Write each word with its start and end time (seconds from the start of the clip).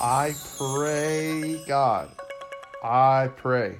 I 0.00 0.34
pray, 0.58 1.64
God, 1.66 2.10
I 2.84 3.30
pray 3.36 3.78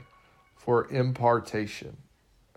for 0.57 0.89
impartation. 0.91 1.96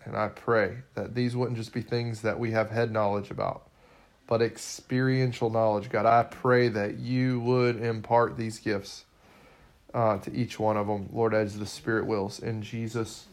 And 0.04 0.18
I 0.18 0.30
pray 0.30 0.78
that 0.96 1.14
these 1.14 1.36
wouldn't 1.36 1.58
just 1.58 1.74
be 1.74 1.82
things 1.82 2.22
that 2.24 2.40
we 2.40 2.52
have 2.52 2.72
head 2.72 2.92
knowledge 2.92 3.30
about, 3.30 3.70
but 4.28 4.42
experiential 4.42 5.52
knowledge. 5.52 5.90
God, 5.90 6.08
I 6.08 6.24
pray 6.24 6.70
that 6.70 6.98
you 6.98 7.40
would 7.42 7.80
impart 7.82 8.36
these 8.36 8.58
gifts 8.60 9.06
uh, 9.94 10.18
to 10.20 10.34
each 10.34 10.60
one 10.60 10.78
of 10.78 10.88
them, 10.88 11.10
Lord, 11.14 11.34
as 11.34 11.60
the 11.60 11.68
Spirit 11.68 12.08
wills. 12.08 12.40
In 12.40 12.64
Jesus' 12.64 13.28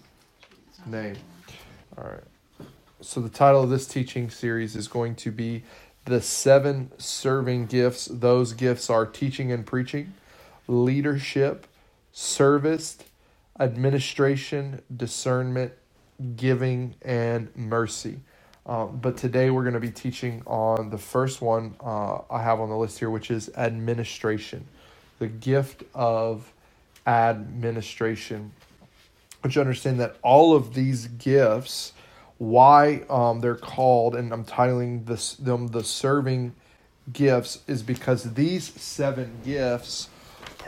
name. 0.87 1.17
All 1.97 2.05
right. 2.05 2.67
So, 3.01 3.21
the 3.21 3.29
title 3.29 3.63
of 3.63 3.71
this 3.71 3.87
teaching 3.87 4.29
series 4.29 4.77
is 4.77 4.89
going 4.89 5.15
to 5.17 5.31
be 5.31 5.63
The 6.05 6.21
Seven 6.21 6.91
Serving 6.99 7.67
Gifts. 7.67 8.07
Those 8.07 8.53
gifts 8.53 8.91
are 8.91 9.07
teaching 9.07 9.53
and 9.53 9.65
preaching, 9.65 10.15
leadership, 10.69 11.67
service, 12.13 12.99
administration, 13.59 14.81
discernment, 14.97 15.73
giving, 16.37 16.95
and 17.03 17.55
mercy. 17.57 18.21
Um, 18.67 18.99
but 18.99 19.17
today 19.17 19.51
we're 19.51 19.63
going 19.63 19.75
to 19.75 19.81
be 19.81 19.91
teaching 19.91 20.43
on 20.47 20.91
the 20.91 20.99
first 20.99 21.41
one 21.41 21.75
uh, 21.81 22.19
I 22.31 22.43
have 22.43 22.61
on 22.61 22.69
the 22.69 22.77
list 22.77 22.99
here, 22.99 23.11
which 23.11 23.31
is 23.31 23.51
administration, 23.57 24.67
the 25.19 25.27
gift 25.27 25.85
of 25.95 26.53
administration. 27.07 28.53
But 29.41 29.55
you 29.55 29.63
understand 29.63 30.01
that 30.01 30.17
all 30.23 30.55
of 30.55 30.75
these 30.75 31.07
gifts, 31.07 31.95
why 32.37 33.05
um, 33.09 33.41
they're 33.41 33.57
called, 33.57 34.15
and 34.15 34.33
I'm 34.33 34.45
titling 34.45 35.07
this 35.07 35.35
them 35.35 35.69
the 35.69 35.83
serving 35.83 36.55
gifts, 37.13 37.61
is 37.67 37.83
because 37.83 38.35
these 38.35 38.65
seven 38.81 39.39
gifts 39.45 40.11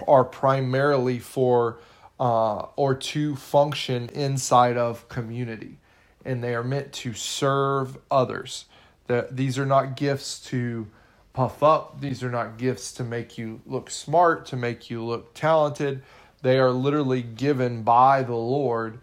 are 0.09 0.25
primarily 0.25 1.19
for 1.19 1.79
uh, 2.21 2.67
or 2.77 2.95
to 2.95 3.37
function 3.37 4.09
inside 4.11 4.77
of 4.77 5.09
community, 5.09 5.79
and 6.25 6.45
they 6.45 6.55
are 6.55 6.65
meant 6.65 6.93
to 6.93 7.15
serve 7.15 7.99
others. 8.11 8.67
That 9.09 9.37
these 9.37 9.59
are 9.59 9.67
not 9.67 9.97
gifts 9.97 10.41
to 10.47 10.87
puff 11.33 11.63
up. 11.63 12.01
These 12.01 12.23
are 12.23 12.31
not 12.31 12.59
gifts 12.59 12.93
to 12.95 13.05
make 13.05 13.39
you 13.39 13.61
look 13.67 13.91
smart, 13.91 14.47
to 14.47 14.57
make 14.57 14.91
you 14.91 15.05
look 15.05 15.35
talented. 15.35 16.03
They 16.43 16.59
are 16.59 16.71
literally 16.71 17.23
given 17.23 17.83
by 17.83 18.23
the 18.23 18.37
Lord 18.37 19.01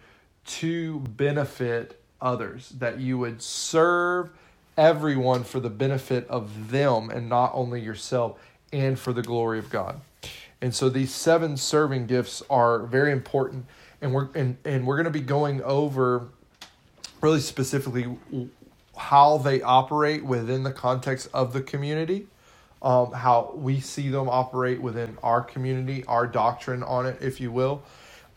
to 0.47 0.99
benefit 1.01 2.01
others. 2.21 2.69
That 2.69 2.99
you 2.99 3.17
would 3.19 3.41
serve 3.41 4.31
everyone 4.77 5.43
for 5.43 5.59
the 5.59 5.69
benefit 5.69 6.27
of 6.29 6.71
them 6.71 7.09
and 7.09 7.29
not 7.29 7.51
only 7.53 7.81
yourself 7.81 8.39
and 8.73 8.99
for 8.99 9.13
the 9.13 9.23
glory 9.23 9.59
of 9.59 9.69
God. 9.69 10.01
And 10.61 10.73
so 10.73 10.89
these 10.89 11.13
seven 11.13 11.57
serving 11.57 12.07
gifts 12.07 12.41
are 12.49 12.79
very 12.79 13.11
important. 13.11 13.65
And 14.01 14.13
we're 14.13 14.29
and, 14.33 14.57
and 14.65 14.85
we're 14.85 14.95
going 14.95 15.05
to 15.05 15.11
be 15.11 15.21
going 15.21 15.61
over 15.63 16.29
really 17.21 17.39
specifically 17.39 18.17
how 18.95 19.37
they 19.37 19.61
operate 19.61 20.25
within 20.25 20.63
the 20.63 20.71
context 20.71 21.29
of 21.33 21.53
the 21.53 21.61
community, 21.61 22.27
um, 22.81 23.11
how 23.11 23.53
we 23.55 23.79
see 23.79 24.09
them 24.09 24.27
operate 24.29 24.81
within 24.81 25.17
our 25.23 25.41
community, 25.41 26.03
our 26.05 26.25
doctrine 26.25 26.83
on 26.83 27.05
it, 27.05 27.17
if 27.21 27.39
you 27.39 27.51
will, 27.51 27.83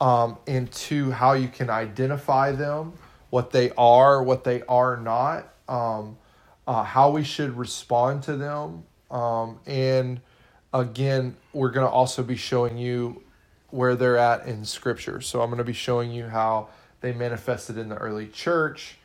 um, 0.01 0.37
and 0.47 0.71
two, 0.73 1.11
how 1.11 1.33
you 1.33 1.49
can 1.49 1.71
identify 1.71 2.53
them, 2.53 2.93
what 3.31 3.51
they 3.51 3.71
are, 3.73 4.23
what 4.23 4.45
they 4.45 4.63
are 4.63 4.97
not, 4.97 5.53
um, 5.69 6.17
uh, 6.67 6.83
how 6.83 7.11
we 7.11 7.25
should 7.25 7.57
respond 7.57 8.23
to 8.23 8.37
them, 8.37 8.85
um, 9.11 9.59
and 9.67 10.21
again, 10.73 11.37
we're 11.53 11.71
going 11.71 11.87
to 11.87 11.93
also 11.93 12.23
be 12.23 12.37
showing 12.37 12.79
you 12.79 13.23
where 13.71 13.95
they're 13.95 14.19
at 14.19 14.47
in 14.47 14.65
Scripture. 14.65 15.21
So 15.21 15.41
I'm 15.41 15.49
going 15.49 15.59
to 15.59 15.65
be 15.65 15.73
showing 15.73 16.11
you 16.11 16.27
how 16.27 16.69
they 17.01 17.13
manifested 17.13 17.79
in 17.79 17.89
the 17.89 17.97
early 17.97 18.27
church 18.29 18.97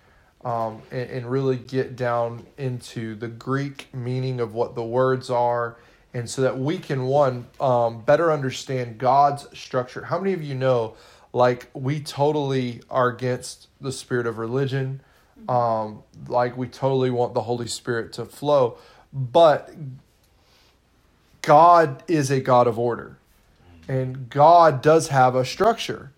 um, 0.44 0.82
and, 0.92 1.10
and 1.10 1.32
really 1.32 1.58
get 1.58 1.96
down 1.96 2.46
into 2.58 3.16
the 3.16 3.28
Greek 3.28 3.88
meaning 3.94 4.40
of 4.40 4.54
what 4.54 4.76
the 4.76 4.84
words 4.84 5.30
are. 5.30 5.78
And 6.14 6.30
so 6.30 6.44
that 6.44 6.58
we 6.58 6.78
can, 6.78 7.04
one, 7.06 7.48
um, 7.60 8.02
better 8.02 8.32
understand 8.32 8.98
God's 8.98 9.48
structure. 9.58 10.06
How 10.06 10.18
many 10.18 10.34
of 10.34 10.42
you 10.42 10.56
know, 10.56 10.96
like, 11.34 11.70
we 11.74 12.00
totally 12.00 12.82
are 12.90 13.10
against 13.10 13.68
the 13.82 13.92
spirit 13.92 14.26
of 14.26 14.38
religion? 14.38 15.02
Um, 15.50 16.04
like, 16.28 16.56
we 16.56 16.70
totally 16.70 17.10
want 17.10 17.34
the 17.34 17.42
Holy 17.42 17.68
Spirit 17.68 18.14
to 18.14 18.26
flow. 18.26 18.78
But 19.12 19.72
God 21.46 22.04
is 22.08 22.32
a 22.32 22.42
God 22.42 22.68
of 22.68 22.80
order. 22.80 23.18
And 23.88 24.30
God 24.32 24.82
does 24.82 25.10
have 25.10 25.36
a 25.36 25.46
structure. 25.46 26.12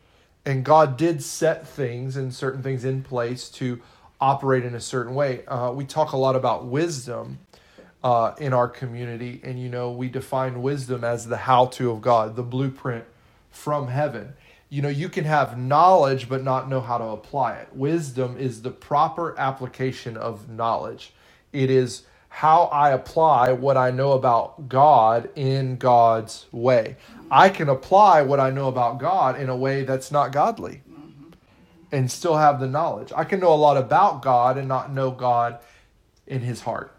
And 0.45 0.63
God 0.63 0.95
did 0.95 1.21
set 1.21 1.67
things 1.67 2.15
and 2.15 2.33
certain 2.33 2.63
things 2.63 2.85
in 2.85 3.03
place 3.03 3.49
to 3.49 3.81
operate 4.21 4.63
in 4.63 4.73
a 4.73 4.79
certain 4.79 5.13
way. 5.13 5.45
Uh, 5.45 5.71
we 5.73 5.83
talk 5.83 6.13
a 6.13 6.17
lot 6.17 6.37
about 6.37 6.65
wisdom 6.65 7.39
uh, 8.05 8.35
in 8.39 8.53
our 8.53 8.69
community. 8.69 9.41
And, 9.43 9.59
you 9.61 9.67
know, 9.67 9.91
we 9.91 10.07
define 10.07 10.61
wisdom 10.61 11.03
as 11.03 11.27
the 11.27 11.35
how 11.35 11.65
to 11.67 11.91
of 11.91 12.01
God, 12.01 12.37
the 12.37 12.43
blueprint 12.43 13.03
from 13.49 13.89
heaven. 13.89 14.33
You 14.69 14.81
know, 14.81 14.89
you 14.89 15.09
can 15.09 15.25
have 15.25 15.57
knowledge 15.57 16.29
but 16.29 16.41
not 16.41 16.69
know 16.69 16.79
how 16.79 16.97
to 16.97 17.05
apply 17.05 17.55
it. 17.55 17.75
Wisdom 17.75 18.37
is 18.37 18.61
the 18.61 18.71
proper 18.71 19.37
application 19.37 20.15
of 20.15 20.49
knowledge. 20.49 21.13
It 21.51 21.69
is 21.69 22.03
how 22.37 22.65
I 22.65 22.91
apply 22.91 23.51
what 23.53 23.77
I 23.77 23.89
know 23.89 24.11
about 24.11 24.69
God 24.69 25.27
in 25.35 25.77
God's 25.77 26.45
way. 26.51 26.95
I 27.31 27.49
can 27.49 27.67
apply 27.67 28.21
what 28.21 28.39
I 28.39 28.51
know 28.51 28.67
about 28.67 28.99
God 28.99 29.39
in 29.41 29.49
a 29.49 29.57
way 29.57 29.85
that's 29.85 30.11
not 30.11 30.31
godly 30.31 30.83
and 31.91 32.11
still 32.11 32.37
have 32.37 32.59
the 32.59 32.67
knowledge. 32.67 33.11
I 33.15 33.23
can 33.23 33.39
know 33.39 33.51
a 33.51 33.55
lot 33.55 33.75
about 33.75 34.21
God 34.21 34.55
and 34.59 34.67
not 34.67 34.93
know 34.93 35.09
God 35.09 35.57
in 36.27 36.41
his 36.41 36.61
heart. 36.61 36.95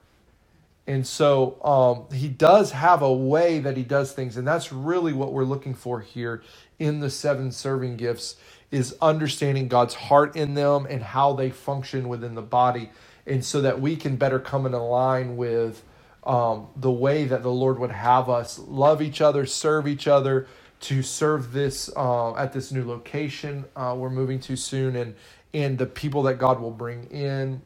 And 0.89 1.07
so 1.07 1.63
um, 1.65 2.17
he 2.17 2.27
does 2.29 2.73
have 2.73 3.03
a 3.03 3.13
way 3.13 3.61
that 3.61 3.77
he 3.77 3.85
does 3.85 4.13
things, 4.13 4.37
and 4.39 4.49
that's 4.49 4.73
really 4.73 5.13
what 5.13 5.33
we're 5.33 5.45
looking 5.45 5.75
for 5.75 6.01
here 6.01 6.43
in 6.81 6.99
the 6.99 7.11
seven 7.11 7.53
serving 7.53 7.97
gifts 7.97 8.37
is 8.73 8.97
understanding 9.01 9.69
God's 9.69 9.95
heart 9.95 10.35
in 10.35 10.55
them 10.55 10.87
and 10.91 11.03
how 11.03 11.33
they 11.35 11.51
function 11.51 12.09
within 12.09 12.35
the 12.35 12.43
body 12.43 12.91
and 13.29 13.45
so 13.45 13.61
that 13.61 13.81
we 13.81 13.97
can 13.97 14.17
better 14.17 14.39
come 14.39 14.67
in 14.67 14.73
line 14.73 15.37
with 15.37 15.83
um, 16.25 16.69
the 16.77 16.91
way 16.91 17.25
that 17.25 17.43
the 17.43 17.51
Lord 17.51 17.79
would 17.79 17.91
have 17.91 18.29
us 18.29 18.59
love 18.59 19.01
each 19.01 19.21
other, 19.21 19.47
serve 19.47 19.87
each 19.87 20.09
other, 20.09 20.47
to 20.81 21.03
serve 21.03 21.53
this 21.53 21.91
uh, 21.97 22.35
at 22.37 22.53
this 22.53 22.71
new 22.71 22.85
location 22.85 23.65
uh, 23.75 23.95
we're 23.97 24.11
moving 24.11 24.39
to 24.41 24.57
soon, 24.57 24.97
and 24.97 25.15
and 25.55 25.79
the 25.79 25.87
people 25.87 26.23
that 26.25 26.35
God 26.35 26.61
will 26.61 26.71
bring 26.71 27.05
in. 27.05 27.61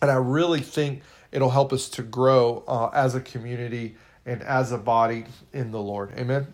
And 0.00 0.10
I 0.10 0.16
really 0.16 0.60
think 0.60 1.02
it'll 1.30 1.50
help 1.50 1.72
us 1.72 1.88
to 1.90 2.02
grow 2.02 2.64
uh, 2.66 2.90
as 2.92 3.14
a 3.14 3.20
community 3.20 3.96
and 4.26 4.42
as 4.42 4.72
a 4.72 4.78
body 4.78 5.26
in 5.52 5.70
the 5.70 5.80
Lord. 5.80 6.12
Amen. 6.18 6.52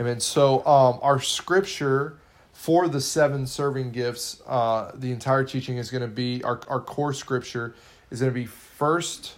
Amen. 0.00 0.20
So 0.20 0.64
um, 0.66 0.98
our 1.02 1.20
scripture 1.20 2.18
for 2.56 2.88
the 2.88 3.02
seven 3.02 3.46
serving 3.46 3.92
gifts, 3.92 4.40
uh, 4.46 4.90
the 4.94 5.12
entire 5.12 5.44
teaching 5.44 5.76
is 5.76 5.90
going 5.90 6.00
to 6.00 6.08
be 6.08 6.42
our, 6.42 6.58
our 6.68 6.80
core 6.80 7.12
scripture 7.12 7.74
is 8.10 8.20
going 8.20 8.32
to 8.32 8.34
be 8.34 8.46
first, 8.46 9.34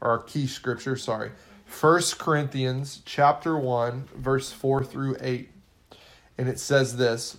or 0.00 0.12
our 0.12 0.18
key 0.22 0.46
scripture, 0.46 0.96
sorry, 0.96 1.32
First 1.66 2.18
Corinthians 2.18 3.02
chapter 3.04 3.58
1, 3.58 4.08
verse 4.14 4.52
4 4.52 4.84
through 4.84 5.16
8. 5.20 5.50
And 6.38 6.48
it 6.48 6.60
says 6.60 6.96
this 6.96 7.38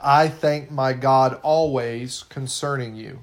I 0.00 0.28
thank 0.28 0.70
my 0.70 0.94
God 0.94 1.38
always 1.42 2.24
concerning 2.24 2.96
you 2.96 3.20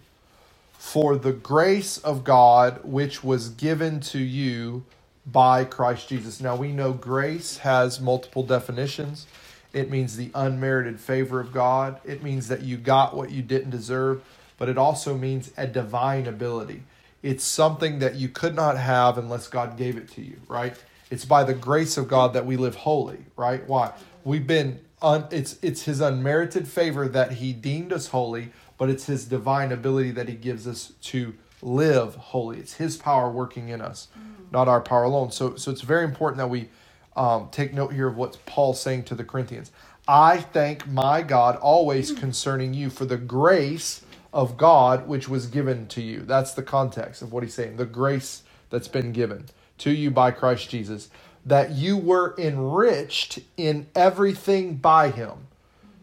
for 0.74 1.18
the 1.18 1.34
grace 1.34 1.98
of 1.98 2.24
God 2.24 2.80
which 2.84 3.24
was 3.24 3.50
given 3.50 4.00
to 4.02 4.20
you 4.20 4.86
by 5.26 5.66
Christ 5.66 6.08
Jesus. 6.08 6.40
Now 6.40 6.56
we 6.56 6.72
know 6.72 6.94
grace 6.94 7.58
has 7.58 8.00
multiple 8.00 8.44
definitions. 8.44 9.26
It 9.74 9.90
means 9.90 10.16
the 10.16 10.32
unmerited 10.36 11.00
favor 11.00 11.40
of 11.40 11.52
God. 11.52 12.00
It 12.06 12.24
means 12.24 12.48
that 12.48 12.62
you 12.62 12.78
got 12.78 13.16
what 13.16 13.32
you 13.32 13.42
didn't 13.42 13.72
deserve, 13.72 14.24
but 14.58 14.70
it 14.70 14.78
also 14.78 15.18
means 15.18 15.52
a 15.58 15.66
divine 15.66 16.28
ability. 16.28 16.84
It's 17.24 17.44
something 17.44 18.00
that 18.00 18.16
you 18.16 18.30
could 18.30 18.54
not 18.56 18.78
have 18.78 19.18
unless 19.18 19.48
God 19.48 19.78
gave 19.78 19.98
it 19.98 20.10
to 20.12 20.22
you, 20.22 20.38
right? 20.48 20.76
It's 21.10 21.26
by 21.26 21.44
the 21.44 21.54
grace 21.54 21.98
of 21.98 22.08
God 22.08 22.34
that 22.34 22.46
we 22.46 22.56
live 22.58 22.76
holy, 22.76 23.26
right? 23.36 23.68
Why? 23.68 23.94
We've 24.24 24.46
been 24.46 24.80
un, 25.02 25.26
it's 25.32 25.58
it's 25.62 25.84
his 25.84 26.02
unmerited 26.02 26.68
favor 26.68 27.08
that 27.08 27.34
he 27.34 27.54
deemed 27.54 27.94
us 27.94 28.08
holy, 28.08 28.52
but 28.78 28.90
it's 28.90 29.06
his 29.06 29.26
divine 29.26 29.72
ability 29.72 30.12
that 30.12 30.28
he 30.28 30.36
gives 30.36 30.68
us 30.68 30.94
to 31.04 31.34
live 31.62 32.16
holy. 32.16 32.60
It's 32.60 32.74
his 32.76 32.98
power 32.98 33.30
working 33.30 33.70
in 33.70 33.82
us, 33.82 34.08
not 34.52 34.68
our 34.68 34.82
power 34.82 35.04
alone. 35.04 35.32
So 35.32 35.56
so 35.56 35.72
it's 35.72 35.82
very 35.82 36.04
important 36.04 36.38
that 36.38 36.50
we 36.50 36.70
um, 37.16 37.50
take 37.52 37.74
note 37.74 37.94
here 37.94 38.08
of 38.08 38.18
what 38.18 38.38
Paul's 38.46 38.82
saying 38.82 39.04
to 39.06 39.16
the 39.16 39.24
Corinthians. 39.24 39.72
I 40.08 40.40
thank 40.40 40.88
my 40.88 41.22
God 41.24 41.58
always 41.58 42.12
concerning 42.12 42.74
you 42.74 42.90
for 42.90 43.06
the 43.06 43.18
grace 43.18 44.04
of 44.34 44.58
God 44.58 45.08
which 45.08 45.30
was 45.30 45.48
given 45.48 45.88
to 45.90 46.02
you. 46.02 46.22
That's 46.22 46.54
the 46.54 46.64
context 46.64 47.22
of 47.22 47.34
what 47.34 47.44
he's 47.44 47.54
saying. 47.54 47.78
The 47.78 47.86
grace 47.86 48.44
that's 48.70 48.88
been 48.90 49.14
given 49.14 49.46
to 49.80 49.92
you 49.92 50.12
by 50.12 50.32
Christ 50.32 50.70
Jesus 50.70 51.10
that 51.46 51.72
you 51.72 51.98
were 51.98 52.36
enriched 52.38 53.40
in 53.58 53.88
everything 53.96 54.76
by 54.78 55.10
him. 55.12 55.48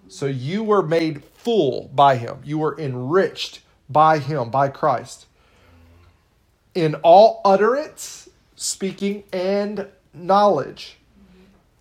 So 0.08 0.26
you 0.26 0.64
were 0.64 0.82
made 0.82 1.24
full 1.24 1.90
by 1.94 2.16
him. 2.16 2.40
You 2.44 2.58
were 2.58 2.78
enriched 2.80 3.62
by 3.90 4.18
him, 4.18 4.50
by 4.50 4.68
Christ. 4.68 5.26
In 6.74 6.96
all 6.96 7.42
utterance, 7.44 8.30
speaking, 8.56 9.24
and 9.32 9.88
knowledge, 10.14 10.98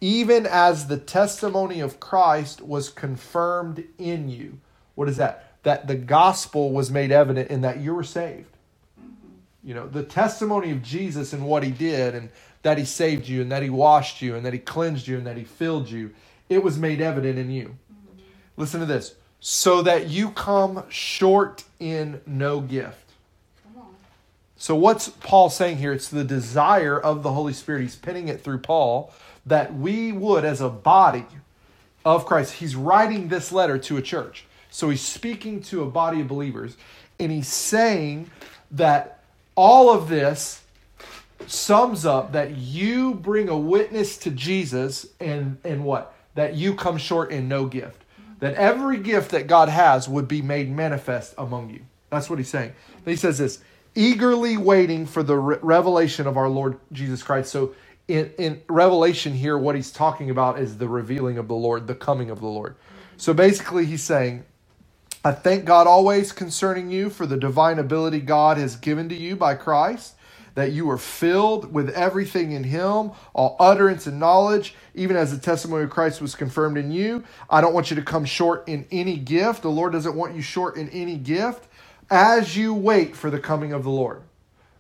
even 0.02 0.46
as 0.46 0.88
the 0.88 0.98
testimony 0.98 1.82
of 1.82 2.00
Christ 2.00 2.62
was 2.62 2.90
confirmed 2.90 3.84
in 3.98 4.30
you. 4.30 4.60
What 4.96 5.10
is 5.10 5.18
that? 5.18 5.54
That 5.64 5.88
the 5.88 5.96
gospel 5.96 6.72
was 6.72 6.90
made 6.90 7.12
evident 7.12 7.50
in 7.50 7.62
that 7.62 7.80
you 7.80 7.94
were 7.94 8.04
saved. 8.04 8.56
You 9.64 9.74
know, 9.74 9.88
the 9.88 10.04
testimony 10.04 10.72
of 10.72 10.82
Jesus 10.82 11.34
and 11.34 11.46
what 11.46 11.64
he 11.64 11.72
did, 11.72 12.16
and 12.16 12.30
that 12.64 12.78
he 12.78 12.86
saved 12.86 13.28
you, 13.28 13.42
and 13.42 13.52
that 13.52 13.62
he 13.62 13.70
washed 13.70 14.22
you, 14.22 14.36
and 14.36 14.46
that 14.46 14.54
he 14.54 14.60
cleansed 14.60 15.08
you, 15.08 15.18
and 15.18 15.28
that 15.28 15.38
he 15.38 15.44
filled 15.44 15.90
you, 15.90 16.14
it 16.48 16.64
was 16.64 16.78
made 16.78 17.02
evident 17.02 17.38
in 17.38 17.52
you. 17.52 17.76
Listen 18.56 18.80
to 18.80 18.86
this. 18.86 19.16
So 19.42 19.82
that 19.82 20.10
you 20.10 20.32
come 20.32 20.84
short 20.90 21.64
in 21.80 22.22
no 22.26 22.62
gift. 22.62 23.10
So, 24.58 24.76
what's 24.76 25.08
Paul 25.08 25.50
saying 25.50 25.78
here? 25.78 25.94
It's 25.94 26.10
the 26.10 26.26
desire 26.26 27.00
of 27.00 27.24
the 27.24 27.32
Holy 27.32 27.54
Spirit. 27.54 27.82
He's 27.82 27.96
pinning 27.96 28.28
it 28.28 28.42
through 28.44 28.60
Paul 28.60 29.14
that 29.50 29.76
we 29.76 30.12
would, 30.12 30.46
as 30.46 30.62
a 30.62 30.70
body 30.70 31.26
of 32.06 32.26
Christ, 32.26 32.54
he's 32.54 32.76
writing 32.76 33.28
this 33.28 33.52
letter 33.52 33.78
to 33.78 33.98
a 33.98 34.02
church. 34.02 34.46
So, 34.72 34.90
he's 34.90 35.02
speaking 35.02 35.62
to 35.64 35.84
a 35.84 35.88
body 35.88 36.22
of 36.22 36.28
believers, 36.28 36.78
and 37.20 37.32
he's 37.32 37.48
saying 37.48 38.30
that 38.72 39.20
all 39.56 39.90
of 39.90 40.08
this 40.08 40.62
sums 41.48 42.06
up 42.06 42.32
that 42.34 42.56
you 42.56 43.16
bring 43.16 43.50
a 43.50 43.58
witness 43.58 44.18
to 44.20 44.32
Jesus 44.32 45.08
and, 45.20 45.58
and 45.64 45.84
what? 45.84 46.14
That 46.36 46.56
you 46.56 46.76
come 46.76 46.98
short 46.98 47.32
in 47.32 47.48
no 47.48 47.66
gift. 47.66 48.04
That 48.40 48.54
every 48.56 48.98
gift 48.98 49.32
that 49.32 49.48
God 49.48 49.70
has 49.70 50.08
would 50.08 50.28
be 50.28 50.42
made 50.42 50.70
manifest 50.70 51.34
among 51.38 51.72
you. 51.72 51.82
That's 52.10 52.30
what 52.30 52.40
he's 52.40 52.50
saying. 52.50 52.74
He 53.06 53.16
says 53.16 53.38
this 53.38 53.60
eagerly 53.96 54.56
waiting 54.56 55.06
for 55.06 55.24
the 55.24 55.36
re- 55.36 55.58
revelation 55.62 56.28
of 56.28 56.38
our 56.38 56.48
Lord 56.48 56.80
Jesus 56.92 57.24
Christ. 57.24 57.52
So, 57.52 57.74
in, 58.10 58.34
in 58.40 58.62
Revelation 58.70 59.34
here, 59.34 59.58
what 59.58 59.76
he's 59.76 59.92
talking 59.92 60.32
about 60.32 60.60
is 60.60 60.80
the 60.80 60.90
revealing 60.90 61.38
of 61.40 61.48
the 61.48 61.56
Lord, 61.56 61.88
the 61.88 61.96
coming 61.96 62.32
of 62.32 62.42
the 62.42 62.48
Lord. 62.48 62.76
So 63.18 63.34
basically, 63.34 63.86
he's 63.86 64.04
saying, 64.04 64.46
I 65.26 65.34
thank 65.34 65.66
God 65.66 65.88
always 65.88 66.32
concerning 66.34 66.92
you 66.92 67.10
for 67.10 67.28
the 67.28 67.38
divine 67.38 67.80
ability 67.80 68.22
God 68.22 68.58
has 68.58 68.76
given 68.76 69.10
to 69.10 69.16
you 69.16 69.36
by 69.36 69.56
Christ, 69.56 70.16
that 70.56 70.72
you 70.74 70.90
are 70.90 70.98
filled 70.98 71.74
with 71.74 71.90
everything 71.92 72.54
in 72.54 72.66
Him, 72.66 73.12
all 73.34 73.56
utterance 73.60 74.08
and 74.08 74.20
knowledge, 74.20 74.76
even 74.96 75.18
as 75.18 75.32
the 75.32 75.40
testimony 75.40 75.86
of 75.86 75.92
Christ 75.92 76.22
was 76.22 76.36
confirmed 76.36 76.78
in 76.78 76.92
you. 76.92 77.24
I 77.50 77.62
don't 77.62 77.74
want 77.74 77.92
you 77.92 77.98
to 77.98 78.04
come 78.04 78.26
short 78.26 78.68
in 78.68 78.88
any 78.92 79.18
gift. 79.18 79.64
The 79.64 79.70
Lord 79.72 79.94
doesn't 79.94 80.16
want 80.16 80.36
you 80.36 80.42
short 80.42 80.78
in 80.78 80.90
any 80.90 81.18
gift 81.18 81.68
as 82.10 82.58
you 82.58 82.74
wait 82.74 83.16
for 83.16 83.30
the 83.30 83.40
coming 83.40 83.74
of 83.74 83.84
the 83.84 83.92
Lord. 83.92 84.24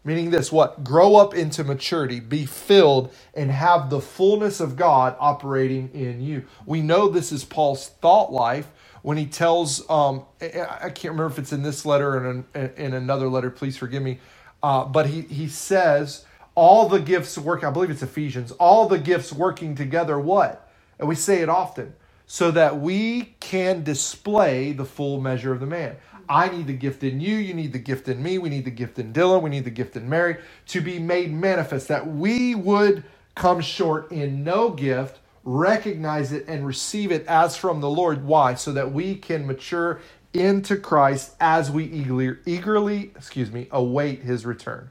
Meaning 0.04 0.32
this, 0.32 0.52
what? 0.52 0.84
Grow 0.84 1.18
up 1.18 1.36
into 1.36 1.64
maturity, 1.64 2.20
be 2.20 2.46
filled, 2.46 3.14
and 3.34 3.52
have 3.52 3.90
the 3.90 4.00
fullness 4.00 4.60
of 4.60 4.76
God 4.78 5.16
operating 5.20 5.90
in 5.94 6.22
you. 6.22 6.46
We 6.66 6.82
know 6.82 7.10
this 7.10 7.32
is 7.32 7.44
Paul's 7.44 7.90
thought 7.90 8.32
life 8.32 8.72
when 9.02 9.18
he 9.18 9.26
tells, 9.26 9.88
um, 9.90 10.26
I 10.42 10.90
can't 10.90 11.14
remember 11.14 11.28
if 11.28 11.40
it's 11.40 11.54
in 11.54 11.64
this 11.64 11.86
letter 11.86 12.18
or 12.18 12.46
in, 12.56 12.94
another 12.94 13.30
letter, 13.30 13.50
please 13.50 13.78
forgive 13.78 14.04
me, 14.04 14.20
uh, 14.64 14.86
but 14.86 15.08
he, 15.08 15.22
he 15.22 15.48
says, 15.48 16.26
all 16.56 16.90
the 16.90 17.00
gifts 17.00 17.38
working, 17.38 17.66
I 17.68 17.72
believe 17.72 17.90
it's 17.90 18.04
Ephesians, 18.04 18.52
all 18.54 18.88
the 18.88 19.00
gifts 19.00 19.32
working 19.32 19.76
together, 19.76 20.20
what? 20.20 20.70
And 20.98 21.08
we 21.08 21.16
say 21.16 21.42
it 21.42 21.50
often, 21.50 21.94
so 22.28 22.52
that 22.52 22.80
we 22.80 23.36
can 23.40 23.84
display 23.84 24.74
the 24.74 24.86
full 24.86 25.22
measure 25.22 25.54
of 25.54 25.60
the 25.60 25.66
man. 25.66 25.96
I 26.30 26.48
need 26.48 26.68
the 26.68 26.74
gift 26.74 27.04
in 27.04 27.20
you. 27.20 27.36
You 27.36 27.56
need 27.56 27.74
the 27.74 27.80
gift 27.80 28.08
in 28.08 28.22
me. 28.22 28.38
We 28.38 28.50
need 28.50 28.66
the 28.66 28.72
gift 28.72 29.00
in 29.00 29.12
Dylan. 29.12 29.42
We 29.42 29.50
need 29.50 29.66
the 29.66 29.72
gift 29.72 29.96
in 29.96 30.08
Mary 30.08 30.38
to 30.68 30.80
be 30.80 31.00
made 31.00 31.34
manifest 31.34 31.88
that 31.88 32.08
we 32.08 32.54
would 32.54 33.04
come 33.34 33.62
short 33.62 34.12
in 34.12 34.44
no 34.44 34.70
gift, 34.70 35.20
recognize 35.44 36.32
it, 36.32 36.46
and 36.48 36.68
receive 36.68 37.12
it 37.12 37.26
as 37.26 37.58
from 37.58 37.82
the 37.82 37.90
Lord. 37.90 38.26
Why? 38.26 38.54
So 38.54 38.72
that 38.74 38.92
we 38.92 39.16
can 39.16 39.48
mature 39.48 40.00
into 40.34 40.78
Christ 40.78 41.34
as 41.40 41.72
we 41.72 41.86
eagerly, 41.86 42.36
eagerly 42.46 43.12
excuse 43.16 43.52
me, 43.52 43.68
await 43.72 44.22
his 44.22 44.46
return. 44.46 44.90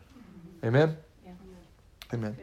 Amen? 0.64 0.96
Yeah. 1.24 1.32
Amen. 2.12 2.36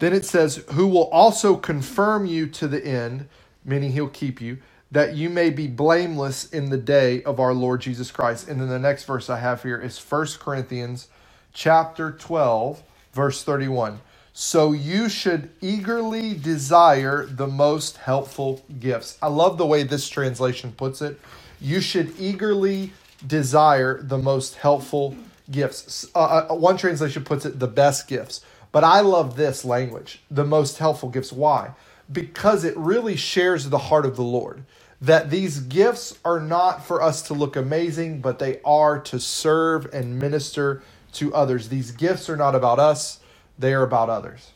Then 0.00 0.12
it 0.12 0.26
says, 0.26 0.64
Who 0.72 0.86
will 0.86 1.08
also 1.08 1.56
confirm 1.56 2.26
you 2.26 2.46
to 2.48 2.68
the 2.68 2.84
end, 2.84 3.28
meaning 3.64 3.92
he'll 3.92 4.08
keep 4.08 4.42
you 4.42 4.58
that 4.92 5.14
you 5.14 5.30
may 5.30 5.48
be 5.48 5.66
blameless 5.66 6.50
in 6.50 6.68
the 6.68 6.76
day 6.76 7.22
of 7.24 7.40
our 7.40 7.54
Lord 7.54 7.80
Jesus 7.80 8.10
Christ. 8.10 8.46
And 8.46 8.60
then 8.60 8.68
the 8.68 8.78
next 8.78 9.04
verse 9.04 9.30
I 9.30 9.38
have 9.38 9.62
here 9.62 9.80
is 9.80 9.98
1 9.98 10.26
Corinthians 10.38 11.08
chapter 11.54 12.12
12, 12.12 12.82
verse 13.14 13.42
31. 13.42 14.00
So 14.34 14.72
you 14.72 15.08
should 15.08 15.50
eagerly 15.62 16.34
desire 16.34 17.24
the 17.26 17.46
most 17.46 17.96
helpful 17.96 18.62
gifts. 18.80 19.16
I 19.22 19.28
love 19.28 19.56
the 19.56 19.66
way 19.66 19.82
this 19.82 20.08
translation 20.08 20.72
puts 20.72 21.00
it. 21.00 21.18
You 21.58 21.80
should 21.80 22.14
eagerly 22.18 22.92
desire 23.26 24.02
the 24.02 24.18
most 24.18 24.56
helpful 24.56 25.16
gifts. 25.50 26.06
Uh, 26.14 26.46
uh 26.50 26.54
one 26.54 26.76
translation 26.76 27.24
puts 27.24 27.46
it 27.46 27.58
the 27.58 27.68
best 27.68 28.08
gifts. 28.08 28.42
But 28.72 28.84
I 28.84 29.00
love 29.00 29.36
this 29.36 29.64
language, 29.64 30.22
the 30.30 30.44
most 30.44 30.78
helpful 30.78 31.10
gifts. 31.10 31.32
Why? 31.32 31.72
Because 32.10 32.64
it 32.64 32.76
really 32.76 33.16
shares 33.16 33.68
the 33.68 33.78
heart 33.78 34.06
of 34.06 34.16
the 34.16 34.22
Lord 34.22 34.64
that 35.02 35.30
these 35.30 35.58
gifts 35.58 36.16
are 36.24 36.38
not 36.38 36.86
for 36.86 37.02
us 37.02 37.22
to 37.22 37.34
look 37.34 37.56
amazing, 37.56 38.20
but 38.20 38.38
they 38.38 38.60
are 38.64 39.00
to 39.00 39.18
serve 39.18 39.84
and 39.92 40.16
minister 40.16 40.80
to 41.14 41.34
others. 41.34 41.68
These 41.68 41.90
gifts 41.90 42.30
are 42.30 42.36
not 42.36 42.54
about 42.54 42.78
us, 42.78 43.18
they 43.58 43.74
are 43.74 43.82
about 43.82 44.08
others. 44.08 44.52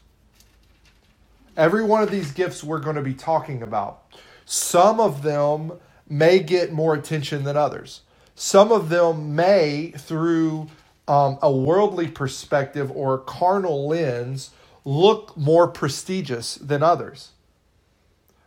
Every 1.56 1.82
one 1.82 2.02
of 2.02 2.12
these 2.12 2.30
gifts 2.30 2.62
we're 2.62 2.78
going 2.78 2.94
to 2.94 3.02
be 3.02 3.12
talking 3.12 3.60
about. 3.60 4.04
Some 4.44 5.00
of 5.00 5.22
them 5.22 5.72
may 6.08 6.38
get 6.38 6.72
more 6.72 6.94
attention 6.94 7.42
than 7.42 7.56
others. 7.56 8.02
Some 8.36 8.70
of 8.70 8.88
them 8.88 9.34
may, 9.34 9.90
through 9.96 10.68
um, 11.08 11.38
a 11.42 11.50
worldly 11.50 12.06
perspective 12.06 12.92
or 12.92 13.18
carnal 13.18 13.88
lens, 13.88 14.50
look 14.84 15.36
more 15.36 15.66
prestigious 15.66 16.54
than 16.54 16.84
others 16.84 17.32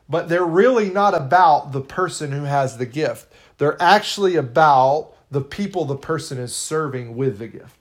but 0.10 0.28
they're 0.28 0.46
really 0.46 0.90
not 0.90 1.14
about 1.14 1.72
the 1.72 1.82
person 1.82 2.32
who 2.32 2.44
has 2.44 2.78
the 2.78 2.86
gift. 2.86 3.32
They're 3.60 3.82
actually 3.82 4.36
about 4.36 5.14
the 5.30 5.42
people 5.42 5.86
the 5.86 5.96
person 5.96 6.40
is 6.40 6.56
serving 6.56 7.16
with 7.16 7.38
the 7.38 7.48
gift. 7.48 7.76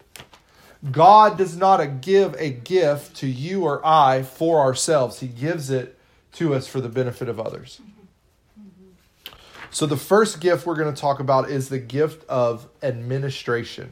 God 0.92 1.38
does 1.38 1.56
not 1.56 2.02
give 2.02 2.34
a 2.38 2.50
gift 2.50 3.16
to 3.16 3.26
you 3.26 3.64
or 3.64 3.84
I 3.84 4.22
for 4.22 4.60
ourselves, 4.60 5.20
He 5.20 5.26
gives 5.26 5.70
it 5.70 5.98
to 6.34 6.54
us 6.54 6.68
for 6.68 6.80
the 6.80 6.88
benefit 6.88 7.28
of 7.28 7.40
others. 7.40 7.80
So, 9.70 9.86
the 9.86 9.96
first 9.96 10.40
gift 10.40 10.66
we're 10.66 10.76
going 10.76 10.94
to 10.94 11.00
talk 11.00 11.20
about 11.20 11.50
is 11.50 11.68
the 11.68 11.78
gift 11.78 12.24
of 12.28 12.68
administration. 12.82 13.90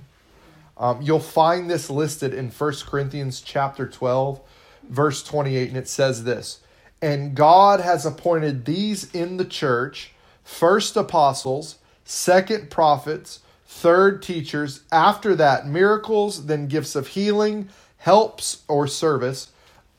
Um, 0.78 1.00
you'll 1.02 1.20
find 1.20 1.70
this 1.70 1.90
listed 1.90 2.34
in 2.34 2.50
1 2.50 2.72
Corinthians 2.86 3.40
chapter 3.40 3.86
12, 3.86 4.40
verse 4.88 5.22
28, 5.22 5.68
and 5.68 5.76
it 5.76 5.88
says 5.88 6.24
this 6.24 6.60
and 7.00 7.34
God 7.34 7.80
has 7.80 8.06
appointed 8.06 8.64
these 8.64 9.12
in 9.12 9.36
the 9.36 9.44
church 9.44 10.12
first 10.42 10.96
apostles, 10.96 11.76
second 12.04 12.70
prophets, 12.70 13.40
third 13.66 14.22
teachers, 14.22 14.82
after 14.92 15.34
that, 15.34 15.66
miracles, 15.66 16.46
then 16.46 16.68
gifts 16.68 16.94
of 16.94 17.08
healing, 17.08 17.68
helps 17.98 18.62
or 18.68 18.86
service, 18.86 19.50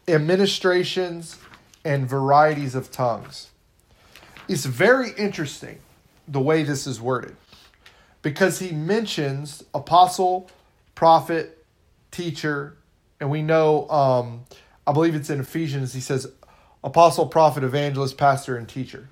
administrations, 0.08 1.38
and 1.84 2.08
varieties 2.08 2.76
of 2.76 2.92
tongues. 2.92 3.50
It's 4.48 4.66
very 4.66 5.12
interesting 5.18 5.80
the 6.28 6.40
way 6.40 6.64
this 6.64 6.88
is 6.88 7.02
worded 7.02 7.36
because 8.22 8.60
he 8.60 8.72
mentions 8.72 9.64
apostle, 9.74 10.50
prophet, 10.96 11.66
teacher, 12.12 12.78
and 13.20 13.30
we 13.30 13.42
know, 13.42 13.90
um, 13.90 14.46
I 14.86 14.94
believe 14.94 15.16
it's 15.16 15.30
in 15.30 15.40
Ephesians, 15.40 15.94
he 15.94 16.00
says 16.00 16.32
apostle, 16.88 17.28
prophet, 17.28 17.64
evangelist, 17.64 18.18
pastor, 18.18 18.56
and 18.56 18.68
teacher, 18.68 19.10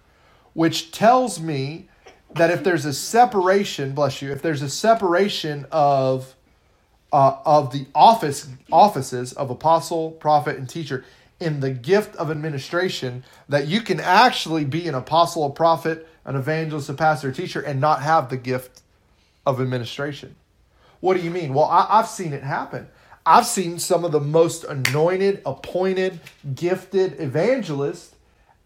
which 0.53 0.91
tells 0.91 1.39
me 1.39 1.89
that 2.34 2.50
if 2.50 2.63
there's 2.63 2.86
a 2.86 2.94
separation, 2.94 3.94
bless 3.94 4.22
you, 4.22 4.32
if 4.32 4.41
there's 4.41 4.62
a 4.62 4.70
separation 4.70 5.65
of 5.72 6.36
uh, 7.13 7.38
of 7.46 7.72
the 7.72 7.86
office 7.94 8.50
offices 8.72 9.34
of 9.34 9.50
apostle, 9.50 10.12
prophet, 10.12 10.58
and 10.58 10.67
teacher 10.70 11.05
in 11.39 11.60
the 11.60 11.72
gift 11.72 12.15
of 12.15 12.32
administration, 12.32 13.24
that 13.50 13.67
you 13.67 13.82
can 13.82 14.00
actually 14.00 14.65
be 14.65 14.88
an 14.88 14.96
apostle, 14.96 15.46
a 15.46 15.50
prophet, 15.50 16.08
an 16.24 16.36
evangelist, 16.36 16.89
a 16.89 16.94
pastor, 16.94 17.29
a 17.29 17.34
teacher, 17.34 17.62
and 17.62 17.79
not 17.79 18.01
have 18.01 18.29
the 18.29 18.38
gift 18.38 18.82
of 19.46 19.62
administration. 19.62 20.36
What 21.01 21.15
do 21.15 21.24
you 21.24 21.29
mean? 21.29 21.53
Well, 21.53 21.65
I, 21.65 21.88
I've 21.89 22.08
seen 22.08 22.34
it 22.34 22.44
happen. 22.44 22.88
I've 23.25 23.46
seen 23.46 23.79
some 23.79 24.05
of 24.05 24.12
the 24.12 24.20
most 24.20 24.63
anointed, 24.65 25.41
appointed, 25.46 26.20
gifted 26.53 27.20
evangelists 27.20 28.13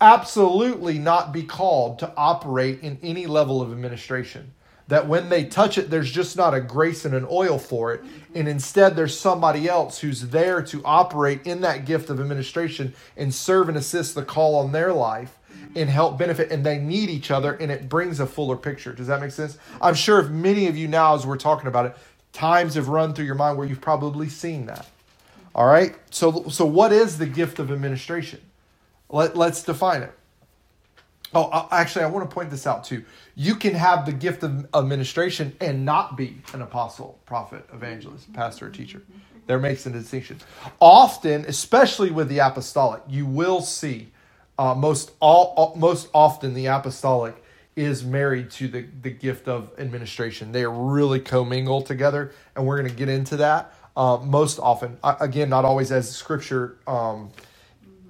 absolutely 0.02 1.00
not 1.00 1.32
be 1.32 1.44
called 1.44 2.00
to 2.00 2.14
operate 2.16 2.82
in 2.82 3.00
any 3.02 3.26
level 3.26 3.62
of 3.62 3.72
administration 3.72 4.54
that 4.90 5.08
when 5.08 5.30
they 5.30 5.46
touch 5.46 5.78
it, 5.78 5.92
there's 5.92 6.12
just 6.12 6.36
not 6.36 6.56
a 6.56 6.60
grace 6.60 7.06
and 7.06 7.14
an 7.14 7.26
oil 7.30 7.60
for 7.60 7.94
it. 7.94 8.02
And 8.34 8.48
instead, 8.48 8.96
there's 8.96 9.18
somebody 9.18 9.70
else 9.70 10.00
who's 10.00 10.30
there 10.30 10.64
to 10.64 10.84
operate 10.84 11.46
in 11.46 11.62
that 11.62 11.86
gift 11.86 12.10
of 12.10 12.20
administration 12.20 12.96
and 13.16 13.34
serve 13.34 13.70
and 13.70 13.78
assist 13.78 14.16
the 14.16 14.24
call 14.24 14.56
on 14.56 14.72
their 14.72 14.92
life 14.92 15.38
and 15.76 15.92
help 15.92 16.18
benefit. 16.18 16.52
And 16.52 16.66
they 16.66 16.80
need 16.80 17.10
each 17.10 17.30
other, 17.30 17.54
and 17.54 17.72
it 17.72 17.88
brings 17.88 18.20
a 18.20 18.26
fuller 18.26 18.58
picture. 18.58 18.92
Does 18.92 19.06
that 19.08 19.22
make 19.22 19.30
sense? 19.30 19.60
I'm 19.80 19.94
sure 19.94 20.20
if 20.20 20.30
many 20.30 20.66
of 20.66 20.76
you 20.76 20.88
now, 20.88 21.14
as 21.14 21.24
we're 21.24 21.38
talking 21.38 21.68
about 21.68 21.86
it, 21.86 21.96
times 22.34 22.76
have 22.76 22.88
run 22.88 23.14
through 23.14 23.26
your 23.26 23.36
mind 23.36 23.58
where 23.58 23.68
you've 23.68 23.82
probably 23.82 24.30
seen 24.30 24.66
that. 24.68 24.88
All 25.56 25.68
right. 25.68 25.96
So, 26.10 26.48
so 26.50 26.66
what 26.66 26.92
is 26.92 27.18
the 27.18 27.26
gift 27.26 27.60
of 27.60 27.72
administration? 27.72 28.42
Let, 29.10 29.36
let's 29.36 29.64
define 29.64 30.04
it. 30.04 30.14
Oh, 31.34 31.68
actually, 31.72 32.06
I 32.06 32.08
want 32.08 32.28
to 32.28 32.34
point 32.34 32.50
this 32.50 32.66
out 32.66 32.84
too. 32.84 33.06
You 33.36 33.56
can 33.56 33.76
have 33.76 34.06
the 34.06 34.12
gift 34.12 34.42
of 34.44 34.66
administration 34.74 35.56
and 35.62 35.86
not 35.86 36.18
be 36.18 36.42
an 36.54 36.62
apostle, 36.62 37.20
prophet, 37.26 37.68
evangelist, 37.72 38.32
pastor, 38.34 38.68
or 38.68 38.70
teacher. 38.70 39.02
There 39.46 39.60
makes 39.60 39.86
a 39.86 39.92
distinction. 39.92 40.40
Often, 40.80 41.46
especially 41.46 42.10
with 42.10 42.30
the 42.30 42.40
apostolic, 42.40 43.02
you 43.08 43.26
will 43.26 43.62
see 43.62 44.12
uh, 44.58 44.76
most 44.76 45.12
all 45.20 45.74
most 45.78 46.10
often 46.14 46.54
the 46.54 46.68
apostolic 46.68 47.42
is 47.80 48.04
married 48.04 48.52
to 48.52 48.68
the, 48.68 48.86
the 49.02 49.10
gift 49.10 49.48
of 49.48 49.72
administration. 49.80 50.52
They 50.52 50.64
are 50.64 50.72
really 50.72 51.20
commingled 51.20 51.86
together, 51.86 52.34
and 52.56 52.66
we're 52.66 52.78
going 52.78 52.92
to 52.92 52.96
get 52.96 53.08
into 53.08 53.38
that 53.38 53.74
uh, 53.96 54.18
most 54.18 54.60
often. 54.60 54.98
Uh, 55.02 55.16
again, 55.22 55.50
not 55.50 55.64
always 55.64 55.92
as 55.92 56.14
Scripture 56.14 56.78
um, 56.88 57.32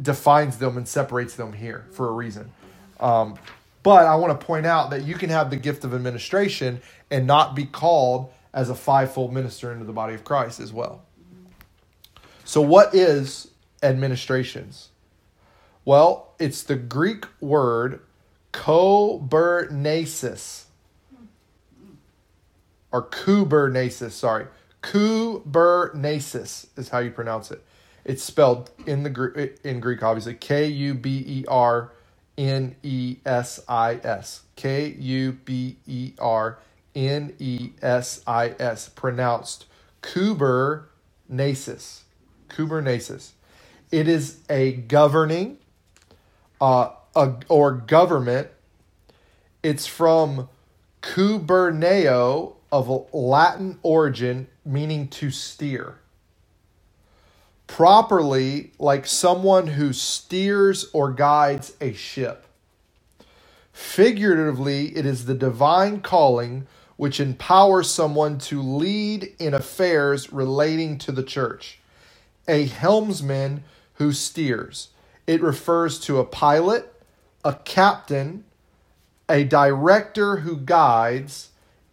defines 0.02 0.58
them 0.58 0.78
and 0.78 0.88
separates 0.88 1.36
them 1.36 1.54
here 1.54 1.86
for 1.92 2.10
a 2.10 2.12
reason. 2.12 2.52
Um, 3.00 3.38
but 3.84 4.06
I 4.06 4.16
want 4.16 4.40
to 4.40 4.46
point 4.46 4.66
out 4.66 4.90
that 4.90 5.04
you 5.04 5.16
can 5.16 5.30
have 5.30 5.50
the 5.50 5.56
gift 5.56 5.84
of 5.84 5.94
administration 5.94 6.82
and 7.12 7.28
not 7.28 7.56
be 7.56 7.66
called 7.66 8.32
as 8.54 8.70
a 8.70 8.76
fivefold 8.76 9.32
minister 9.32 9.72
into 9.72 9.86
the 9.86 9.94
body 9.94 10.16
of 10.16 10.24
Christ 10.24 10.60
as 10.60 10.74
well. 10.74 11.04
So, 12.44 12.62
what 12.62 12.96
is 12.96 13.50
administrations? 13.84 14.90
Well, 15.86 16.34
it's 16.40 16.64
the 16.64 16.76
Greek 16.76 17.26
word 17.40 18.02
kubernesis 18.54 20.66
or 22.92 23.08
kubernesis, 23.08 24.12
sorry. 24.12 24.48
Kubernesis 24.82 26.68
is 26.78 26.90
how 26.90 27.00
you 27.00 27.12
pronounce 27.12 27.52
it. 27.52 27.64
It's 28.06 28.24
spelled 28.24 28.72
in 28.86 29.04
the 29.04 29.52
in 29.64 29.80
Greek 29.80 30.02
obviously 30.02 30.36
K 30.36 30.68
U 30.68 30.94
B 30.94 31.24
E 31.28 31.46
R 31.48 31.92
N 32.38 32.76
E 32.82 33.18
S 33.26 33.60
I 33.68 34.00
S. 34.04 34.44
K 34.56 34.96
U 34.98 35.34
B 35.34 35.78
E 35.86 36.14
R 36.20 36.60
N 36.96 37.34
E 37.40 37.72
S 37.82 38.22
I 38.26 38.56
S. 38.60 38.90
Pronounced 38.90 39.66
Kubernesis. 40.02 42.02
Kubernesis. 42.48 43.32
It 43.92 44.08
is 44.08 44.40
a 44.50 44.74
governing 44.74 45.58
uh, 46.62 46.92
a, 47.16 47.34
or 47.50 47.72
government. 47.72 48.50
It's 49.64 49.88
from 49.88 50.50
kuberneo 51.02 52.56
of 52.72 53.08
Latin 53.14 53.80
origin, 53.84 54.48
meaning 54.66 55.08
to 55.10 55.32
steer 55.32 56.00
properly 57.70 58.72
like 58.80 59.06
someone 59.06 59.68
who 59.68 59.94
steers 59.94 60.90
or 60.92 61.14
guides 61.14 61.74
a 61.80 61.94
ship. 61.94 62.46
Figuratively, 63.72 64.88
it 64.98 65.06
is 65.06 65.26
the 65.26 65.36
divine 65.36 66.02
calling 66.02 66.68
which 66.98 67.20
empowers 67.20 67.90
someone 67.90 68.38
to 68.38 68.62
lead 68.62 69.34
in 69.40 69.54
affairs 69.54 70.34
relating 70.34 70.98
to 70.98 71.12
the 71.12 71.24
church. 71.24 71.80
A 72.48 72.66
helmsman 72.66 73.64
who 73.94 74.12
steers. 74.12 74.90
It 75.28 75.42
refers 75.42 76.00
to 76.02 76.18
a 76.18 76.26
pilot, 76.26 76.92
a 77.50 77.54
captain, 77.66 78.44
a 79.28 79.44
director 79.44 80.38
who 80.38 80.56
guides, 80.56 81.50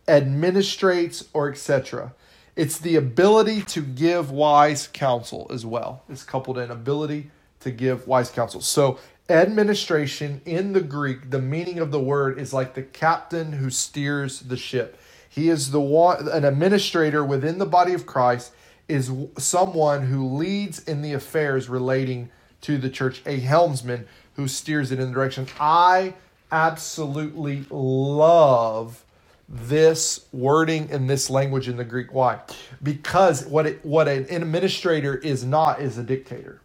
administrates, 0.07 1.27
or 1.33 1.51
etc. 1.51 2.13
It's 2.57 2.79
the 2.79 2.97
ability 2.97 3.63
to 3.63 3.81
give 3.81 4.31
wise 4.31 4.87
counsel 4.87 5.47
as 5.51 5.65
well. 5.65 6.03
It's 6.11 6.25
coupled 6.25 6.59
in 6.59 6.71
ability 6.71 7.31
to 7.61 7.71
give 7.71 8.07
wise 8.07 8.31
counsel. 8.31 8.61
So, 8.61 8.99
administration 9.31 10.43
in 10.45 10.75
the 10.75 10.83
Greek, 10.83 11.31
the 11.31 11.41
meaning 11.41 11.79
of 11.79 11.91
the 11.91 12.01
word 12.01 12.39
is 12.39 12.53
like 12.53 12.75
the 12.75 12.83
captain 12.83 13.53
who 13.53 13.71
steers 13.71 14.41
the 14.41 14.59
ship. 14.59 15.01
He 15.27 15.49
is 15.49 15.71
the 15.71 15.81
one, 15.81 16.29
an 16.29 16.45
administrator 16.45 17.25
within 17.25 17.57
the 17.57 17.65
body 17.65 17.95
of 17.95 18.05
Christ 18.05 18.53
is 18.89 19.11
someone 19.39 20.03
who 20.09 20.37
leads 20.37 20.81
in 20.81 21.01
the 21.01 21.15
affairs 21.15 21.71
relating 21.71 22.29
to 22.61 22.77
the 22.77 22.91
church, 22.91 23.23
a 23.25 23.41
helmsman 23.41 24.07
who 24.37 24.47
steers 24.47 24.93
it 24.93 25.01
in 25.01 25.09
the 25.09 25.15
direction. 25.15 25.47
I 25.59 26.15
absolutely 26.53 27.65
love 27.71 29.03
this 29.49 30.27
wording 30.33 30.91
and 30.91 31.09
this 31.09 31.31
language 31.31 31.69
in 31.69 31.77
the 31.77 31.85
Greek. 31.85 32.13
Why? 32.13 32.41
Because 32.83 33.47
what 33.47 33.67
it, 33.67 33.85
what 33.85 34.09
an 34.09 34.27
administrator 34.29 35.15
is 35.17 35.45
not 35.45 35.81
is 35.81 35.99
a 35.99 36.03
dictator. 36.03 36.61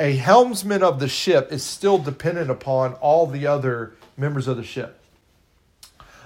A 0.00 0.16
helmsman 0.16 0.82
of 0.82 0.98
the 0.98 1.08
ship 1.08 1.52
is 1.52 1.62
still 1.62 1.98
dependent 1.98 2.50
upon 2.50 2.94
all 2.94 3.26
the 3.26 3.46
other 3.46 3.94
members 4.16 4.48
of 4.48 4.56
the 4.56 4.64
ship. 4.64 4.98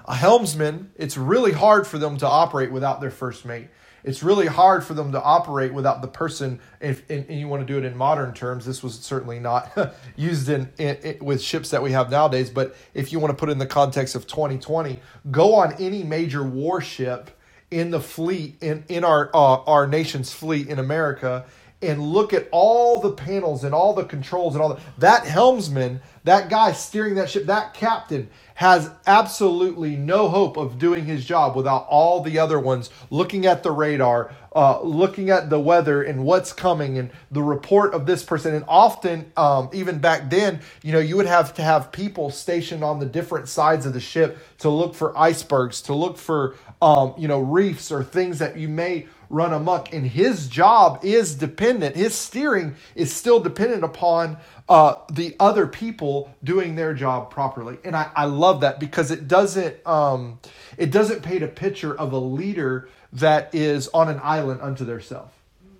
A 0.06 0.14
helmsman, 0.14 0.92
it's 0.96 1.16
really 1.16 1.52
hard 1.52 1.86
for 1.86 1.98
them 1.98 2.16
to 2.18 2.26
operate 2.26 2.70
without 2.70 3.00
their 3.00 3.10
first 3.10 3.44
mate 3.44 3.68
it's 4.06 4.22
really 4.22 4.46
hard 4.46 4.84
for 4.84 4.94
them 4.94 5.10
to 5.12 5.20
operate 5.20 5.74
without 5.74 6.00
the 6.00 6.06
person. 6.06 6.60
If 6.80 7.10
and, 7.10 7.28
you 7.28 7.48
want 7.48 7.66
to 7.66 7.70
do 7.70 7.76
it 7.76 7.84
in 7.84 7.96
modern 7.96 8.32
terms, 8.32 8.64
this 8.64 8.80
was 8.82 8.94
certainly 8.94 9.40
not 9.40 9.76
used 10.16 10.48
in, 10.48 10.72
in, 10.78 10.96
in, 10.96 11.24
with 11.24 11.42
ships 11.42 11.70
that 11.70 11.82
we 11.82 11.90
have 11.90 12.08
nowadays. 12.08 12.48
But 12.48 12.76
if 12.94 13.12
you 13.12 13.18
want 13.18 13.32
to 13.32 13.36
put 13.36 13.48
it 13.48 13.52
in 13.52 13.58
the 13.58 13.66
context 13.66 14.14
of 14.14 14.28
2020, 14.28 15.00
go 15.32 15.56
on 15.56 15.74
any 15.80 16.04
major 16.04 16.44
warship 16.44 17.36
in 17.72 17.90
the 17.90 18.00
fleet 18.00 18.56
in 18.62 18.84
in 18.88 19.02
our 19.02 19.28
uh, 19.34 19.56
our 19.64 19.88
nation's 19.88 20.32
fleet 20.32 20.68
in 20.68 20.78
America 20.78 21.44
and 21.82 22.00
look 22.00 22.32
at 22.32 22.48
all 22.52 23.00
the 23.00 23.12
panels 23.12 23.62
and 23.62 23.74
all 23.74 23.92
the 23.92 24.04
controls 24.04 24.54
and 24.54 24.62
all 24.62 24.70
that. 24.70 24.82
That 24.98 25.26
helmsman, 25.26 26.00
that 26.24 26.48
guy 26.48 26.72
steering 26.72 27.16
that 27.16 27.28
ship, 27.28 27.46
that 27.46 27.74
captain 27.74 28.30
has 28.54 28.90
absolutely 29.06 29.96
no 29.96 30.28
hope 30.28 30.56
of 30.56 30.78
doing 30.78 31.04
his 31.04 31.26
job 31.26 31.54
without 31.54 31.86
all 31.90 32.22
the 32.22 32.38
other 32.38 32.58
ones 32.58 32.88
looking 33.10 33.44
at 33.44 33.62
the 33.62 33.70
radar, 33.70 34.34
uh, 34.54 34.80
looking 34.80 35.28
at 35.28 35.50
the 35.50 35.60
weather 35.60 36.02
and 36.02 36.24
what's 36.24 36.54
coming 36.54 36.96
and 36.96 37.10
the 37.30 37.42
report 37.42 37.92
of 37.92 38.06
this 38.06 38.24
person. 38.24 38.54
And 38.54 38.64
often, 38.66 39.30
um, 39.36 39.68
even 39.74 39.98
back 39.98 40.30
then, 40.30 40.60
you 40.82 40.92
know, 40.92 40.98
you 40.98 41.16
would 41.16 41.26
have 41.26 41.52
to 41.54 41.62
have 41.62 41.92
people 41.92 42.30
stationed 42.30 42.82
on 42.82 42.98
the 42.98 43.06
different 43.06 43.48
sides 43.48 43.84
of 43.84 43.92
the 43.92 44.00
ship 44.00 44.38
to 44.60 44.70
look 44.70 44.94
for 44.94 45.16
icebergs, 45.18 45.82
to 45.82 45.94
look 45.94 46.16
for, 46.16 46.56
um, 46.80 47.12
you 47.18 47.28
know, 47.28 47.40
reefs 47.40 47.92
or 47.92 48.02
things 48.02 48.38
that 48.38 48.56
you 48.56 48.68
may 48.68 49.06
run 49.28 49.52
amok. 49.52 49.92
And 49.92 50.06
his 50.06 50.48
job 50.48 51.00
is 51.02 51.34
dependent, 51.34 51.96
his 51.96 52.14
steering 52.14 52.76
is 52.94 53.14
still 53.14 53.40
dependent 53.40 53.84
upon 53.84 54.38
uh, 54.68 54.96
the 55.12 55.36
other 55.38 55.66
people 55.66 56.34
doing 56.42 56.74
their 56.74 56.94
job 56.94 57.30
properly. 57.30 57.78
And 57.84 57.96
I, 57.96 58.10
I 58.14 58.24
love 58.24 58.62
that 58.62 58.80
because 58.80 59.10
it 59.10 59.28
doesn't 59.28 59.86
um, 59.86 60.40
it 60.76 60.90
doesn't 60.90 61.22
paint 61.22 61.42
a 61.42 61.48
picture 61.48 61.96
of 61.96 62.12
a 62.12 62.18
leader 62.18 62.88
that 63.12 63.54
is 63.54 63.88
on 63.88 64.08
an 64.08 64.20
island 64.22 64.60
unto 64.60 64.84
theirself. 64.84 65.32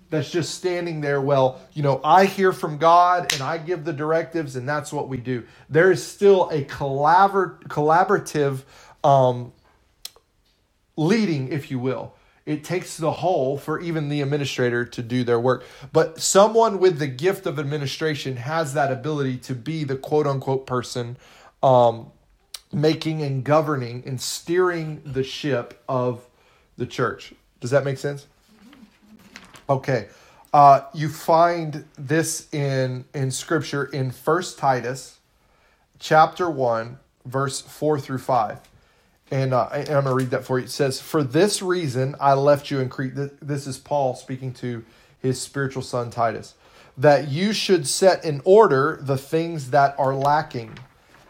That's 0.09 0.31
just 0.31 0.55
standing 0.55 1.01
there. 1.01 1.19
Well, 1.19 1.59
you 1.73 1.83
know, 1.83 1.99
I 2.01 2.25
hear 2.25 2.53
from 2.53 2.77
God 2.77 3.33
and 3.33 3.41
I 3.41 3.57
give 3.57 3.83
the 3.83 3.91
directives, 3.91 4.55
and 4.55 4.67
that's 4.67 4.93
what 4.93 5.09
we 5.09 5.17
do. 5.17 5.43
There 5.69 5.91
is 5.91 6.05
still 6.05 6.49
a 6.49 6.63
collabor- 6.63 7.61
collaborative 7.63 8.63
um, 9.03 9.51
leading, 10.95 11.51
if 11.51 11.69
you 11.69 11.79
will 11.79 12.13
it 12.47 12.63
takes 12.63 12.95
the 12.95 13.11
whole 13.11 13.57
for 13.57 13.77
even 13.81 14.07
the 14.07 14.21
administrator 14.21 14.85
to 14.85 15.03
do 15.03 15.25
their 15.25 15.39
work. 15.39 15.65
But 15.91 16.21
someone 16.21 16.79
with 16.79 16.97
the 16.97 17.07
gift 17.07 17.45
of 17.45 17.59
administration 17.59 18.37
has 18.37 18.73
that 18.73 18.89
ability 18.89 19.37
to 19.39 19.53
be 19.53 19.83
the 19.83 19.97
quote 19.97 20.25
unquote 20.25 20.65
person 20.65 21.17
um, 21.61 22.07
making 22.71 23.21
and 23.21 23.43
governing 23.43 24.01
and 24.05 24.19
steering 24.19 25.01
the 25.05 25.23
ship 25.23 25.83
of 25.89 26.25
the 26.77 26.85
church. 26.85 27.33
Does 27.59 27.71
that 27.71 27.83
make 27.83 27.97
sense? 27.97 28.27
Okay. 29.69 30.07
Uh, 30.53 30.81
you 30.93 31.09
find 31.09 31.83
this 31.97 32.51
in 32.53 33.03
in 33.13 33.29
scripture 33.29 33.83
in 33.83 34.09
First 34.09 34.57
Titus 34.57 35.19
chapter 35.99 36.49
1 36.49 36.97
verse 37.25 37.59
4 37.59 37.99
through 37.99 38.19
5 38.19 38.59
And, 39.31 39.53
uh, 39.53 39.69
and 39.73 39.89
I'm 39.89 40.03
going 40.03 40.05
to 40.05 40.15
read 40.15 40.31
that 40.31 40.45
for 40.45 40.59
you. 40.59 40.65
It 40.65 40.71
says, 40.71 41.01
For 41.01 41.23
this 41.23 41.61
reason 41.61 42.15
I 42.19 42.33
left 42.33 42.71
you 42.71 42.79
in 42.79 42.89
Crete. 42.89 43.13
This 43.41 43.67
is 43.67 43.77
Paul 43.77 44.15
speaking 44.15 44.53
to 44.55 44.85
his 45.21 45.41
spiritual 45.41 45.83
son 45.83 46.09
Titus. 46.09 46.55
That 46.97 47.29
you 47.29 47.53
should 47.53 47.87
set 47.87 48.25
in 48.25 48.41
order 48.45 48.99
the 49.01 49.17
things 49.17 49.71
that 49.71 49.95
are 49.99 50.15
lacking 50.15 50.79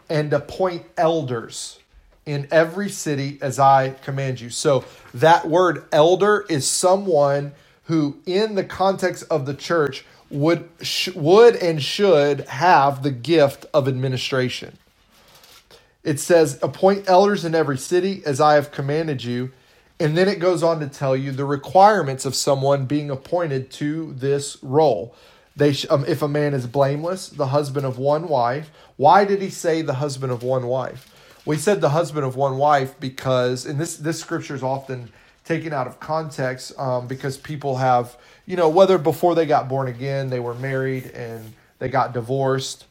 and 0.08 0.32
appoint 0.32 0.86
elders 0.96 1.80
in 2.26 2.48
every 2.50 2.88
city 2.88 3.38
as 3.42 3.58
I 3.58 3.90
command 3.90 4.40
you. 4.40 4.50
So 4.50 4.84
that 5.14 5.48
word 5.48 5.84
elder 5.92 6.46
is 6.48 6.66
someone 6.68 7.52
who, 7.84 8.18
in 8.26 8.54
the 8.54 8.64
context 8.64 9.24
of 9.30 9.46
the 9.46 9.54
church, 9.54 10.04
would 10.30 10.68
sh- 10.82 11.10
would 11.14 11.56
and 11.56 11.82
should 11.82 12.42
have 12.42 13.02
the 13.02 13.10
gift 13.10 13.66
of 13.74 13.88
administration. 13.88 14.78
It 16.08 16.18
says, 16.18 16.58
"Appoint 16.62 17.04
elders 17.06 17.44
in 17.44 17.54
every 17.54 17.76
city 17.76 18.22
as 18.24 18.40
I 18.40 18.54
have 18.54 18.70
commanded 18.70 19.22
you." 19.22 19.50
And 20.00 20.16
then 20.16 20.26
it 20.26 20.38
goes 20.38 20.62
on 20.62 20.80
to 20.80 20.86
tell 20.86 21.14
you 21.14 21.32
the 21.32 21.44
requirements 21.44 22.24
of 22.24 22.34
someone 22.34 22.86
being 22.86 23.10
appointed 23.10 23.70
to 23.72 24.14
this 24.14 24.56
role. 24.62 25.14
They 25.54 25.72
sh- 25.74 25.86
um, 25.90 26.04
if 26.08 26.22
a 26.22 26.28
man 26.28 26.54
is 26.54 26.66
blameless, 26.66 27.28
the 27.28 27.48
husband 27.48 27.84
of 27.84 27.98
one 27.98 28.26
wife. 28.28 28.70
Why 28.96 29.26
did 29.26 29.42
he 29.42 29.50
say 29.50 29.82
the 29.82 30.00
husband 30.04 30.32
of 30.32 30.42
one 30.42 30.66
wife? 30.66 31.12
We 31.44 31.56
said 31.56 31.80
the 31.82 31.90
husband 31.90 32.24
of 32.24 32.36
one 32.36 32.56
wife 32.56 32.98
because, 32.98 33.66
and 33.66 33.78
this 33.78 33.96
this 33.96 34.18
scripture 34.18 34.54
is 34.54 34.62
often 34.62 35.10
taken 35.44 35.74
out 35.74 35.86
of 35.86 36.00
context 36.00 36.72
um, 36.78 37.06
because 37.06 37.36
people 37.36 37.76
have, 37.76 38.16
you 38.46 38.56
know, 38.56 38.70
whether 38.70 38.96
before 38.98 39.34
they 39.34 39.46
got 39.46 39.68
born 39.68 39.88
again, 39.88 40.30
they 40.30 40.40
were 40.40 40.54
married 40.54 41.06
and 41.06 41.52
they 41.80 41.88
got 41.88 42.14
divorced, 42.14 42.84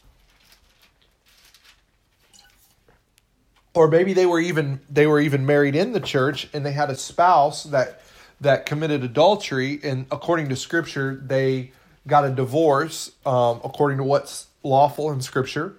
or 3.78 3.88
maybe 3.88 4.14
they 4.14 4.26
were 4.26 4.40
even 4.40 4.82
they 4.90 5.08
were 5.08 5.20
even 5.20 5.46
married 5.46 5.76
in 5.76 5.94
the 5.94 6.00
church 6.00 6.50
and 6.54 6.66
they 6.66 6.74
had 6.74 6.90
a 6.90 6.96
spouse 6.96 7.64
that 7.66 8.02
that 8.42 8.66
committed 8.66 9.04
adultery, 9.04 9.80
and 9.84 10.08
according 10.12 10.50
to 10.50 10.56
Scripture, 10.56 11.22
they 11.26 11.72
got 12.08 12.26
a 12.26 12.32
divorce 12.32 13.12
um, 13.26 13.62
according 13.64 14.00
to 14.00 14.04
what's 14.04 14.48
lawful 14.64 15.12
in 15.12 15.22
Scripture. 15.22 15.76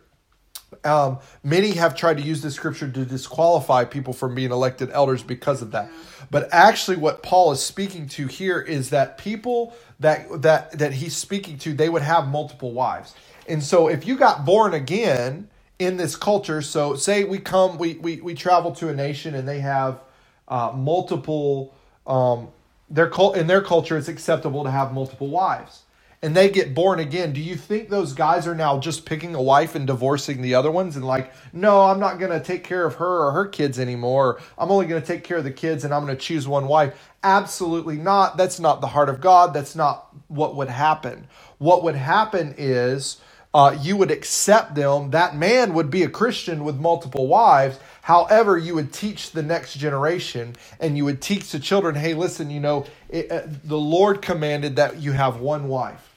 Um, 0.84 1.18
many 1.44 1.72
have 1.72 1.96
tried 1.96 2.18
to 2.18 2.22
use 2.24 2.42
this 2.42 2.54
scripture 2.54 2.90
to 2.90 3.04
disqualify 3.04 3.84
people 3.84 4.12
from 4.12 4.34
being 4.34 4.52
elected 4.52 4.90
elders 4.92 5.22
because 5.22 5.62
of 5.62 5.72
that. 5.72 5.90
But 6.30 6.48
actually, 6.52 6.98
what 6.98 7.22
Paul 7.22 7.52
is 7.52 7.62
speaking 7.62 8.08
to 8.10 8.26
here 8.28 8.60
is 8.60 8.90
that 8.90 9.18
people 9.18 9.74
that 10.00 10.42
that 10.42 10.78
that 10.78 10.92
he's 10.94 11.16
speaking 11.16 11.58
to, 11.60 11.74
they 11.74 11.88
would 11.88 12.02
have 12.02 12.28
multiple 12.28 12.72
wives. 12.72 13.14
And 13.48 13.62
so, 13.62 13.88
if 13.88 14.06
you 14.06 14.16
got 14.18 14.44
born 14.44 14.74
again 14.74 15.48
in 15.78 15.96
this 15.96 16.16
culture, 16.16 16.62
so 16.62 16.96
say 16.96 17.24
we 17.24 17.38
come, 17.38 17.78
we 17.78 17.94
we 17.94 18.20
we 18.20 18.34
travel 18.34 18.72
to 18.72 18.88
a 18.88 18.94
nation 18.94 19.34
and 19.34 19.48
they 19.48 19.60
have 19.60 20.00
uh, 20.48 20.72
multiple. 20.74 21.74
Um, 22.06 22.48
their 22.90 23.10
cult 23.10 23.36
in 23.36 23.46
their 23.46 23.62
culture, 23.62 23.98
it's 23.98 24.08
acceptable 24.08 24.64
to 24.64 24.70
have 24.70 24.92
multiple 24.94 25.28
wives 25.28 25.82
and 26.22 26.36
they 26.36 26.50
get 26.50 26.74
born 26.74 26.98
again, 26.98 27.32
do 27.32 27.40
you 27.40 27.56
think 27.56 27.88
those 27.88 28.12
guys 28.12 28.46
are 28.46 28.54
now 28.54 28.78
just 28.80 29.06
picking 29.06 29.34
a 29.36 29.42
wife 29.42 29.74
and 29.76 29.86
divorcing 29.86 30.42
the 30.42 30.54
other 30.56 30.70
ones 30.70 30.96
and 30.96 31.04
like, 31.04 31.32
no, 31.52 31.82
I'm 31.82 32.00
not 32.00 32.18
to 32.32 32.40
take 32.40 32.64
care 32.64 32.84
of 32.84 32.96
her 32.96 33.26
or 33.28 33.32
her 33.32 33.46
kids 33.46 33.78
anymore. 33.78 34.40
I'm 34.58 34.70
only 34.70 34.86
to 35.00 35.06
take 35.06 35.24
care 35.24 35.38
of 35.38 35.44
the 35.44 35.52
kids 35.52 35.84
and 35.84 35.94
I'm 35.94 36.06
to 36.08 36.16
choose 36.16 36.48
one 36.48 36.68
wife? 36.68 37.10
Absolutely 37.22 37.96
not. 37.98 38.36
That's 38.36 38.60
not 38.60 38.80
the 38.80 38.88
heart 38.88 39.08
of 39.08 39.20
God. 39.20 39.54
That's 39.54 39.76
not 39.76 40.08
what 40.28 40.56
would 40.56 40.68
happen. 40.70 41.28
What 41.58 41.84
would 41.84 41.96
happen 41.96 42.54
is 42.58 43.18
uh, 43.54 43.76
you 43.80 43.96
would 43.96 44.10
accept 44.10 44.74
them. 44.74 45.10
That 45.10 45.36
man 45.36 45.74
would 45.74 45.90
be 45.90 46.02
a 46.02 46.08
Christian 46.08 46.64
with 46.64 46.76
multiple 46.76 47.26
wives. 47.26 47.78
However, 48.02 48.56
you 48.58 48.74
would 48.74 48.92
teach 48.92 49.32
the 49.32 49.42
next 49.42 49.74
generation 49.74 50.56
and 50.80 50.96
you 50.96 51.04
would 51.04 51.20
teach 51.20 51.50
the 51.50 51.58
children, 51.58 51.94
hey, 51.94 52.14
listen, 52.14 52.50
you 52.50 52.60
know, 52.60 52.86
it, 53.08 53.30
uh, 53.30 53.42
the 53.64 53.78
Lord 53.78 54.22
commanded 54.22 54.76
that 54.76 54.98
you 54.98 55.12
have 55.12 55.40
one 55.40 55.68
wife 55.68 56.08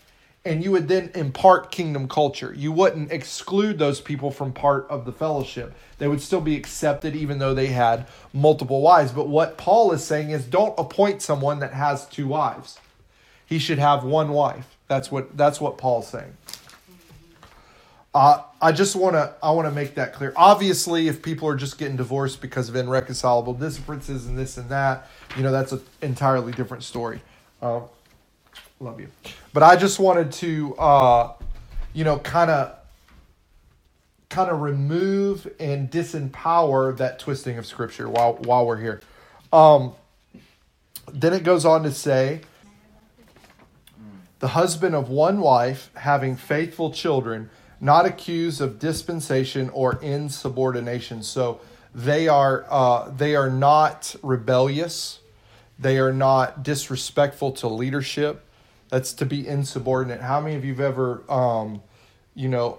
and 0.44 0.64
you 0.64 0.72
would 0.72 0.88
then 0.88 1.12
impart 1.14 1.72
kingdom 1.72 2.08
culture. 2.08 2.54
You 2.58 2.72
wouldn't 2.72 3.12
exclude 3.12 3.78
those 3.78 4.02
people 4.02 4.32
from 4.32 4.54
part 4.54 4.88
of 4.90 5.06
the 5.06 5.12
fellowship. 5.12 5.74
They 6.00 6.08
would 6.08 6.22
still 6.22 6.42
be 6.42 6.56
accepted 6.56 7.16
even 7.16 7.38
though 7.40 7.54
they 7.54 7.68
had 7.68 8.08
multiple 8.34 8.82
wives. 8.82 9.12
But 9.12 9.28
what 9.28 9.58
Paul 9.58 9.92
is 9.92 10.04
saying 10.04 10.32
is 10.32 10.46
don't 10.46 10.74
appoint 10.80 11.22
someone 11.22 11.60
that 11.60 11.74
has 11.74 12.08
two 12.08 12.28
wives. 12.28 12.80
He 13.46 13.60
should 13.60 13.80
have 13.80 14.04
one 14.04 14.30
wife. 14.30 14.78
That's 14.88 15.12
what 15.12 15.38
that's 15.38 15.62
what 15.62 15.78
Paul's 15.78 16.08
saying. 16.08 16.36
Uh, 18.14 18.42
I 18.62 18.74
just 18.74 18.96
want 18.96 19.16
to 19.16 19.34
I 19.42 19.52
want 19.52 19.68
to 19.68 19.72
make 19.72 19.96
that 19.96 20.14
clear. 20.14 20.34
Obviously, 20.36 21.08
if 21.08 21.22
people 21.22 21.48
are 21.48 21.56
just 21.56 21.78
getting 21.78 21.96
divorced 21.96 22.42
because 22.42 22.68
of 22.68 22.76
irreconcilable 22.76 23.54
differences 23.54 24.28
and 24.28 24.38
this 24.38 24.58
and 24.58 24.70
that, 24.70 25.08
you 25.38 25.44
know 25.44 25.52
that's 25.52 25.72
an 25.72 25.82
entirely 26.02 26.52
different 26.52 26.84
story. 26.84 27.22
Uh, 27.62 27.82
love 28.82 29.00
you. 29.00 29.08
But 29.54 29.64
I 29.64 29.78
just 29.78 30.00
wanted 30.00 30.32
to, 30.34 30.76
uh, 30.76 31.34
you 31.94 32.04
know, 32.04 32.20
kind 32.20 32.52
of 32.52 32.76
kind 34.30 34.50
of 34.50 34.62
remove 34.62 35.48
and 35.60 35.90
disempower 35.90 36.96
that 36.98 37.20
twisting 37.20 37.58
of 37.58 37.66
scripture 37.66 38.10
while 38.10 38.34
while 38.34 38.66
we're 38.66 38.80
here. 38.80 39.02
Um, 39.54 39.94
then 41.14 41.34
it 41.34 41.44
goes 41.44 41.66
on 41.66 41.84
to 41.84 41.92
say, 41.92 42.42
the 44.40 44.50
husband 44.50 44.96
of 44.96 45.10
one 45.10 45.40
wife 45.40 45.92
having 45.96 46.36
faithful 46.36 46.92
children, 46.92 47.50
not 47.82 48.06
accused 48.06 48.62
of 48.62 48.78
dispensation 48.78 49.70
or 49.72 50.00
insubordination. 50.02 51.24
So 51.24 51.60
they 51.94 52.28
are 52.28 52.66
uh, 52.70 53.10
they 53.10 53.36
are 53.36 53.50
not 53.50 54.16
rebellious. 54.22 55.20
They 55.78 55.98
are 55.98 56.14
not 56.14 56.62
disrespectful 56.62 57.54
to 57.54 57.68
leadership. 57.68 58.46
That's 58.90 59.14
to 59.14 59.26
be 59.26 59.48
insubordinate. 59.48 60.22
How 60.22 60.40
many 60.40 60.56
of 60.56 60.64
you've 60.64 60.80
ever, 60.80 61.24
um, 61.28 61.82
you 62.36 62.50
know, 62.50 62.78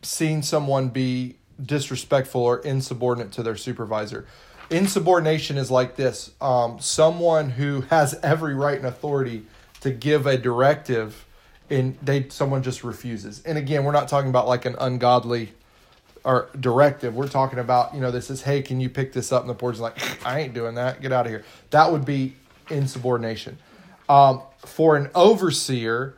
seen 0.00 0.42
someone 0.42 0.88
be 0.88 1.36
disrespectful 1.62 2.40
or 2.40 2.60
insubordinate 2.60 3.32
to 3.32 3.42
their 3.42 3.56
supervisor? 3.56 4.26
Insubordination 4.70 5.58
is 5.58 5.70
like 5.70 5.96
this 5.96 6.30
um, 6.40 6.80
someone 6.80 7.50
who 7.50 7.82
has 7.90 8.18
every 8.22 8.54
right 8.54 8.78
and 8.78 8.86
authority 8.86 9.44
to 9.80 9.90
give 9.90 10.26
a 10.26 10.38
directive 10.38 11.26
and 11.70 11.96
they 12.02 12.28
someone 12.28 12.62
just 12.62 12.84
refuses. 12.84 13.42
And 13.44 13.56
again, 13.56 13.84
we're 13.84 13.92
not 13.92 14.08
talking 14.08 14.28
about 14.28 14.48
like 14.48 14.64
an 14.64 14.76
ungodly 14.78 15.52
or 16.24 16.50
directive. 16.58 17.14
We're 17.14 17.28
talking 17.28 17.58
about, 17.58 17.94
you 17.94 18.00
know, 18.00 18.10
this 18.10 18.28
is, 18.30 18.42
hey, 18.42 18.62
can 18.62 18.80
you 18.80 18.90
pick 18.90 19.12
this 19.12 19.32
up? 19.32 19.42
And 19.42 19.50
the 19.50 19.54
board's 19.54 19.80
like, 19.80 19.96
I 20.26 20.40
ain't 20.40 20.54
doing 20.54 20.74
that. 20.74 21.00
Get 21.00 21.12
out 21.12 21.26
of 21.26 21.32
here. 21.32 21.44
That 21.70 21.92
would 21.92 22.04
be 22.04 22.34
insubordination. 22.68 23.58
Um, 24.08 24.42
for 24.58 24.96
an 24.96 25.10
overseer 25.14 26.16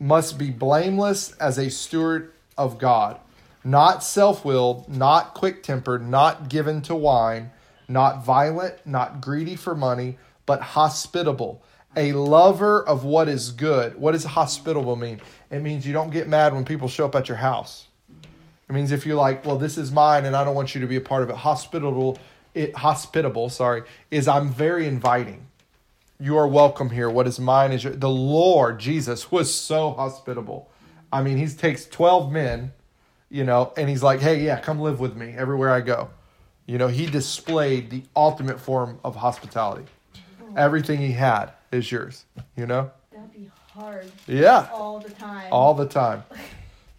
must 0.00 0.38
be 0.38 0.50
blameless 0.50 1.32
as 1.32 1.58
a 1.58 1.70
steward 1.70 2.32
of 2.56 2.78
God, 2.78 3.20
not 3.62 4.02
self 4.02 4.44
willed, 4.44 4.88
not 4.88 5.34
quick 5.34 5.62
tempered, 5.62 6.08
not 6.08 6.48
given 6.48 6.82
to 6.82 6.94
wine, 6.94 7.50
not 7.86 8.24
violent, 8.24 8.74
not 8.86 9.20
greedy 9.20 9.56
for 9.56 9.74
money, 9.74 10.18
but 10.46 10.60
hospitable, 10.60 11.62
a 11.96 12.12
lover 12.12 12.86
of 12.86 13.04
what 13.04 13.28
is 13.28 13.50
good. 13.50 13.96
What 13.96 14.12
does 14.12 14.24
hospitable 14.24 14.96
mean? 14.96 15.20
It 15.50 15.60
means 15.60 15.86
you 15.86 15.92
don't 15.92 16.10
get 16.10 16.28
mad 16.28 16.54
when 16.54 16.64
people 16.64 16.88
show 16.88 17.06
up 17.06 17.14
at 17.14 17.28
your 17.28 17.38
house. 17.38 17.88
It 18.68 18.72
means 18.72 18.92
if 18.92 19.06
you're 19.06 19.16
like, 19.16 19.44
well, 19.46 19.56
this 19.56 19.78
is 19.78 19.90
mine 19.90 20.26
and 20.26 20.36
I 20.36 20.44
don't 20.44 20.54
want 20.54 20.74
you 20.74 20.80
to 20.80 20.86
be 20.86 20.96
a 20.96 21.00
part 21.00 21.22
of 21.22 21.30
it. 21.30 21.36
Hospitable, 21.36 22.18
it 22.54 22.74
hospitable, 22.76 23.48
sorry, 23.48 23.82
is 24.10 24.28
I'm 24.28 24.50
very 24.50 24.86
inviting. 24.86 25.46
You 26.20 26.36
are 26.36 26.46
welcome 26.46 26.90
here. 26.90 27.08
What 27.08 27.26
is 27.26 27.38
mine 27.38 27.72
is 27.72 27.84
your. 27.84 27.94
The 27.94 28.10
Lord 28.10 28.78
Jesus 28.78 29.30
was 29.30 29.52
so 29.54 29.92
hospitable. 29.92 30.70
I 31.12 31.22
mean, 31.22 31.38
he 31.38 31.46
takes 31.46 31.86
12 31.86 32.30
men, 32.30 32.72
you 33.30 33.44
know, 33.44 33.72
and 33.76 33.88
he's 33.88 34.02
like, 34.02 34.20
hey, 34.20 34.44
yeah, 34.44 34.60
come 34.60 34.80
live 34.80 35.00
with 35.00 35.16
me 35.16 35.32
everywhere 35.36 35.70
I 35.70 35.80
go. 35.80 36.10
You 36.66 36.76
know, 36.76 36.88
he 36.88 37.06
displayed 37.06 37.88
the 37.88 38.02
ultimate 38.14 38.60
form 38.60 38.98
of 39.02 39.16
hospitality. 39.16 39.86
Everything 40.54 40.98
he 40.98 41.12
had 41.12 41.52
is 41.72 41.90
yours, 41.90 42.24
you 42.56 42.66
know? 42.66 42.90
That'd 43.12 43.32
be 43.32 43.50
hard. 43.72 44.10
Yeah. 44.26 44.68
All 44.72 45.00
the 45.00 45.10
time. 45.10 45.48
All 45.52 45.74
the 45.74 45.86
time. 45.86 46.24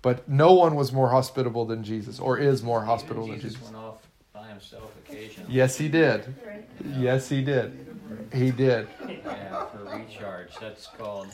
But 0.01 0.27
no 0.29 0.53
one 0.53 0.75
was 0.75 0.93
more 0.93 1.10
hospitable 1.10 1.65
than 1.65 1.84
Jesus, 1.84 2.19
or 2.19 2.38
is 2.38 2.63
more 2.63 2.84
hospitable 2.86 3.23
Even 3.27 3.39
than 3.39 3.41
Jesus 3.41 3.58
Jesus. 3.60 3.73
went 3.73 3.86
off 3.86 3.97
by 4.34 4.47
himself 4.47 4.91
occasionally. 5.05 5.53
Yes, 5.53 5.77
he 5.77 5.89
did. 5.89 6.34
Right. 6.45 6.69
Yes, 6.97 7.27
he 7.27 7.43
did. 7.43 7.86
He 8.34 8.51
did. 8.51 8.88
Yeah, 9.08 9.65
for 9.65 9.84
recharge. 9.84 10.55
That's 10.60 10.88
called. 10.88 11.27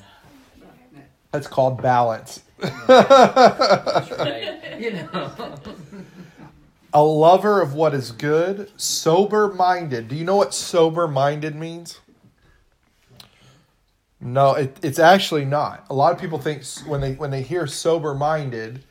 That's 1.32 1.48
called 1.48 1.82
balance. 1.82 2.42
That's 2.88 4.12
right. 4.12 4.80
You 4.80 4.94
know. 4.94 5.56
A 6.94 7.04
lover 7.04 7.62
of 7.62 7.74
what 7.74 7.94
is 7.94 8.12
good, 8.12 8.72
sober 8.80 9.54
minded. 9.54 10.08
Do 10.08 10.16
you 10.16 10.24
know 10.24 10.38
what 10.38 10.54
sober 10.54 11.08
minded 11.10 11.54
means? 11.56 12.00
No, 14.26 14.56
it, 14.56 14.78
it's 14.84 15.00
actually 15.00 15.46
not. 15.46 15.86
A 15.90 15.94
lot 15.94 16.14
of 16.14 16.20
people 16.20 16.40
think 16.40 16.66
when 16.88 17.02
they 17.02 17.14
when 17.14 17.32
they 17.32 17.44
hear 17.44 17.68
sober 17.68 18.16
minded, 18.16 18.84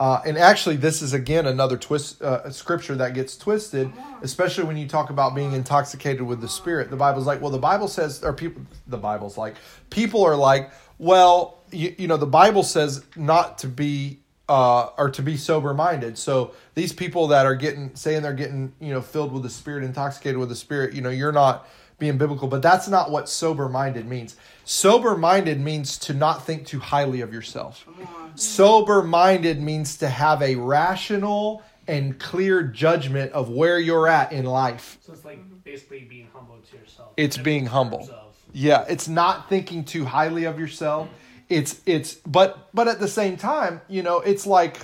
Uh, 0.00 0.20
and 0.26 0.36
actually, 0.36 0.76
this 0.76 1.02
is 1.02 1.12
again 1.14 1.46
another 1.46 1.76
twist 1.76 2.20
uh, 2.20 2.50
scripture 2.50 2.96
that 2.96 3.14
gets 3.14 3.36
twisted, 3.36 3.92
especially 4.22 4.64
when 4.64 4.76
you 4.76 4.88
talk 4.88 5.08
about 5.10 5.34
being 5.36 5.52
intoxicated 5.52 6.22
with 6.22 6.40
the 6.40 6.48
Spirit. 6.48 6.90
The 6.90 6.96
Bible's 6.96 7.26
like, 7.26 7.40
well, 7.40 7.52
the 7.52 7.58
Bible 7.58 7.86
says, 7.88 8.22
or 8.24 8.32
people, 8.32 8.62
the 8.88 8.98
Bible's 8.98 9.38
like, 9.38 9.54
people 9.90 10.24
are 10.24 10.36
like, 10.36 10.72
well, 10.98 11.62
you, 11.70 11.94
you 11.96 12.08
know, 12.08 12.16
the 12.16 12.26
Bible 12.26 12.64
says 12.64 13.04
not 13.16 13.58
to 13.58 13.68
be 13.68 14.18
uh, 14.48 14.88
or 14.98 15.10
to 15.10 15.22
be 15.22 15.36
sober 15.36 15.72
minded. 15.72 16.18
So 16.18 16.54
these 16.74 16.92
people 16.92 17.28
that 17.28 17.46
are 17.46 17.54
getting 17.54 17.94
saying 17.94 18.22
they're 18.22 18.34
getting 18.34 18.72
you 18.80 18.92
know 18.92 19.00
filled 19.00 19.32
with 19.32 19.44
the 19.44 19.50
Spirit, 19.50 19.84
intoxicated 19.84 20.38
with 20.38 20.48
the 20.48 20.56
Spirit, 20.56 20.94
you 20.94 21.02
know, 21.02 21.10
you're 21.10 21.32
not 21.32 21.68
being 21.98 22.18
biblical, 22.18 22.48
but 22.48 22.62
that's 22.62 22.88
not 22.88 23.10
what 23.10 23.28
sober 23.28 23.68
minded 23.68 24.06
means. 24.06 24.36
Sober 24.64 25.16
minded 25.16 25.60
means 25.60 25.98
to 25.98 26.14
not 26.14 26.44
think 26.44 26.66
too 26.66 26.80
highly 26.80 27.20
of 27.20 27.32
yourself. 27.32 27.86
Sober 28.34 29.02
minded 29.02 29.60
means 29.60 29.96
to 29.98 30.08
have 30.08 30.42
a 30.42 30.56
rational 30.56 31.62
and 31.86 32.18
clear 32.18 32.62
judgment 32.62 33.32
of 33.32 33.50
where 33.50 33.78
you're 33.78 34.08
at 34.08 34.32
in 34.32 34.44
life. 34.44 34.98
So 35.02 35.12
it's 35.12 35.24
like 35.24 35.38
basically 35.64 36.00
being 36.00 36.28
humble 36.32 36.58
to 36.70 36.76
yourself. 36.76 37.12
It's 37.16 37.36
being 37.36 37.66
humble. 37.66 38.08
Yeah, 38.52 38.84
it's 38.88 39.08
not 39.08 39.48
thinking 39.48 39.84
too 39.84 40.04
highly 40.04 40.44
of 40.44 40.58
yourself. 40.58 41.08
It's 41.48 41.80
it's 41.86 42.14
but 42.14 42.70
but 42.72 42.88
at 42.88 43.00
the 43.00 43.08
same 43.08 43.36
time, 43.36 43.80
you 43.88 44.02
know, 44.02 44.20
it's 44.20 44.46
like 44.46 44.78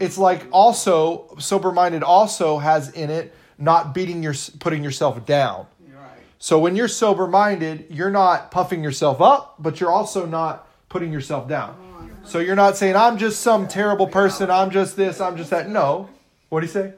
it's 0.00 0.18
like 0.18 0.46
also 0.50 1.34
sober 1.38 1.72
minded 1.72 2.02
also 2.02 2.58
has 2.58 2.90
in 2.90 3.10
it 3.10 3.34
not 3.58 3.94
beating 3.94 4.22
your 4.22 4.34
putting 4.58 4.82
yourself 4.84 5.24
down. 5.24 5.66
So 6.44 6.58
when 6.58 6.76
you're 6.76 6.88
sober 6.88 7.26
minded, 7.26 7.86
you're 7.88 8.10
not 8.10 8.50
puffing 8.50 8.84
yourself 8.84 9.22
up, 9.22 9.54
but 9.58 9.80
you're 9.80 9.90
also 9.90 10.26
not 10.26 10.68
putting 10.90 11.10
yourself 11.10 11.48
down. 11.48 11.74
So 12.22 12.38
you're 12.38 12.54
not 12.54 12.76
saying 12.76 12.96
I'm 12.96 13.16
just 13.16 13.40
some 13.40 13.66
terrible 13.66 14.06
person, 14.06 14.50
I'm 14.50 14.70
just 14.70 14.94
this, 14.94 15.22
I'm 15.22 15.38
just 15.38 15.48
that. 15.48 15.70
No. 15.70 16.10
What 16.50 16.60
do 16.60 16.66
you 16.66 16.72
say? 16.72 16.92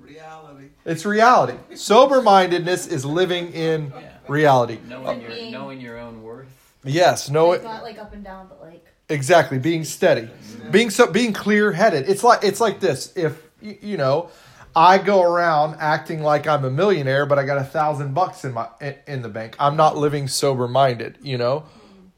Reality. 0.00 0.68
It's 0.86 1.04
reality. 1.04 1.58
Sober 1.74 2.22
mindedness 2.22 2.86
is 2.86 3.04
living 3.04 3.52
in 3.52 3.92
Yeah. 3.94 4.08
reality. 4.28 4.78
Knowing 4.88 5.20
your 5.20 5.50
knowing 5.50 5.80
your 5.82 5.98
own 5.98 6.22
worth. 6.22 6.48
Yes, 6.82 7.28
no 7.28 7.48
Like, 7.48 7.62
not 7.62 7.82
like 7.82 7.98
up 7.98 8.14
and 8.14 8.24
down, 8.24 8.46
but 8.48 8.62
like 8.62 8.82
Exactly, 9.10 9.58
being 9.58 9.84
steady, 9.84 10.30
being 10.70 10.88
so 10.88 11.06
being 11.06 11.34
clear 11.34 11.72
headed. 11.72 12.08
It's 12.08 12.24
like 12.24 12.42
it's 12.42 12.62
like 12.62 12.80
this. 12.80 13.12
If 13.14 13.42
you, 13.60 13.76
you 13.82 13.96
know, 13.98 14.30
I 14.74 14.98
go 14.98 15.22
around 15.22 15.76
acting 15.80 16.22
like 16.22 16.46
I'm 16.46 16.64
a 16.64 16.70
millionaire, 16.70 17.26
but 17.26 17.38
I 17.38 17.44
got 17.44 17.58
a 17.58 17.64
thousand 17.64 18.14
bucks 18.14 18.44
in 18.44 18.52
my 18.52 18.68
in- 19.06 19.22
the 19.22 19.28
bank. 19.28 19.56
I'm 19.58 19.76
not 19.76 19.96
living 19.96 20.28
sober 20.28 20.68
minded. 20.68 21.18
You 21.22 21.38
know, 21.38 21.64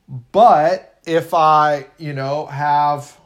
but 0.08 1.00
if 1.06 1.34
I 1.34 1.86
you 1.98 2.12
know 2.12 2.46
have 2.46 3.16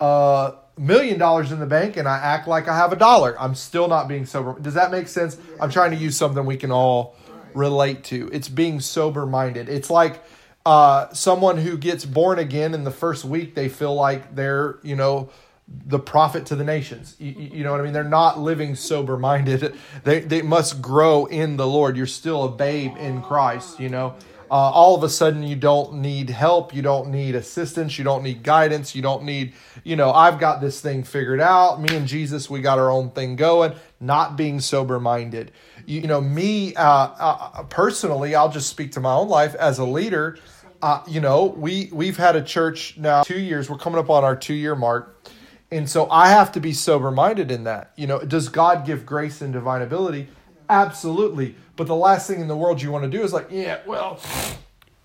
a 0.00 0.54
million 0.76 1.18
dollars 1.18 1.52
in 1.52 1.60
the 1.60 1.66
bank 1.66 1.96
and 1.96 2.08
I 2.08 2.18
act 2.18 2.48
like 2.48 2.68
I 2.68 2.76
have 2.76 2.92
a 2.92 2.96
dollar, 2.96 3.40
I'm 3.40 3.54
still 3.54 3.88
not 3.88 4.08
being 4.08 4.26
sober. 4.26 4.58
Does 4.60 4.74
that 4.74 4.90
make 4.90 5.08
sense? 5.08 5.38
I'm 5.60 5.70
trying 5.70 5.92
to 5.92 5.96
use 5.96 6.16
something 6.16 6.44
we 6.44 6.56
can 6.56 6.70
all 6.70 7.16
relate 7.54 8.04
to. 8.04 8.28
It's 8.32 8.48
being 8.48 8.80
sober 8.80 9.26
minded. 9.26 9.68
It's 9.68 9.90
like 9.90 10.22
uh, 10.66 11.12
someone 11.12 11.58
who 11.58 11.76
gets 11.76 12.04
born 12.04 12.38
again 12.38 12.74
in 12.74 12.84
the 12.84 12.90
first 12.90 13.24
week, 13.24 13.54
they 13.54 13.68
feel 13.68 13.94
like 13.94 14.34
they're, 14.34 14.78
you 14.82 14.96
know, 14.96 15.30
the 15.68 15.98
prophet 15.98 16.46
to 16.46 16.56
the 16.56 16.64
nations. 16.64 17.16
You, 17.18 17.32
you 17.32 17.64
know 17.64 17.72
what 17.72 17.80
I 17.80 17.84
mean? 17.84 17.92
They're 17.92 18.04
not 18.04 18.38
living 18.38 18.74
sober 18.74 19.16
minded. 19.16 19.74
They, 20.04 20.20
they 20.20 20.42
must 20.42 20.82
grow 20.82 21.24
in 21.26 21.56
the 21.56 21.66
Lord. 21.66 21.96
You're 21.96 22.06
still 22.06 22.44
a 22.44 22.50
babe 22.50 22.96
in 22.98 23.22
Christ, 23.22 23.80
you 23.80 23.88
know. 23.88 24.16
Uh, 24.50 24.70
all 24.70 24.94
of 24.94 25.02
a 25.02 25.08
sudden, 25.08 25.42
you 25.42 25.56
don't 25.56 25.94
need 25.94 26.28
help. 26.28 26.74
You 26.74 26.82
don't 26.82 27.08
need 27.08 27.34
assistance. 27.34 27.98
You 27.98 28.04
don't 28.04 28.22
need 28.22 28.42
guidance. 28.42 28.94
You 28.94 29.00
don't 29.00 29.24
need, 29.24 29.54
you 29.82 29.96
know, 29.96 30.12
I've 30.12 30.38
got 30.38 30.60
this 30.60 30.80
thing 30.80 31.02
figured 31.04 31.40
out. 31.40 31.80
Me 31.80 31.96
and 31.96 32.06
Jesus, 32.06 32.50
we 32.50 32.60
got 32.60 32.78
our 32.78 32.90
own 32.90 33.10
thing 33.10 33.36
going. 33.36 33.72
Not 34.00 34.36
being 34.36 34.60
sober 34.60 35.00
minded. 35.00 35.52
You, 35.86 36.02
you 36.02 36.06
know, 36.06 36.20
me 36.20 36.74
uh, 36.74 36.84
uh, 36.84 37.62
personally, 37.64 38.34
I'll 38.34 38.50
just 38.50 38.68
speak 38.68 38.92
to 38.92 39.00
my 39.00 39.14
own 39.14 39.28
life 39.28 39.54
as 39.54 39.78
a 39.78 39.84
leader. 39.84 40.38
Uh, 40.82 41.02
you 41.08 41.20
know, 41.20 41.46
we 41.46 41.88
we've 41.92 42.18
had 42.18 42.36
a 42.36 42.42
church 42.42 42.98
now 42.98 43.22
two 43.22 43.40
years. 43.40 43.70
We're 43.70 43.78
coming 43.78 43.98
up 43.98 44.10
on 44.10 44.22
our 44.22 44.36
two 44.36 44.54
year 44.54 44.76
mark, 44.76 45.30
and 45.70 45.88
so 45.88 46.08
I 46.10 46.28
have 46.28 46.52
to 46.52 46.60
be 46.60 46.72
sober 46.72 47.10
minded 47.10 47.50
in 47.50 47.64
that. 47.64 47.92
You 47.96 48.06
know, 48.06 48.20
does 48.20 48.48
God 48.48 48.86
give 48.86 49.04
grace 49.04 49.40
and 49.40 49.52
divine 49.52 49.82
ability? 49.82 50.28
Absolutely. 50.68 51.56
But 51.76 51.86
the 51.86 51.96
last 51.96 52.26
thing 52.26 52.40
in 52.40 52.48
the 52.48 52.56
world 52.56 52.80
you 52.80 52.90
want 52.90 53.04
to 53.04 53.10
do 53.10 53.22
is 53.22 53.32
like, 53.32 53.48
yeah, 53.50 53.80
well, 53.86 54.20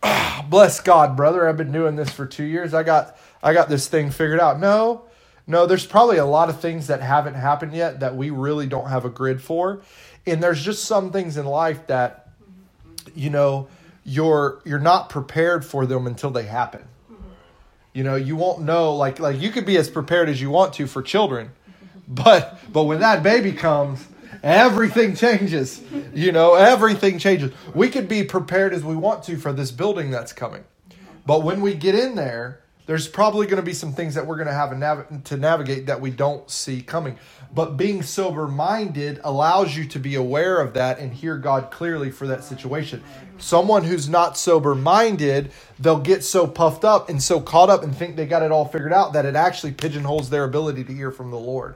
ah, 0.04 0.46
bless 0.50 0.80
God, 0.80 1.18
brother. 1.18 1.48
I've 1.48 1.58
been 1.58 1.72
doing 1.72 1.96
this 1.96 2.12
for 2.12 2.26
two 2.26 2.44
years. 2.44 2.74
I 2.74 2.84
got 2.84 3.18
I 3.42 3.54
got 3.54 3.70
this 3.70 3.88
thing 3.88 4.12
figured 4.12 4.40
out. 4.40 4.60
No, 4.60 5.04
no, 5.48 5.66
there's 5.66 5.86
probably 5.86 6.18
a 6.18 6.26
lot 6.26 6.50
of 6.50 6.60
things 6.60 6.88
that 6.88 7.02
haven't 7.02 7.34
happened 7.34 7.74
yet 7.74 8.02
that 8.02 8.16
we 8.16 8.30
really 8.30 8.68
don't 8.68 8.88
have 8.88 9.06
a 9.06 9.10
grid 9.10 9.42
for. 9.42 9.82
And 10.28 10.44
there's 10.44 10.64
just 10.64 10.86
some 10.86 11.12
things 11.12 11.38
in 11.38 11.46
life 11.46 11.88
that, 11.88 12.30
you 13.16 13.32
know, 13.32 13.68
you're 14.06 14.62
you're 14.66 14.78
not 14.78 15.10
prepared 15.10 15.66
for 15.66 15.86
them 15.86 16.06
until 16.06 16.30
they 16.30 16.44
happen. 16.44 16.84
You 17.94 18.04
know, 18.04 18.16
you 18.16 18.36
won't 18.36 18.62
know 18.62 18.96
like 18.96 19.20
like 19.20 19.42
you 19.42 19.52
could 19.52 19.66
be 19.66 19.78
as 19.78 19.90
prepared 19.90 20.30
as 20.30 20.42
you 20.42 20.50
want 20.50 20.74
to 20.76 20.88
for 20.88 21.02
children, 21.02 21.52
but 22.08 22.60
but 22.72 22.84
when 22.84 23.00
that 23.00 23.24
baby 23.24 23.52
comes, 23.52 24.08
everything 24.44 25.16
changes. 25.16 25.82
You 26.14 26.32
know, 26.32 26.56
everything 26.56 27.20
changes. 27.20 27.52
We 27.74 27.90
could 27.90 28.08
be 28.08 28.24
prepared 28.24 28.74
as 28.74 28.84
we 28.84 28.96
want 28.96 29.24
to 29.24 29.38
for 29.38 29.54
this 29.54 29.72
building 29.72 30.12
that's 30.12 30.34
coming. 30.34 30.64
But 31.26 31.44
when 31.44 31.62
we 31.62 31.74
get 31.74 31.96
in 31.96 32.16
there, 32.16 32.62
there's 32.90 33.08
probably 33.08 33.46
going 33.46 33.62
to 33.62 33.66
be 33.66 33.76
some 33.76 33.94
things 33.94 34.16
that 34.16 34.26
we're 34.26 34.36
going 34.36 34.48
to 34.48 34.52
have 34.52 35.24
to 35.26 35.38
navigate 35.38 35.86
that 35.86 36.02
we 36.02 36.10
don't 36.10 36.50
see 36.50 36.82
coming. 36.82 37.20
But 37.54 37.78
being 37.78 38.02
sober 38.02 38.48
minded 38.48 39.22
allows 39.24 39.78
you 39.78 39.86
to 39.90 40.00
be 40.00 40.16
aware 40.16 40.60
of 40.60 40.74
that 40.74 40.98
and 40.98 41.14
hear 41.14 41.38
God 41.38 41.70
clearly 41.70 42.10
for 42.10 42.26
that 42.26 42.44
situation. 42.44 43.04
Someone 43.38 43.84
who's 43.84 44.10
not 44.10 44.40
sober 44.40 44.74
minded, 44.74 45.52
they'll 45.78 46.00
get 46.00 46.24
so 46.24 46.48
puffed 46.48 46.84
up 46.84 47.10
and 47.10 47.22
so 47.22 47.40
caught 47.40 47.70
up 47.70 47.84
and 47.84 47.96
think 47.96 48.16
they 48.16 48.26
got 48.26 48.42
it 48.42 48.52
all 48.52 48.66
figured 48.66 48.92
out 48.92 49.14
that 49.14 49.28
it 49.28 49.36
actually 49.36 49.74
pigeonholes 49.74 50.32
their 50.32 50.44
ability 50.44 50.84
to 50.86 50.92
hear 50.92 51.12
from 51.12 51.30
the 51.30 51.38
Lord. 51.38 51.76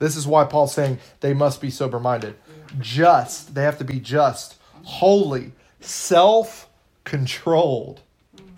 This 0.00 0.16
is 0.16 0.26
why 0.26 0.42
Paul's 0.46 0.74
saying 0.74 0.98
they 1.20 1.32
must 1.32 1.60
be 1.60 1.70
sober 1.70 2.00
minded. 2.00 2.34
Just, 2.80 3.54
they 3.54 3.62
have 3.62 3.78
to 3.78 3.84
be 3.84 4.00
just, 4.00 4.56
holy, 4.82 5.52
self 5.78 6.68
controlled. 7.04 8.00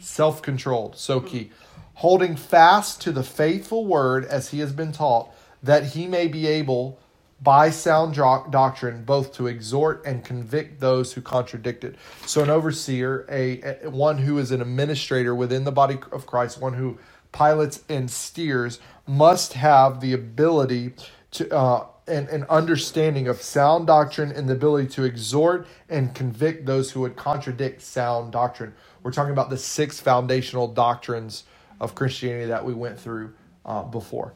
Self 0.05 0.43
controlled, 0.43 0.97
so 0.97 1.19
key. 1.19 1.51
Holding 1.95 2.37
fast 2.37 3.01
to 3.03 3.11
the 3.11 3.23
faithful 3.23 3.87
word 3.87 4.27
as 4.27 4.51
he 4.51 4.59
has 4.59 4.71
been 4.71 4.93
taught, 4.93 5.31
that 5.63 5.87
he 5.87 6.07
may 6.07 6.29
be 6.29 6.47
able, 6.47 6.99
by 7.41 7.71
sound 7.71 8.15
doctrine, 8.15 9.05
both 9.05 9.33
to 9.35 9.47
exhort 9.47 10.05
and 10.05 10.23
convict 10.23 10.81
those 10.81 11.15
who 11.15 11.23
contradict 11.23 11.85
it. 11.85 11.97
So, 12.27 12.43
an 12.43 12.51
overseer, 12.51 13.25
a, 13.31 13.63
a 13.85 13.91
one 13.91 14.19
who 14.19 14.37
is 14.37 14.51
an 14.51 14.61
administrator 14.61 15.35
within 15.35 15.65
the 15.65 15.73
body 15.73 15.99
of 16.13 16.27
Christ, 16.27 16.61
one 16.61 16.75
who 16.75 16.99
pilots 17.33 17.83
and 17.89 18.11
steers, 18.11 18.81
must 19.07 19.55
have 19.55 20.01
the 20.03 20.13
ability 20.13 20.93
to 21.33 21.51
uh, 21.51 21.87
and 22.07 22.29
an 22.29 22.45
understanding 22.51 23.29
of 23.29 23.41
sound 23.41 23.87
doctrine 23.87 24.31
and 24.31 24.49
the 24.49 24.53
ability 24.53 24.89
to 24.89 25.05
exhort 25.05 25.67
and 25.89 26.15
convict 26.15 26.67
those 26.67 26.91
who 26.91 27.01
would 27.01 27.17
contradict 27.17 27.81
sound 27.81 28.33
doctrine. 28.33 28.75
We're 29.05 29.13
talking 29.13 29.33
about 29.33 29.51
the 29.51 29.59
six 29.59 30.01
foundational 30.01 30.67
doctrines 30.67 31.45
of 31.79 31.95
Christianity 31.95 32.47
that 32.47 32.65
we 32.65 32.73
went 32.73 32.99
through 32.99 33.35
uh, 33.67 33.83
before. 33.83 34.33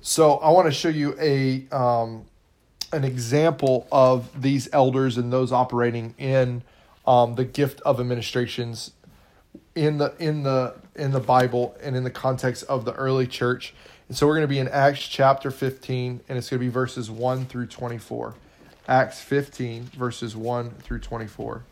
So 0.00 0.36
I 0.36 0.50
want 0.50 0.66
to 0.66 0.72
show 0.72 0.88
you 0.88 1.16
a 1.20 1.66
um, 1.72 2.24
an 2.92 3.02
example 3.04 3.88
of 3.90 4.40
these 4.40 4.68
elders 4.72 5.18
and 5.18 5.32
those 5.32 5.52
operating 5.52 6.14
in 6.16 6.62
um, 7.06 7.34
the 7.34 7.44
gift 7.44 7.80
of 7.82 7.98
administrations 7.98 8.92
in 9.74 9.98
the 9.98 10.14
in 10.20 10.44
the 10.44 10.76
in 10.94 11.10
the 11.10 11.20
Bible 11.20 11.76
and 11.82 11.96
in 11.96 12.04
the 12.04 12.10
context 12.10 12.62
of 12.64 12.84
the 12.84 12.92
early 12.92 13.26
church. 13.26 13.74
And 14.06 14.16
so 14.16 14.28
we're 14.28 14.36
going 14.36 14.44
to 14.44 14.48
be 14.48 14.60
in 14.60 14.68
Acts 14.68 15.06
chapter 15.08 15.50
15 15.50 16.20
and 16.28 16.38
it's 16.38 16.48
going 16.48 16.60
to 16.60 16.64
be 16.64 16.70
verses 16.70 17.10
1 17.10 17.46
through 17.46 17.66
24. 17.66 18.34
Acts 18.86 19.20
15 19.20 19.84
verses 19.86 20.36
1 20.36 20.70
through 20.82 21.00
24. 21.00 21.64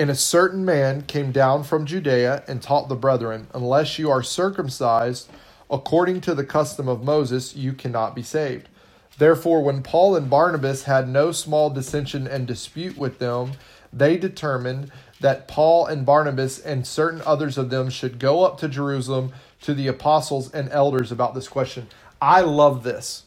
And 0.00 0.08
a 0.08 0.14
certain 0.14 0.64
man 0.64 1.02
came 1.02 1.30
down 1.30 1.62
from 1.62 1.84
Judea 1.84 2.42
and 2.48 2.62
taught 2.62 2.88
the 2.88 2.94
brethren, 2.96 3.48
unless 3.52 3.98
you 3.98 4.10
are 4.10 4.22
circumcised 4.22 5.28
according 5.70 6.22
to 6.22 6.34
the 6.34 6.42
custom 6.42 6.88
of 6.88 7.04
Moses, 7.04 7.54
you 7.54 7.74
cannot 7.74 8.14
be 8.14 8.22
saved. 8.22 8.70
Therefore, 9.18 9.62
when 9.62 9.82
Paul 9.82 10.16
and 10.16 10.30
Barnabas 10.30 10.84
had 10.84 11.06
no 11.06 11.32
small 11.32 11.68
dissension 11.68 12.26
and 12.26 12.46
dispute 12.46 12.96
with 12.96 13.18
them, 13.18 13.52
they 13.92 14.16
determined 14.16 14.90
that 15.20 15.46
Paul 15.46 15.84
and 15.84 16.06
Barnabas 16.06 16.58
and 16.58 16.86
certain 16.86 17.20
others 17.26 17.58
of 17.58 17.68
them 17.68 17.90
should 17.90 18.18
go 18.18 18.42
up 18.42 18.56
to 18.60 18.68
Jerusalem 18.68 19.34
to 19.60 19.74
the 19.74 19.88
apostles 19.88 20.50
and 20.54 20.70
elders 20.70 21.12
about 21.12 21.34
this 21.34 21.46
question. 21.46 21.88
I 22.22 22.40
love 22.40 22.84
this. 22.84 23.24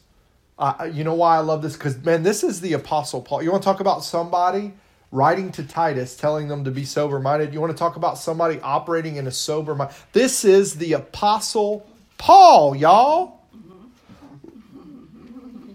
Uh, 0.58 0.90
you 0.92 1.04
know 1.04 1.14
why 1.14 1.36
I 1.36 1.40
love 1.40 1.62
this? 1.62 1.74
Because, 1.74 2.02
man, 2.04 2.24
this 2.24 2.42
is 2.42 2.60
the 2.60 2.72
apostle 2.72 3.22
Paul. 3.22 3.44
You 3.44 3.52
want 3.52 3.62
to 3.62 3.68
talk 3.68 3.78
about 3.78 4.02
somebody 4.02 4.72
writing 5.14 5.52
to 5.52 5.62
Titus, 5.62 6.16
telling 6.16 6.48
them 6.48 6.64
to 6.64 6.72
be 6.72 6.84
sober 6.84 7.20
minded. 7.20 7.54
You 7.54 7.60
want 7.60 7.72
to 7.72 7.78
talk 7.78 7.94
about 7.96 8.18
somebody 8.18 8.60
operating 8.60 9.16
in 9.16 9.26
a 9.26 9.30
sober 9.30 9.74
mind? 9.74 9.92
This 10.12 10.44
is 10.44 10.74
the 10.74 10.94
Apostle 10.94 11.86
Paul, 12.18 12.74
y'all. 12.74 13.40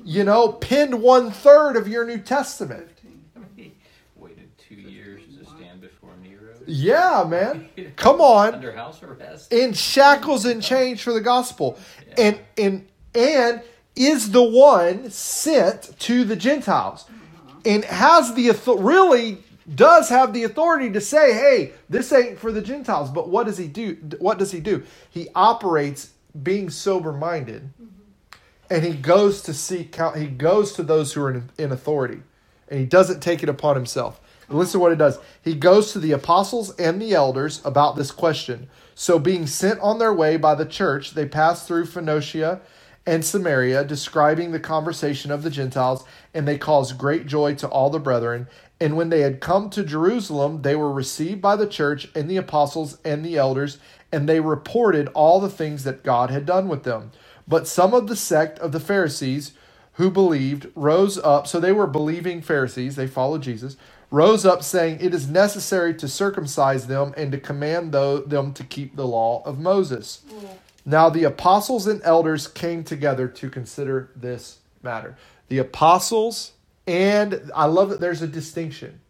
You 0.03 0.23
know, 0.23 0.51
penned 0.53 1.01
one 1.01 1.31
third 1.31 1.77
of 1.77 1.87
your 1.87 2.05
New 2.05 2.17
Testament. 2.17 2.89
Waited 4.15 4.49
two 4.57 4.75
years 4.75 5.21
to 5.37 5.45
stand 5.45 5.81
before 5.81 6.11
Nero. 6.21 6.55
Yeah, 6.65 7.23
man. 7.27 7.69
Come 7.95 8.19
on. 8.19 8.55
Under 8.55 8.73
house 8.73 9.01
arrest. 9.01 9.53
in 9.53 9.73
shackles 9.73 10.45
and 10.45 10.61
chains 10.61 10.99
for 10.99 11.13
the 11.13 11.21
gospel 11.21 11.77
and 12.17 12.39
and 12.57 12.87
and 13.15 13.61
is 13.95 14.31
the 14.31 14.43
one 14.43 15.09
sent 15.09 15.97
to 15.99 16.23
the 16.23 16.35
gentiles 16.35 17.05
and 17.65 17.83
has 17.85 18.33
the 18.33 18.51
really 18.77 19.43
does 19.75 20.09
have 20.09 20.33
the 20.33 20.43
authority 20.43 20.91
to 20.91 21.01
say 21.01 21.33
hey 21.33 21.73
this 21.89 22.11
ain't 22.11 22.39
for 22.39 22.51
the 22.51 22.61
gentiles. 22.61 23.09
But 23.09 23.29
what 23.29 23.45
does 23.45 23.57
he 23.57 23.67
do 23.67 23.95
what 24.19 24.39
does 24.39 24.51
he 24.51 24.59
do? 24.59 24.83
He 25.09 25.27
operates 25.35 26.11
being 26.41 26.69
sober 26.69 27.11
minded 27.11 27.71
mm-hmm. 27.81 28.43
and 28.69 28.83
he 28.83 28.93
goes 28.93 29.41
to 29.43 29.53
seek 29.53 29.91
count 29.91 30.17
he 30.17 30.27
goes 30.27 30.73
to 30.73 30.83
those 30.83 31.13
who 31.13 31.21
are 31.23 31.31
in, 31.31 31.49
in 31.57 31.71
authority. 31.71 32.21
And 32.69 32.79
he 32.79 32.85
doesn't 32.85 33.21
take 33.21 33.41
it 33.41 33.49
upon 33.49 33.75
himself. 33.75 34.21
Listen 34.47 34.73
to 34.73 34.79
what 34.79 34.91
it 34.91 34.97
does. 34.97 35.19
He 35.43 35.53
goes 35.53 35.91
to 35.91 35.99
the 35.99 36.11
apostles 36.11 36.75
and 36.77 36.99
the 37.01 37.13
elders 37.13 37.61
about 37.63 37.95
this 37.95 38.11
question. 38.11 38.67
So 38.95 39.19
being 39.19 39.45
sent 39.45 39.79
on 39.79 39.99
their 39.99 40.13
way 40.13 40.37
by 40.37 40.55
the 40.55 40.65
church 40.65 41.11
they 41.11 41.27
passed 41.27 41.67
through 41.67 41.85
phoenicia 41.85 42.61
and 43.05 43.23
samaria 43.23 43.83
describing 43.83 44.51
the 44.51 44.59
conversation 44.59 45.31
of 45.31 45.43
the 45.43 45.49
gentiles 45.49 46.03
and 46.33 46.47
they 46.47 46.57
caused 46.57 46.97
great 46.97 47.25
joy 47.25 47.53
to 47.53 47.67
all 47.67 47.89
the 47.89 47.99
brethren 47.99 48.47
and 48.81 48.95
when 48.95 49.09
they 49.09 49.21
had 49.21 49.39
come 49.39 49.69
to 49.69 49.83
jerusalem 49.83 50.61
they 50.61 50.75
were 50.75 50.91
received 50.91 51.41
by 51.41 51.55
the 51.55 51.67
church 51.67 52.07
and 52.15 52.29
the 52.29 52.37
apostles 52.37 52.97
and 53.03 53.25
the 53.25 53.37
elders 53.37 53.77
and 54.11 54.27
they 54.27 54.39
reported 54.39 55.07
all 55.09 55.39
the 55.39 55.49
things 55.49 55.83
that 55.83 56.03
god 56.03 56.29
had 56.29 56.45
done 56.45 56.67
with 56.67 56.83
them 56.83 57.11
but 57.49 57.67
some 57.67 57.95
of 57.95 58.07
the 58.07 58.15
sect 58.15 58.59
of 58.59 58.71
the 58.71 58.79
Pharisees 58.79 59.53
who 59.93 60.11
believed 60.11 60.67
rose 60.75 61.17
up. 61.17 61.47
So 61.47 61.59
they 61.59 61.71
were 61.71 61.87
believing 61.87 62.41
Pharisees, 62.41 62.95
they 62.95 63.07
followed 63.07 63.41
Jesus, 63.41 63.75
rose 64.11 64.45
up 64.45 64.63
saying, 64.63 64.99
It 65.01 65.13
is 65.15 65.27
necessary 65.27 65.95
to 65.95 66.07
circumcise 66.07 66.87
them 66.87 67.13
and 67.17 67.31
to 67.31 67.39
command 67.39 67.91
them 67.91 68.53
to 68.53 68.63
keep 68.63 68.95
the 68.95 69.07
law 69.07 69.41
of 69.45 69.59
Moses. 69.59 70.21
Mm. 70.29 70.49
Now 70.85 71.09
the 71.09 71.23
apostles 71.23 71.87
and 71.87 72.01
elders 72.03 72.47
came 72.47 72.83
together 72.83 73.27
to 73.27 73.49
consider 73.49 74.11
this 74.15 74.59
matter. 74.81 75.17
The 75.47 75.57
apostles, 75.57 76.53
and 76.87 77.51
I 77.55 77.65
love 77.65 77.89
that 77.89 77.99
there's 77.99 78.21
a 78.21 78.27
distinction. 78.27 79.01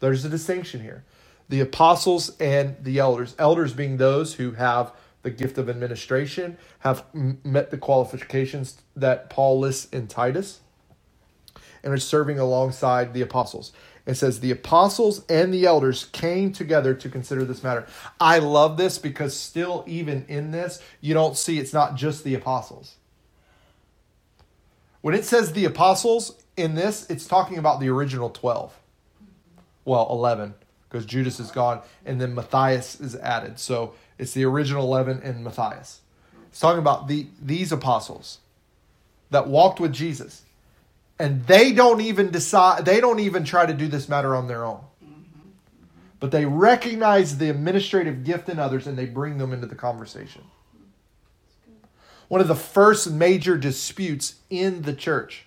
There's 0.00 0.24
a 0.24 0.28
distinction 0.28 0.80
here. 0.80 1.04
The 1.48 1.60
apostles 1.60 2.36
and 2.40 2.76
the 2.82 2.98
elders. 2.98 3.34
Elders 3.38 3.72
being 3.72 3.98
those 3.98 4.34
who 4.34 4.52
have 4.52 4.92
the 5.24 5.30
gift 5.30 5.56
of 5.56 5.70
administration, 5.70 6.58
have 6.80 7.04
met 7.14 7.70
the 7.70 7.78
qualifications 7.78 8.82
that 8.94 9.30
Paul 9.30 9.58
lists 9.58 9.90
in 9.90 10.06
Titus, 10.06 10.60
and 11.82 11.92
are 11.92 11.98
serving 11.98 12.38
alongside 12.38 13.14
the 13.14 13.22
apostles. 13.22 13.72
It 14.06 14.14
says 14.14 14.40
the 14.40 14.50
apostles 14.50 15.24
and 15.28 15.52
the 15.52 15.64
elders 15.64 16.06
came 16.12 16.52
together 16.52 16.94
to 16.94 17.08
consider 17.08 17.44
this 17.44 17.62
matter. 17.62 17.86
I 18.20 18.38
love 18.38 18.76
this 18.76 18.98
because 18.98 19.34
still, 19.34 19.82
even 19.86 20.26
in 20.28 20.50
this, 20.50 20.82
you 21.00 21.14
don't 21.14 21.36
see 21.36 21.58
it's 21.58 21.72
not 21.72 21.94
just 21.94 22.22
the 22.22 22.34
apostles. 22.34 22.96
When 25.00 25.14
it 25.14 25.24
says 25.24 25.52
the 25.52 25.64
apostles 25.64 26.42
in 26.56 26.74
this, 26.74 27.08
it's 27.10 27.26
talking 27.26 27.56
about 27.58 27.80
the 27.80 27.88
original 27.88 28.30
12. 28.30 28.78
Well, 29.86 30.06
11, 30.10 30.54
because 30.88 31.04
Judas 31.04 31.40
is 31.40 31.50
gone, 31.50 31.80
and 32.04 32.20
then 32.20 32.34
Matthias 32.34 33.00
is 33.00 33.16
added. 33.16 33.58
So 33.58 33.94
it's 34.18 34.32
the 34.32 34.44
original 34.44 34.84
11 34.84 35.20
and 35.22 35.44
Matthias. 35.44 36.00
It's 36.48 36.60
talking 36.60 36.78
about 36.78 37.08
the 37.08 37.26
these 37.42 37.72
apostles 37.72 38.38
that 39.30 39.48
walked 39.48 39.80
with 39.80 39.92
Jesus. 39.92 40.42
And 41.18 41.46
they 41.46 41.72
don't 41.72 42.00
even 42.00 42.30
decide, 42.30 42.84
they 42.84 43.00
don't 43.00 43.20
even 43.20 43.44
try 43.44 43.66
to 43.66 43.74
do 43.74 43.86
this 43.86 44.08
matter 44.08 44.34
on 44.34 44.48
their 44.48 44.64
own. 44.64 44.80
Mm-hmm. 45.04 45.48
But 46.18 46.32
they 46.32 46.44
recognize 46.44 47.38
the 47.38 47.50
administrative 47.50 48.24
gift 48.24 48.48
in 48.48 48.58
others 48.58 48.86
and 48.86 48.98
they 48.98 49.06
bring 49.06 49.38
them 49.38 49.52
into 49.52 49.66
the 49.66 49.76
conversation. 49.76 50.42
One 52.28 52.40
of 52.40 52.48
the 52.48 52.54
first 52.54 53.10
major 53.10 53.56
disputes 53.56 54.36
in 54.50 54.82
the 54.82 54.94
church. 54.94 55.46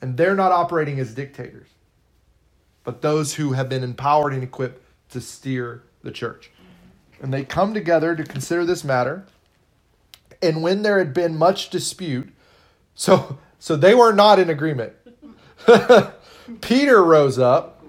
And 0.00 0.16
they're 0.16 0.34
not 0.34 0.52
operating 0.52 0.98
as 0.98 1.14
dictators, 1.14 1.68
but 2.82 3.00
those 3.00 3.34
who 3.34 3.52
have 3.52 3.68
been 3.68 3.82
empowered 3.82 4.34
and 4.34 4.42
equipped 4.42 4.82
to 5.10 5.20
steer 5.20 5.82
the 6.02 6.10
church. 6.10 6.50
And 7.22 7.32
they 7.32 7.44
come 7.44 7.72
together 7.72 8.14
to 8.14 8.24
consider 8.24 8.66
this 8.66 8.84
matter. 8.84 9.24
And 10.42 10.62
when 10.62 10.82
there 10.82 10.98
had 10.98 11.14
been 11.14 11.38
much 11.38 11.70
dispute, 11.70 12.28
so 12.94 13.38
so 13.64 13.76
they 13.76 13.94
were 13.94 14.12
not 14.12 14.38
in 14.38 14.50
agreement. 14.50 14.92
Peter 16.60 17.02
rose 17.02 17.38
up. 17.38 17.82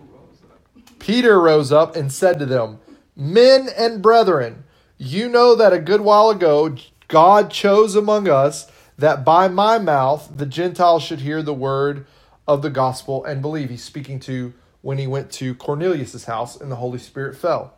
Peter 0.99 1.37
rose 1.37 1.69
up 1.69 1.97
and 1.97 2.13
said 2.13 2.39
to 2.39 2.45
them, 2.45 2.79
Men 3.13 3.67
and 3.77 4.01
brethren, 4.01 4.63
you 4.97 5.27
know 5.27 5.53
that 5.53 5.73
a 5.73 5.79
good 5.79 5.99
while 5.99 6.29
ago 6.29 6.77
God 7.09 7.51
chose 7.51 7.93
among 7.93 8.29
us 8.29 8.71
that 8.97 9.25
by 9.25 9.49
my 9.49 9.77
mouth 9.77 10.31
the 10.37 10.45
Gentiles 10.45 11.03
should 11.03 11.19
hear 11.19 11.43
the 11.43 11.53
word 11.53 12.07
of 12.47 12.61
the 12.61 12.69
gospel 12.69 13.25
and 13.25 13.41
believe. 13.41 13.69
He's 13.69 13.83
speaking 13.83 14.21
to 14.21 14.53
when 14.81 14.97
he 14.97 15.07
went 15.07 15.29
to 15.33 15.55
Cornelius's 15.55 16.23
house 16.23 16.55
and 16.55 16.71
the 16.71 16.77
Holy 16.77 16.99
Spirit 16.99 17.35
fell. 17.35 17.73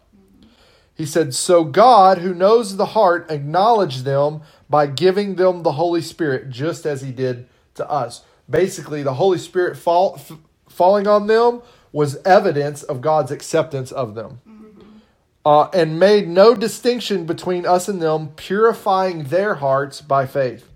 He 0.94 1.08
said, 1.08 1.34
So 1.34 1.64
God, 1.64 2.20
who 2.20 2.36
knows 2.36 2.78
the 2.78 2.94
heart, 2.94 3.32
acknowledged 3.32 4.06
them 4.06 4.42
by 4.70 4.86
giving 4.86 5.34
them 5.34 5.64
the 5.64 5.72
Holy 5.72 6.04
Spirit, 6.04 6.52
just 6.52 6.86
as 6.86 7.02
he 7.02 7.12
did 7.12 7.48
to 7.78 7.90
us. 7.90 8.24
Basically, 8.50 9.04
the 9.04 9.16
Holy 9.16 9.40
Spirit 9.40 9.78
fall, 9.78 10.16
f- 10.18 10.38
falling 10.70 11.08
on 11.08 11.28
them 11.28 11.62
was 11.92 12.18
evidence 12.26 12.84
of 12.84 13.02
God's 13.02 13.32
acceptance 13.32 13.92
of 13.92 14.16
them. 14.16 14.42
Uh, 15.46 15.70
and 15.74 16.00
made 16.00 16.28
no 16.28 16.54
distinction 16.54 17.26
between 17.26 17.66
us 17.66 17.88
and 17.88 18.02
them, 18.02 18.30
purifying 18.36 19.26
their 19.26 19.56
hearts 19.56 20.02
by 20.02 20.26
faith. 20.26 20.70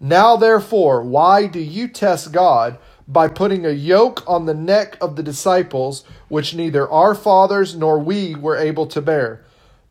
Now, 0.00 0.36
therefore, 0.36 1.02
why 1.02 1.46
do 1.46 1.60
you 1.60 1.88
test 1.88 2.32
God 2.32 2.78
by 3.08 3.28
putting 3.28 3.66
a 3.66 3.70
yoke 3.70 4.22
on 4.28 4.46
the 4.46 4.54
neck 4.54 4.96
of 5.00 5.16
the 5.16 5.22
disciples, 5.22 6.04
which 6.28 6.54
neither 6.54 6.88
our 6.90 7.14
fathers 7.14 7.74
nor 7.74 7.98
we 7.98 8.34
were 8.34 8.56
able 8.56 8.86
to 8.88 9.00
bear? 9.02 9.44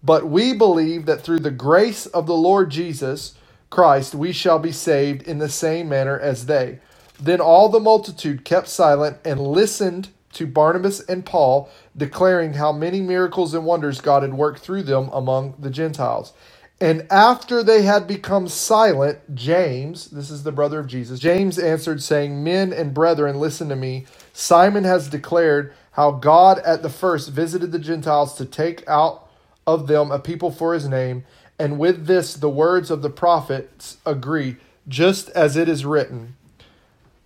But 0.04 0.28
we 0.28 0.54
believe 0.54 1.06
that 1.08 1.22
through 1.22 1.39
the 1.39 1.52
grace 1.52 2.06
of 2.06 2.28
the 2.28 2.36
Lord 2.38 2.69
Jesus 2.69 3.36
Christ 3.69 4.15
we 4.15 4.34
shall 4.34 4.60
be 4.60 4.71
saved 4.73 5.23
in 5.23 5.39
the 5.39 5.49
same 5.49 5.89
manner 5.89 6.19
as 6.19 6.47
they. 6.47 6.79
Then 7.19 7.41
all 7.41 7.69
the 7.69 7.79
multitude 7.82 8.45
kept 8.45 8.69
silent 8.69 9.17
and 9.25 9.39
listened 9.41 10.10
to 10.34 10.47
Barnabas 10.47 11.01
and 11.01 11.25
Paul, 11.25 11.69
declaring 11.97 12.55
how 12.55 12.71
many 12.71 13.01
miracles 13.01 13.53
and 13.53 13.65
wonders 13.65 14.01
God 14.01 14.23
had 14.23 14.36
worked 14.36 14.62
through 14.62 14.84
them 14.84 15.10
among 15.13 15.55
the 15.60 15.71
Gentiles. 15.71 16.34
And 16.82 17.08
after 17.12 17.63
they 17.63 17.84
had 17.84 18.08
become 18.08 18.47
silent, 18.47 19.36
James, 19.36 20.08
this 20.12 20.32
is 20.32 20.43
the 20.43 20.53
brother 20.53 20.79
of 20.79 20.88
Jesus, 20.88 21.19
James 21.19 21.60
answered, 21.60 22.03
saying, 22.03 22.43
Men 22.43 22.73
and 22.73 22.93
brethren, 22.93 23.39
listen 23.39 23.69
to 23.69 23.77
me. 23.77 24.08
Simon 24.34 24.86
has 24.86 25.10
declared 25.10 25.73
how 25.93 26.12
God 26.12 26.60
at 26.60 26.84
the 26.84 26.89
first 26.89 27.32
visited 27.32 27.71
the 27.73 27.79
Gentiles 27.79 28.36
to 28.38 28.45
take 28.45 28.88
out 28.88 29.27
of 29.67 29.88
them 29.88 30.12
a 30.12 30.19
people 30.19 30.51
for 30.51 30.73
his 30.73 30.88
name. 30.88 31.25
And 31.60 31.78
with 31.78 32.08
this, 32.08 32.36
the 32.36 32.50
words 32.50 32.89
of 32.89 33.02
the 33.02 33.10
prophets 33.10 33.98
agree, 34.06 34.56
just 34.88 35.30
as 35.32 35.58
it 35.58 35.67
is 35.67 35.86
written 35.86 36.38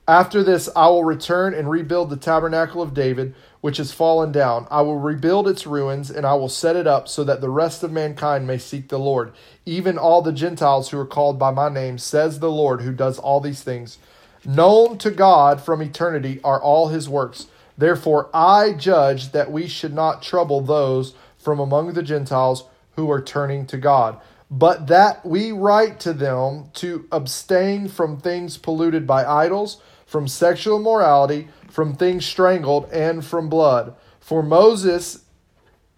After 0.07 0.43
this, 0.43 0.67
I 0.75 0.87
will 0.87 1.03
return 1.03 1.53
and 1.53 1.69
rebuild 1.69 2.09
the 2.09 2.17
tabernacle 2.17 2.81
of 2.81 2.95
David, 2.95 3.35
which 3.61 3.77
has 3.77 3.93
fallen 3.93 4.31
down. 4.31 4.67
I 4.71 4.81
will 4.81 4.97
rebuild 4.97 5.47
its 5.47 5.67
ruins, 5.67 6.09
and 6.09 6.25
I 6.25 6.33
will 6.33 6.49
set 6.49 6.75
it 6.75 6.87
up 6.87 7.07
so 7.07 7.23
that 7.23 7.39
the 7.39 7.49
rest 7.49 7.83
of 7.83 7.91
mankind 7.91 8.47
may 8.47 8.57
seek 8.57 8.89
the 8.89 8.99
Lord, 8.99 9.31
even 9.65 9.97
all 9.99 10.21
the 10.21 10.33
Gentiles 10.33 10.89
who 10.89 10.99
are 10.99 11.05
called 11.05 11.37
by 11.37 11.51
my 11.51 11.69
name, 11.69 11.97
says 11.99 12.39
the 12.39 12.51
Lord, 12.51 12.81
who 12.81 12.91
does 12.91 13.19
all 13.19 13.39
these 13.39 13.61
things. 13.61 13.99
Known 14.43 14.97
to 14.97 15.11
God 15.11 15.61
from 15.61 15.81
eternity 15.81 16.41
are 16.43 16.61
all 16.61 16.89
his 16.89 17.07
works. 17.07 17.47
Therefore, 17.77 18.29
I 18.33 18.73
judge 18.73 19.31
that 19.31 19.51
we 19.51 19.67
should 19.67 19.93
not 19.93 20.21
trouble 20.21 20.59
those 20.59 21.13
from 21.37 21.59
among 21.59 21.93
the 21.93 22.03
Gentiles 22.03 22.65
who 22.95 23.09
are 23.09 23.21
turning 23.21 23.65
to 23.67 23.77
God, 23.77 24.19
but 24.49 24.87
that 24.87 25.25
we 25.25 25.51
write 25.51 25.99
to 26.01 26.13
them 26.13 26.69
to 26.73 27.07
abstain 27.11 27.87
from 27.87 28.17
things 28.17 28.57
polluted 28.57 29.07
by 29.07 29.25
idols, 29.25 29.81
from 30.05 30.27
sexual 30.27 30.77
immorality, 30.77 31.47
from 31.69 31.95
things 31.95 32.25
strangled, 32.25 32.89
and 32.91 33.25
from 33.25 33.49
blood. 33.49 33.95
For 34.19 34.43
Moses 34.43 35.25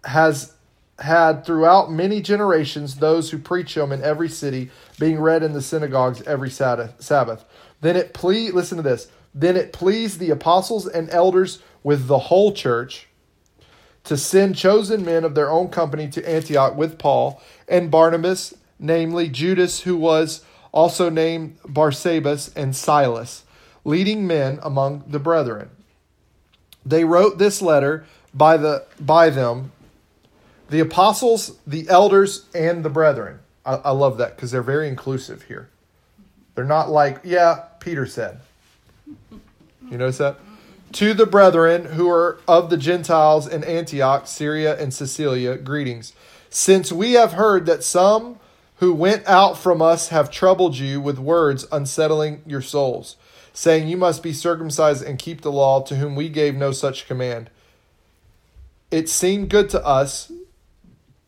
has 0.04 0.54
had 0.98 1.44
throughout 1.44 1.92
many 1.92 2.22
generations 2.22 2.96
those 2.96 3.30
who 3.30 3.38
preach 3.38 3.76
him 3.76 3.92
in 3.92 4.02
every 4.02 4.30
city, 4.30 4.70
being 4.98 5.20
read 5.20 5.42
in 5.42 5.52
the 5.52 5.60
synagogues 5.60 6.22
every 6.22 6.48
Sabbath. 6.48 7.44
Then 7.82 7.96
it 7.96 8.14
please 8.14 8.54
listen 8.54 8.78
to 8.78 8.82
this. 8.82 9.08
Then 9.34 9.56
it 9.58 9.74
pleased 9.74 10.18
the 10.18 10.30
apostles 10.30 10.86
and 10.86 11.10
elders 11.10 11.60
with 11.82 12.06
the 12.06 12.18
whole 12.18 12.52
church 12.52 13.08
to 14.06 14.16
send 14.16 14.56
chosen 14.56 15.04
men 15.04 15.24
of 15.24 15.34
their 15.34 15.50
own 15.50 15.68
company 15.68 16.08
to 16.08 16.28
Antioch 16.28 16.76
with 16.76 16.98
Paul 16.98 17.42
and 17.68 17.90
Barnabas, 17.90 18.54
namely 18.78 19.28
Judas, 19.28 19.82
who 19.82 19.96
was 19.96 20.44
also 20.72 21.10
named 21.10 21.58
Barsabas, 21.62 22.54
and 22.56 22.74
Silas, 22.74 23.44
leading 23.84 24.26
men 24.26 24.58
among 24.62 25.04
the 25.08 25.18
brethren. 25.18 25.70
They 26.84 27.04
wrote 27.04 27.38
this 27.38 27.60
letter 27.60 28.06
by 28.32 28.56
the 28.56 28.84
by 29.00 29.30
them, 29.30 29.72
the 30.70 30.80
apostles, 30.80 31.58
the 31.66 31.88
elders, 31.88 32.46
and 32.54 32.84
the 32.84 32.90
brethren. 32.90 33.40
I, 33.64 33.74
I 33.76 33.90
love 33.90 34.18
that 34.18 34.36
because 34.36 34.52
they're 34.52 34.62
very 34.62 34.88
inclusive 34.88 35.42
here. 35.42 35.68
They're 36.54 36.64
not 36.64 36.90
like, 36.90 37.20
yeah, 37.24 37.64
Peter 37.80 38.06
said. 38.06 38.40
You 39.90 39.98
notice 39.98 40.18
that? 40.18 40.38
To 40.96 41.12
the 41.12 41.26
brethren 41.26 41.84
who 41.84 42.08
are 42.08 42.38
of 42.48 42.70
the 42.70 42.78
Gentiles 42.78 43.46
in 43.46 43.62
Antioch, 43.64 44.26
Syria, 44.26 44.80
and 44.80 44.94
Cilicia, 44.94 45.58
greetings. 45.58 46.14
Since 46.48 46.90
we 46.90 47.12
have 47.12 47.34
heard 47.34 47.66
that 47.66 47.84
some 47.84 48.38
who 48.76 48.94
went 48.94 49.22
out 49.26 49.58
from 49.58 49.82
us 49.82 50.08
have 50.08 50.30
troubled 50.30 50.78
you 50.78 50.98
with 50.98 51.18
words 51.18 51.66
unsettling 51.70 52.40
your 52.46 52.62
souls, 52.62 53.16
saying, 53.52 53.88
You 53.88 53.98
must 53.98 54.22
be 54.22 54.32
circumcised 54.32 55.02
and 55.02 55.18
keep 55.18 55.42
the 55.42 55.52
law, 55.52 55.82
to 55.82 55.96
whom 55.96 56.16
we 56.16 56.30
gave 56.30 56.54
no 56.54 56.72
such 56.72 57.06
command. 57.06 57.50
It 58.90 59.10
seemed 59.10 59.50
good 59.50 59.68
to 59.68 59.84
us, 59.84 60.32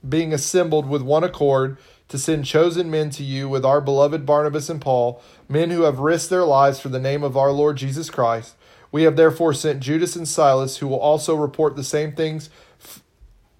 being 0.08 0.32
assembled 0.32 0.88
with 0.88 1.02
one 1.02 1.24
accord, 1.24 1.76
to 2.08 2.16
send 2.16 2.46
chosen 2.46 2.90
men 2.90 3.10
to 3.10 3.22
you 3.22 3.50
with 3.50 3.66
our 3.66 3.82
beloved 3.82 4.24
Barnabas 4.24 4.70
and 4.70 4.80
Paul, 4.80 5.20
men 5.46 5.68
who 5.68 5.82
have 5.82 5.98
risked 5.98 6.30
their 6.30 6.46
lives 6.46 6.80
for 6.80 6.88
the 6.88 6.98
name 6.98 7.22
of 7.22 7.36
our 7.36 7.52
Lord 7.52 7.76
Jesus 7.76 8.08
Christ. 8.08 8.54
We 8.90 9.02
have 9.02 9.16
therefore 9.16 9.54
sent 9.54 9.80
Judas 9.80 10.16
and 10.16 10.26
Silas, 10.26 10.78
who 10.78 10.88
will 10.88 11.00
also 11.00 11.34
report 11.34 11.76
the 11.76 11.84
same 11.84 12.12
things 12.12 12.50
f- 12.82 13.02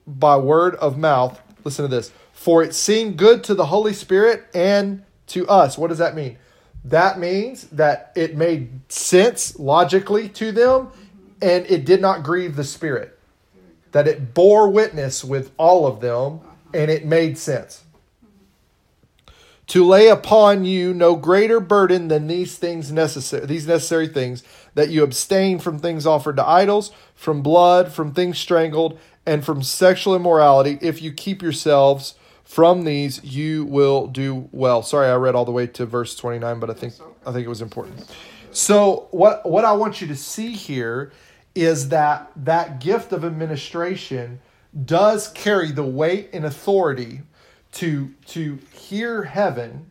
by 0.06 0.36
word 0.36 0.74
of 0.76 0.96
mouth. 0.96 1.40
Listen 1.64 1.84
to 1.84 1.88
this. 1.88 2.12
For 2.32 2.62
it 2.62 2.74
seemed 2.74 3.16
good 3.16 3.44
to 3.44 3.54
the 3.54 3.66
Holy 3.66 3.92
Spirit 3.92 4.46
and 4.54 5.04
to 5.28 5.46
us. 5.48 5.76
What 5.76 5.88
does 5.88 5.98
that 5.98 6.14
mean? 6.14 6.38
That 6.84 7.18
means 7.18 7.64
that 7.68 8.12
it 8.14 8.36
made 8.36 8.80
sense 8.90 9.58
logically 9.58 10.28
to 10.30 10.52
them 10.52 10.88
and 11.42 11.66
it 11.66 11.84
did 11.84 12.00
not 12.00 12.22
grieve 12.22 12.56
the 12.56 12.64
Spirit. 12.64 13.18
That 13.92 14.08
it 14.08 14.34
bore 14.34 14.70
witness 14.70 15.24
with 15.24 15.50
all 15.58 15.86
of 15.86 16.00
them 16.00 16.40
and 16.72 16.90
it 16.90 17.04
made 17.04 17.36
sense 17.36 17.84
to 19.68 19.86
lay 19.86 20.08
upon 20.08 20.64
you 20.64 20.92
no 20.92 21.14
greater 21.14 21.60
burden 21.60 22.08
than 22.08 22.26
these 22.26 22.56
things 22.56 22.90
necessary 22.90 23.46
these 23.46 23.66
necessary 23.66 24.08
things 24.08 24.42
that 24.74 24.88
you 24.88 25.02
abstain 25.02 25.58
from 25.58 25.78
things 25.78 26.06
offered 26.06 26.36
to 26.36 26.46
idols 26.46 26.90
from 27.14 27.42
blood 27.42 27.92
from 27.92 28.12
things 28.12 28.38
strangled 28.38 28.98
and 29.28 29.44
from 29.44 29.62
sexual 29.62 30.16
immorality. 30.16 30.78
If 30.80 31.02
you 31.02 31.12
keep 31.12 31.42
yourselves 31.42 32.14
from 32.44 32.84
these 32.84 33.22
you 33.22 33.66
will 33.66 34.06
do 34.06 34.48
well. 34.52 34.82
Sorry 34.82 35.08
i 35.08 35.14
read 35.14 35.34
all 35.34 35.44
the 35.44 35.52
way 35.52 35.66
to 35.66 35.84
verse 35.84 36.16
29 36.16 36.58
but 36.58 36.70
i 36.70 36.72
think 36.72 36.94
i 37.26 37.32
think 37.32 37.44
it 37.44 37.48
was 37.48 37.60
important. 37.60 38.10
So 38.52 39.08
what 39.10 39.48
what 39.48 39.66
i 39.66 39.72
want 39.72 40.00
you 40.00 40.06
to 40.08 40.16
see 40.16 40.52
here 40.52 41.12
is 41.54 41.90
that 41.90 42.30
that 42.36 42.80
gift 42.80 43.12
of 43.12 43.24
administration 43.24 44.40
does 44.84 45.28
carry 45.28 45.72
the 45.72 45.82
weight 45.82 46.30
and 46.32 46.46
authority 46.46 47.20
to 47.78 48.12
to 48.26 48.58
hear 48.72 49.22
heaven 49.22 49.86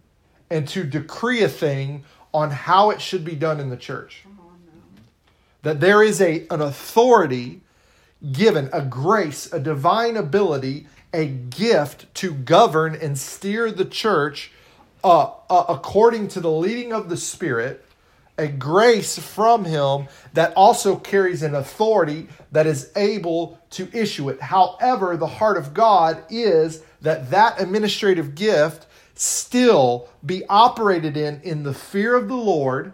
and 0.50 0.68
to 0.68 0.84
decree 0.84 1.42
a 1.44 1.50
thing 1.50 2.04
on 2.34 2.52
how 2.52 2.90
it 2.90 3.02
should 3.02 3.24
be 3.24 3.36
done 3.36 3.60
in 3.60 3.70
the 3.70 3.78
church. 3.78 4.26
That 5.64 5.80
there 5.80 6.04
is 6.04 6.22
a 6.22 6.46
an 6.50 6.62
authority 6.62 7.62
given, 8.32 8.70
a 8.74 8.82
grace, 8.82 9.52
a 9.54 9.60
divine 9.60 10.18
ability, 10.18 10.88
a 11.14 11.28
gift 11.28 12.14
to 12.16 12.34
govern 12.34 12.96
and 12.96 13.18
steer 13.18 13.72
the 13.72 13.86
church 13.86 14.52
uh, 15.04 15.32
uh, 15.50 15.66
according 15.70 16.28
to 16.28 16.42
the 16.42 16.52
leading 16.52 16.92
of 16.92 17.08
the 17.08 17.16
Spirit, 17.16 17.86
a 18.38 18.48
grace 18.48 19.18
from 19.18 19.64
Him 19.64 20.08
that 20.34 20.54
also 20.56 20.98
carries 20.98 21.42
an 21.44 21.56
authority 21.56 22.28
that 22.52 22.68
is 22.68 22.92
able 22.96 23.60
to 23.72 23.88
issue 23.94 24.30
it. 24.30 24.42
However, 24.42 25.16
the 25.16 25.28
heart 25.28 25.58
of 25.58 25.74
God 25.74 26.24
is 26.30 26.84
that 27.02 27.30
that 27.32 27.62
administrative 27.62 28.36
gift 28.36 28.88
still 29.16 30.10
be 30.26 30.46
operated 30.48 31.18
in 31.18 31.42
in 31.42 31.64
the 31.64 31.74
fear 31.74 32.16
of 32.16 32.28
the 32.28 32.36
Lord 32.36 32.94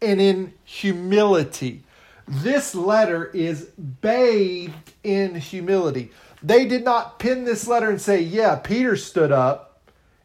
and 0.00 0.20
in 0.20 0.52
humility. 0.64 1.82
This 2.28 2.74
letter 2.74 3.26
is 3.26 3.66
bathed 4.00 4.92
in 5.04 5.36
humility. 5.36 6.10
They 6.42 6.66
did 6.66 6.84
not 6.84 7.18
pin 7.18 7.44
this 7.44 7.66
letter 7.66 7.88
and 7.88 8.00
say, 8.00 8.20
"Yeah, 8.20 8.56
Peter 8.56 8.96
stood 8.96 9.32
up." 9.32 9.80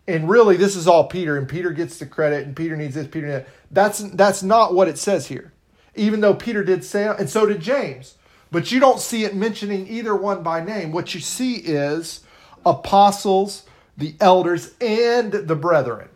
And 0.08 0.30
really 0.30 0.58
this 0.58 0.76
is 0.76 0.88
all 0.88 1.06
Peter 1.06 1.38
and 1.38 1.48
Peter 1.48 1.72
gets 1.72 1.98
the 2.00 2.06
credit 2.06 2.46
and 2.46 2.56
Peter 2.56 2.76
needs 2.76 2.96
this, 2.96 3.08
Peter 3.08 3.28
needs 3.28 3.46
that. 3.46 3.48
That's 3.70 4.00
that's 4.00 4.44
not 4.44 4.74
what 4.74 4.88
it 4.88 4.98
says 4.98 5.28
here. 5.28 5.54
Even 5.96 6.22
though 6.22 6.34
Peter 6.34 6.64
did 6.64 6.84
say 6.84 7.08
and 7.08 7.30
so 7.30 7.46
did 7.46 7.62
James. 7.62 8.16
But 8.52 8.72
you 8.72 8.80
don't 8.82 9.00
see 9.00 9.24
it 9.24 9.36
mentioning 9.36 9.88
either 9.88 10.14
one 10.16 10.44
by 10.44 10.62
name. 10.62 10.92
What 10.92 11.14
you 11.14 11.22
see 11.22 11.56
is 11.56 12.22
apostles, 12.66 13.66
the 13.98 14.16
elders, 14.20 14.74
and 14.80 15.32
the 15.32 15.56
brethren. 15.56 16.10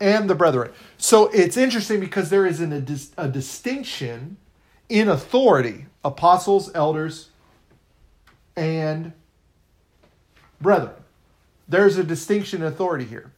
And 0.00 0.28
the 0.28 0.34
brethren. 0.34 0.72
So 0.98 1.28
it's 1.28 1.56
interesting 1.56 2.00
because 2.00 2.30
there 2.30 2.46
is 2.46 2.60
an, 2.60 2.72
a, 2.72 2.80
dis, 2.80 3.12
a 3.16 3.28
distinction 3.28 4.36
in 4.88 5.08
authority 5.08 5.86
apostles, 6.04 6.70
elders, 6.74 7.30
and 8.56 9.12
brethren. 10.60 10.94
There's 11.66 11.96
a 11.96 12.04
distinction 12.04 12.62
in 12.62 12.68
authority 12.68 13.04
here 13.04 13.32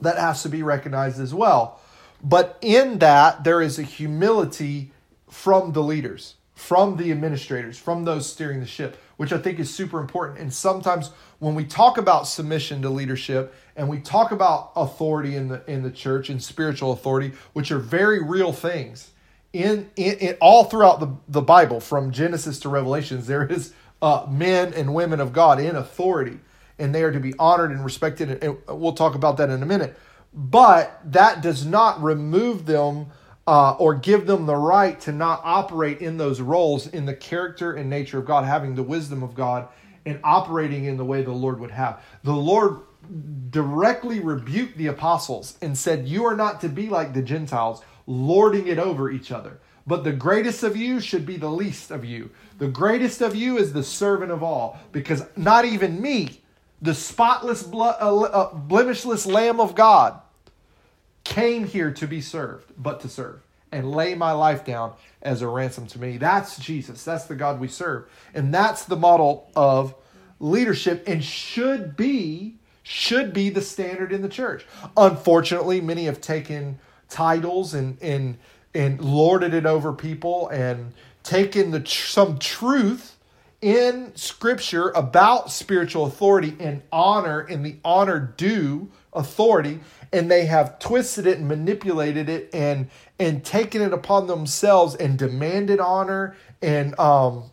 that 0.00 0.18
has 0.18 0.42
to 0.42 0.48
be 0.48 0.62
recognized 0.62 1.20
as 1.20 1.32
well. 1.32 1.80
But 2.22 2.58
in 2.60 2.98
that, 2.98 3.44
there 3.44 3.62
is 3.62 3.78
a 3.78 3.82
humility 3.82 4.90
from 5.30 5.72
the 5.72 5.82
leaders, 5.82 6.34
from 6.58 6.96
the 6.96 7.12
administrators, 7.12 7.78
from 7.78 8.04
those 8.04 8.28
steering 8.28 8.58
the 8.58 8.66
ship, 8.66 9.00
which 9.16 9.32
I 9.32 9.38
think 9.38 9.60
is 9.60 9.72
super 9.72 10.00
important. 10.00 10.40
And 10.40 10.52
sometimes 10.52 11.12
when 11.38 11.54
we 11.54 11.64
talk 11.64 11.98
about 11.98 12.26
submission 12.26 12.82
to 12.82 12.90
leadership 12.90 13.54
and 13.76 13.88
we 13.88 14.00
talk 14.00 14.32
about 14.32 14.72
authority 14.74 15.36
in 15.36 15.46
the 15.46 15.62
in 15.70 15.84
the 15.84 15.90
church 15.90 16.30
and 16.30 16.42
spiritual 16.42 16.90
authority, 16.90 17.30
which 17.52 17.70
are 17.70 17.78
very 17.78 18.20
real 18.20 18.52
things, 18.52 19.12
in, 19.52 19.88
in, 19.94 20.18
in 20.18 20.36
all 20.40 20.64
throughout 20.64 20.98
the, 20.98 21.14
the 21.28 21.40
Bible, 21.40 21.78
from 21.78 22.10
Genesis 22.10 22.58
to 22.60 22.68
Revelations, 22.68 23.28
there 23.28 23.46
is 23.46 23.72
uh, 24.02 24.26
men 24.28 24.74
and 24.74 24.92
women 24.92 25.20
of 25.20 25.32
God 25.32 25.60
in 25.60 25.76
authority, 25.76 26.40
and 26.76 26.92
they 26.92 27.04
are 27.04 27.12
to 27.12 27.20
be 27.20 27.34
honored 27.38 27.70
and 27.70 27.84
respected. 27.84 28.42
And 28.42 28.58
we'll 28.66 28.94
talk 28.94 29.14
about 29.14 29.36
that 29.36 29.48
in 29.48 29.62
a 29.62 29.66
minute. 29.66 29.96
But 30.34 31.00
that 31.04 31.40
does 31.40 31.64
not 31.64 32.02
remove 32.02 32.66
them 32.66 33.06
uh, 33.48 33.74
or 33.78 33.94
give 33.94 34.26
them 34.26 34.44
the 34.44 34.54
right 34.54 35.00
to 35.00 35.10
not 35.10 35.40
operate 35.42 36.02
in 36.02 36.18
those 36.18 36.38
roles 36.38 36.86
in 36.88 37.06
the 37.06 37.14
character 37.14 37.72
and 37.72 37.88
nature 37.88 38.18
of 38.18 38.26
God, 38.26 38.44
having 38.44 38.74
the 38.74 38.82
wisdom 38.82 39.22
of 39.22 39.34
God 39.34 39.68
and 40.04 40.20
operating 40.22 40.84
in 40.84 40.98
the 40.98 41.04
way 41.04 41.22
the 41.22 41.32
Lord 41.32 41.58
would 41.58 41.70
have. 41.70 42.04
The 42.24 42.34
Lord 42.34 42.80
directly 43.48 44.20
rebuked 44.20 44.76
the 44.76 44.88
apostles 44.88 45.56
and 45.62 45.78
said, 45.78 46.06
You 46.06 46.26
are 46.26 46.36
not 46.36 46.60
to 46.60 46.68
be 46.68 46.90
like 46.90 47.14
the 47.14 47.22
Gentiles, 47.22 47.82
lording 48.06 48.68
it 48.68 48.78
over 48.78 49.10
each 49.10 49.32
other. 49.32 49.60
But 49.86 50.04
the 50.04 50.12
greatest 50.12 50.62
of 50.62 50.76
you 50.76 51.00
should 51.00 51.24
be 51.24 51.38
the 51.38 51.50
least 51.50 51.90
of 51.90 52.04
you. 52.04 52.28
The 52.58 52.68
greatest 52.68 53.22
of 53.22 53.34
you 53.34 53.56
is 53.56 53.72
the 53.72 53.82
servant 53.82 54.30
of 54.30 54.42
all, 54.42 54.78
because 54.92 55.24
not 55.36 55.64
even 55.64 56.02
me, 56.02 56.42
the 56.82 56.94
spotless, 56.94 57.66
uh, 57.72 57.78
uh, 57.78 58.52
blemishless 58.52 59.24
Lamb 59.24 59.58
of 59.58 59.74
God, 59.74 60.20
came 61.28 61.66
here 61.66 61.90
to 61.92 62.06
be 62.06 62.22
served, 62.22 62.72
but 62.78 63.00
to 63.00 63.08
serve 63.08 63.40
and 63.70 63.92
lay 63.92 64.14
my 64.14 64.32
life 64.32 64.64
down 64.64 64.94
as 65.20 65.42
a 65.42 65.46
ransom 65.46 65.86
to 65.86 66.00
me. 66.00 66.16
That's 66.16 66.58
Jesus. 66.58 67.04
That's 67.04 67.26
the 67.26 67.34
God 67.34 67.60
we 67.60 67.68
serve. 67.68 68.08
And 68.32 68.52
that's 68.52 68.86
the 68.86 68.96
model 68.96 69.50
of 69.54 69.94
leadership 70.40 71.04
and 71.06 71.22
should 71.22 71.96
be 71.96 72.54
should 72.82 73.34
be 73.34 73.50
the 73.50 73.60
standard 73.60 74.10
in 74.10 74.22
the 74.22 74.28
church. 74.30 74.64
Unfortunately, 74.96 75.82
many 75.82 76.06
have 76.06 76.22
taken 76.22 76.78
titles 77.10 77.74
and 77.74 77.98
and 78.00 78.38
and 78.72 78.98
lorded 78.98 79.52
it 79.52 79.66
over 79.66 79.92
people 79.92 80.48
and 80.48 80.94
taken 81.22 81.72
the 81.72 81.84
some 81.84 82.38
truth 82.38 83.16
in 83.60 84.16
scripture 84.16 84.88
about 84.90 85.50
spiritual 85.50 86.06
authority 86.06 86.56
and 86.58 86.80
honor 86.90 87.40
and 87.40 87.66
the 87.66 87.76
honor 87.84 88.18
due 88.18 88.90
authority 89.12 89.80
and 90.12 90.30
they 90.30 90.46
have 90.46 90.78
twisted 90.78 91.26
it 91.26 91.38
and 91.38 91.48
manipulated 91.48 92.28
it 92.28 92.50
and 92.52 92.88
and 93.18 93.44
taken 93.44 93.82
it 93.82 93.92
upon 93.92 94.26
themselves 94.26 94.94
and 94.94 95.18
demanded 95.18 95.80
honor 95.80 96.36
and 96.62 96.98
um 96.98 97.44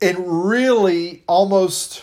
and 0.00 0.48
really 0.48 1.22
almost 1.26 2.02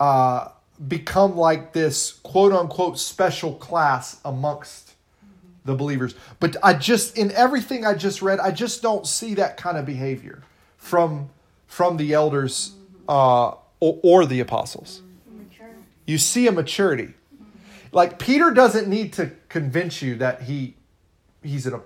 uh 0.00 0.48
become 0.88 1.36
like 1.36 1.72
this 1.72 2.12
quote 2.22 2.52
unquote 2.52 2.98
special 2.98 3.54
class 3.54 4.20
amongst 4.24 4.94
the 5.64 5.74
believers. 5.74 6.14
But 6.40 6.56
I 6.62 6.74
just 6.74 7.16
in 7.16 7.32
everything 7.32 7.84
I 7.84 7.94
just 7.94 8.22
read, 8.22 8.38
I 8.38 8.50
just 8.50 8.82
don't 8.82 9.06
see 9.06 9.34
that 9.34 9.56
kind 9.56 9.78
of 9.78 9.86
behavior 9.86 10.42
from 10.76 11.30
from 11.66 11.96
the 11.96 12.12
elders 12.12 12.72
uh, 13.08 13.48
or, 13.80 13.98
or 14.02 14.26
the 14.26 14.40
apostles. 14.40 15.02
You 16.06 16.18
see 16.18 16.46
a 16.46 16.52
maturity. 16.52 17.14
Like 17.92 18.18
Peter 18.18 18.50
doesn't 18.50 18.88
need 18.88 19.12
to 19.14 19.30
convince 19.48 20.02
you 20.02 20.16
that 20.16 20.42
he 20.42 20.76
he's 21.42 21.66
in 21.66 21.74
a 21.74 21.80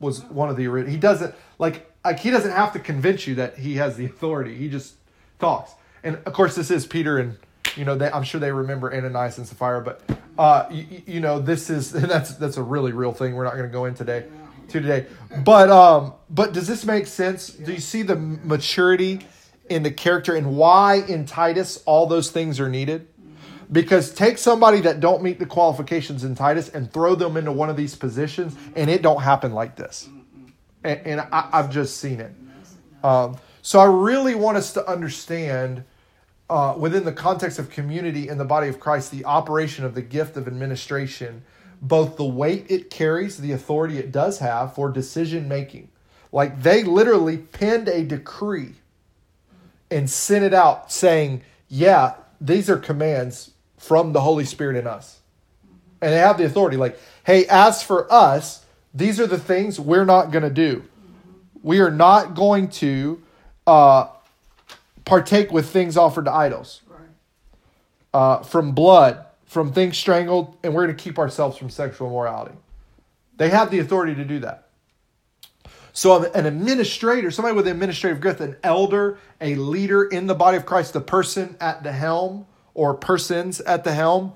was 0.00 0.24
one 0.24 0.50
of 0.50 0.56
the 0.56 0.66
original. 0.66 0.90
he 0.90 0.98
doesn't 0.98 1.34
like 1.58 1.90
like 2.04 2.18
he 2.18 2.30
doesn't 2.30 2.50
have 2.50 2.72
to 2.72 2.80
convince 2.80 3.26
you 3.26 3.36
that 3.36 3.56
he 3.56 3.76
has 3.76 3.96
the 3.96 4.04
authority. 4.04 4.56
He 4.56 4.68
just 4.68 4.96
talks. 5.38 5.72
And 6.02 6.18
of 6.26 6.32
course 6.32 6.56
this 6.56 6.70
is 6.70 6.86
Peter 6.86 7.18
and 7.18 7.38
you 7.76 7.84
know 7.84 7.96
they, 7.96 8.10
I'm 8.10 8.24
sure 8.24 8.40
they 8.40 8.50
remember 8.50 8.92
Ananias 8.92 9.38
and 9.38 9.46
Sapphira 9.46 9.80
but 9.80 10.02
uh 10.36 10.66
you, 10.70 11.02
you 11.06 11.20
know 11.20 11.38
this 11.38 11.70
is 11.70 11.92
that's 11.92 12.34
that's 12.34 12.56
a 12.56 12.62
really 12.62 12.92
real 12.92 13.12
thing 13.12 13.34
we're 13.34 13.44
not 13.44 13.54
going 13.54 13.68
to 13.68 13.72
go 13.72 13.84
in 13.84 13.94
today 13.94 14.26
to 14.68 14.80
today. 14.80 15.06
But 15.44 15.70
um 15.70 16.14
but 16.28 16.52
does 16.52 16.66
this 16.66 16.84
make 16.84 17.06
sense? 17.06 17.48
Do 17.48 17.72
you 17.72 17.80
see 17.80 18.02
the 18.02 18.16
maturity 18.16 19.20
in 19.68 19.84
the 19.84 19.92
character 19.92 20.34
and 20.34 20.56
why 20.56 20.96
in 20.96 21.24
Titus 21.24 21.80
all 21.86 22.06
those 22.06 22.32
things 22.32 22.58
are 22.58 22.68
needed? 22.68 23.06
Because 23.72 24.12
take 24.12 24.36
somebody 24.36 24.82
that 24.82 25.00
don't 25.00 25.22
meet 25.22 25.38
the 25.38 25.46
qualifications 25.46 26.24
in 26.24 26.34
Titus 26.34 26.68
and 26.68 26.92
throw 26.92 27.14
them 27.14 27.38
into 27.38 27.50
one 27.50 27.70
of 27.70 27.76
these 27.76 27.96
positions, 27.96 28.54
and 28.76 28.90
it 28.90 29.00
don't 29.00 29.22
happen 29.22 29.54
like 29.54 29.76
this. 29.76 30.10
And, 30.84 31.00
and 31.06 31.20
I, 31.20 31.48
I've 31.52 31.70
just 31.70 31.96
seen 31.96 32.20
it. 32.20 32.32
Um, 33.02 33.38
so 33.62 33.80
I 33.80 33.86
really 33.86 34.34
want 34.34 34.58
us 34.58 34.74
to 34.74 34.86
understand, 34.86 35.84
uh, 36.50 36.74
within 36.76 37.04
the 37.04 37.12
context 37.12 37.58
of 37.58 37.70
community 37.70 38.28
in 38.28 38.36
the 38.36 38.44
body 38.44 38.68
of 38.68 38.78
Christ, 38.78 39.10
the 39.10 39.24
operation 39.24 39.86
of 39.86 39.94
the 39.94 40.02
gift 40.02 40.36
of 40.36 40.46
administration, 40.46 41.42
both 41.80 42.16
the 42.16 42.24
weight 42.24 42.66
it 42.68 42.90
carries, 42.90 43.38
the 43.38 43.52
authority 43.52 43.98
it 43.98 44.12
does 44.12 44.38
have 44.40 44.74
for 44.74 44.90
decision 44.90 45.48
making. 45.48 45.88
Like 46.30 46.62
they 46.62 46.84
literally 46.84 47.38
penned 47.38 47.88
a 47.88 48.04
decree 48.04 48.74
and 49.90 50.10
sent 50.10 50.44
it 50.44 50.54
out 50.54 50.92
saying, 50.92 51.42
yeah, 51.68 52.14
these 52.40 52.68
are 52.68 52.76
commands 52.76 53.52
from 53.82 54.12
the 54.12 54.20
Holy 54.20 54.44
Spirit 54.44 54.76
in 54.76 54.86
us. 54.86 55.18
And 56.00 56.12
they 56.12 56.18
have 56.18 56.38
the 56.38 56.44
authority. 56.44 56.76
Like, 56.76 56.98
hey, 57.24 57.46
as 57.46 57.82
for 57.82 58.10
us, 58.12 58.64
these 58.94 59.18
are 59.18 59.26
the 59.26 59.38
things 59.38 59.80
we're 59.80 60.04
not 60.04 60.30
going 60.30 60.44
to 60.44 60.50
do. 60.50 60.84
We 61.62 61.80
are 61.80 61.90
not 61.90 62.34
going 62.34 62.68
to 62.68 63.20
uh, 63.66 64.06
partake 65.04 65.50
with 65.50 65.68
things 65.68 65.96
offered 65.96 66.26
to 66.26 66.32
idols, 66.32 66.82
uh, 68.14 68.42
from 68.42 68.72
blood, 68.72 69.24
from 69.46 69.72
things 69.72 69.98
strangled, 69.98 70.56
and 70.62 70.74
we're 70.74 70.86
going 70.86 70.96
to 70.96 71.02
keep 71.02 71.18
ourselves 71.18 71.56
from 71.56 71.68
sexual 71.68 72.08
immorality. 72.08 72.54
They 73.36 73.48
have 73.48 73.70
the 73.70 73.80
authority 73.80 74.14
to 74.14 74.24
do 74.24 74.38
that. 74.40 74.68
So, 75.92 76.24
an 76.32 76.46
administrator, 76.46 77.30
somebody 77.30 77.54
with 77.56 77.66
administrative 77.66 78.20
gift, 78.20 78.40
an 78.40 78.56
elder, 78.62 79.18
a 79.40 79.56
leader 79.56 80.04
in 80.04 80.26
the 80.26 80.34
body 80.34 80.56
of 80.56 80.64
Christ, 80.64 80.92
the 80.92 81.00
person 81.00 81.56
at 81.60 81.82
the 81.82 81.92
helm 81.92 82.46
or 82.74 82.94
persons 82.94 83.60
at 83.60 83.84
the 83.84 83.92
helm 83.92 84.32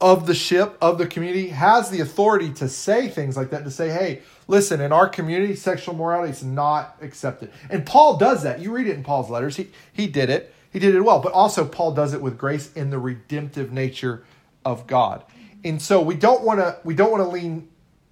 of 0.00 0.26
the 0.26 0.34
ship, 0.34 0.76
of 0.82 0.98
the 0.98 1.06
community, 1.06 1.48
has 1.48 1.90
the 1.90 2.00
authority 2.00 2.52
to 2.52 2.68
say 2.68 3.08
things 3.08 3.36
like 3.36 3.50
that, 3.50 3.62
to 3.64 3.70
say, 3.70 3.88
hey, 3.88 4.22
listen, 4.48 4.80
in 4.80 4.92
our 4.92 5.08
community, 5.08 5.54
sexual 5.54 5.94
morality 5.94 6.32
is 6.32 6.42
not 6.42 6.96
accepted. 7.00 7.52
And 7.70 7.86
Paul 7.86 8.16
does 8.16 8.42
that. 8.42 8.58
You 8.60 8.72
read 8.72 8.88
it 8.88 8.96
in 8.96 9.04
Paul's 9.04 9.30
letters. 9.30 9.56
He, 9.56 9.68
he 9.92 10.08
did 10.08 10.28
it. 10.28 10.52
He 10.72 10.80
did 10.80 10.94
it 10.94 11.00
well. 11.02 11.20
But 11.20 11.32
also, 11.32 11.64
Paul 11.64 11.92
does 11.92 12.14
it 12.14 12.20
with 12.20 12.36
grace 12.36 12.72
in 12.72 12.90
the 12.90 12.98
redemptive 12.98 13.72
nature 13.72 14.24
of 14.64 14.86
God. 14.86 15.22
And 15.64 15.80
so 15.80 16.00
we 16.00 16.16
don't 16.16 16.42
want 16.42 16.58
to 16.60 16.78
we 16.82 16.94
don't 16.94 17.12
want 17.12 17.22
to 17.22 17.28
lean 17.28 17.68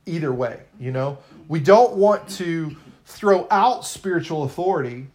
either 0.07 0.33
way, 0.33 0.61
you 0.79 0.93
know? 0.93 1.19
We 1.49 1.59
don't 1.59 1.95
want 1.95 2.29
to 2.31 2.77
throw 3.07 3.49
out 3.51 3.85
spiritual 3.85 4.45
authority 4.45 5.09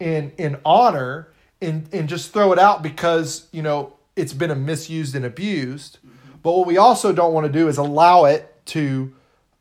in 0.00 0.32
in 0.38 0.56
honor 0.64 1.28
and 1.60 1.88
and 1.92 2.08
just 2.08 2.32
throw 2.32 2.52
it 2.52 2.58
out 2.58 2.82
because, 2.82 3.48
you 3.52 3.62
know, 3.62 3.92
it's 4.16 4.32
been 4.32 4.50
a 4.50 4.54
misused 4.54 5.14
and 5.14 5.24
abused. 5.24 5.98
But 6.42 6.52
what 6.52 6.66
we 6.66 6.76
also 6.76 7.12
don't 7.12 7.32
want 7.32 7.46
to 7.46 7.52
do 7.52 7.68
is 7.68 7.78
allow 7.78 8.26
it 8.26 8.54
to 8.66 9.14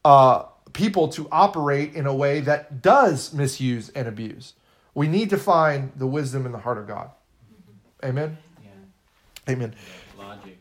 uh, 0.04 0.44
people 0.74 1.08
to 1.10 1.28
operate 1.32 1.94
in 1.96 2.06
a 2.06 2.14
way 2.14 2.42
that 2.42 2.82
does 2.82 3.34
misuse 3.34 3.90
and 3.90 4.08
abuse. 4.08 4.54
We 4.94 5.08
need 5.08 5.30
to 5.32 5.38
find 5.38 5.92
the 5.96 6.06
wisdom 6.08 6.46
in 6.46 6.52
the 6.52 6.58
heart 6.60 6.78
of 6.78 6.88
God. 6.88 7.10
Amen. 8.04 8.38
Yeah. 8.62 9.54
Amen. 9.54 9.74
Logic 10.18 10.60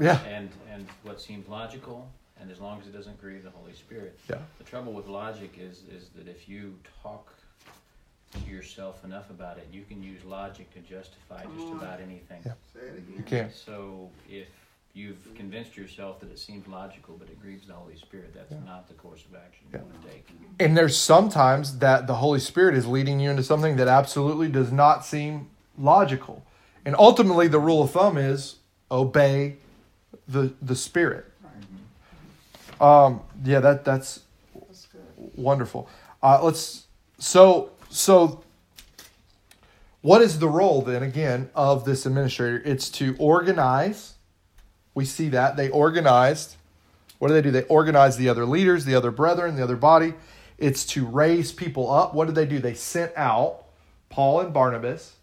Yeah. 0.00 0.20
and 0.24 0.48
and 0.72 0.86
what 1.02 1.20
seems 1.20 1.46
logical, 1.48 2.08
and 2.40 2.50
as 2.50 2.60
long 2.60 2.80
as 2.80 2.86
it 2.86 2.92
doesn't 2.92 3.20
grieve 3.20 3.42
the 3.44 3.50
Holy 3.50 3.74
Spirit. 3.74 4.18
Yeah. 4.30 4.38
The 4.58 4.64
trouble 4.64 4.92
with 4.94 5.06
logic 5.06 5.58
is 5.58 5.82
is 5.94 6.08
that 6.16 6.26
if 6.28 6.48
you 6.48 6.78
talk 7.02 7.36
to 7.36 7.37
yourself 8.46 9.04
enough 9.04 9.30
about 9.30 9.58
it, 9.58 9.68
you 9.72 9.82
can 9.82 10.02
use 10.02 10.24
logic 10.24 10.72
to 10.74 10.80
justify 10.80 11.44
just 11.56 11.72
about 11.72 12.00
anything. 12.00 12.40
Yeah. 12.44 12.52
Say 12.72 12.80
it 12.80 13.02
You 13.08 13.14
again. 13.18 13.24
can't. 13.26 13.52
So 13.54 14.10
if 14.28 14.48
you've 14.94 15.34
convinced 15.34 15.76
yourself 15.76 16.20
that 16.20 16.30
it 16.30 16.38
seems 16.38 16.66
logical, 16.66 17.16
but 17.18 17.28
it 17.28 17.40
grieves 17.40 17.66
the 17.66 17.72
Holy 17.74 17.96
Spirit, 17.96 18.34
that's 18.34 18.52
Yeah. 18.52 18.58
not 18.64 18.88
the 18.88 18.94
course 18.94 19.24
of 19.24 19.34
action 19.34 19.66
Yeah. 19.72 19.78
you 19.80 19.84
want 19.86 20.02
to 20.02 20.08
take. 20.08 20.28
And 20.60 20.76
there's 20.76 20.96
sometimes 20.96 21.78
that 21.78 22.06
the 22.06 22.16
Holy 22.16 22.40
Spirit 22.40 22.74
is 22.74 22.86
leading 22.86 23.20
you 23.20 23.30
into 23.30 23.42
something 23.42 23.76
that 23.76 23.88
absolutely 23.88 24.48
does 24.48 24.72
not 24.72 25.04
seem 25.04 25.50
logical. 25.78 26.42
And 26.84 26.94
ultimately 26.98 27.48
the 27.48 27.60
rule 27.60 27.82
of 27.82 27.90
thumb 27.92 28.16
is 28.18 28.56
obey 28.90 29.56
the 30.26 30.52
the 30.60 30.74
Spirit. 30.76 31.26
Um 32.80 33.20
yeah, 33.44 33.60
that 33.60 33.84
that's 33.84 34.20
That's 34.54 34.86
good. 34.86 35.02
wonderful. 35.36 35.88
Uh 36.22 36.40
let's 36.42 36.86
so 37.18 37.70
so 37.90 38.42
what 40.00 40.22
is 40.22 40.38
the 40.38 40.48
role 40.48 40.82
then 40.82 41.02
again 41.02 41.50
of 41.54 41.84
this 41.84 42.06
administrator? 42.06 42.62
It's 42.64 42.88
to 42.90 43.16
organize. 43.18 44.14
We 44.94 45.04
see 45.04 45.28
that 45.30 45.56
they 45.56 45.68
organized. 45.70 46.56
What 47.18 47.28
do 47.28 47.34
they 47.34 47.42
do? 47.42 47.50
They 47.50 47.64
organize 47.64 48.16
the 48.16 48.28
other 48.28 48.46
leaders, 48.46 48.84
the 48.84 48.94
other 48.94 49.10
brethren, 49.10 49.56
the 49.56 49.64
other 49.64 49.76
body. 49.76 50.14
It's 50.56 50.84
to 50.86 51.04
raise 51.06 51.52
people 51.52 51.90
up. 51.90 52.14
What 52.14 52.26
did 52.26 52.34
they 52.34 52.46
do? 52.46 52.58
They 52.58 52.74
sent 52.74 53.12
out 53.16 53.64
Paul 54.08 54.40
and 54.40 54.52
Barnabas. 54.52 55.14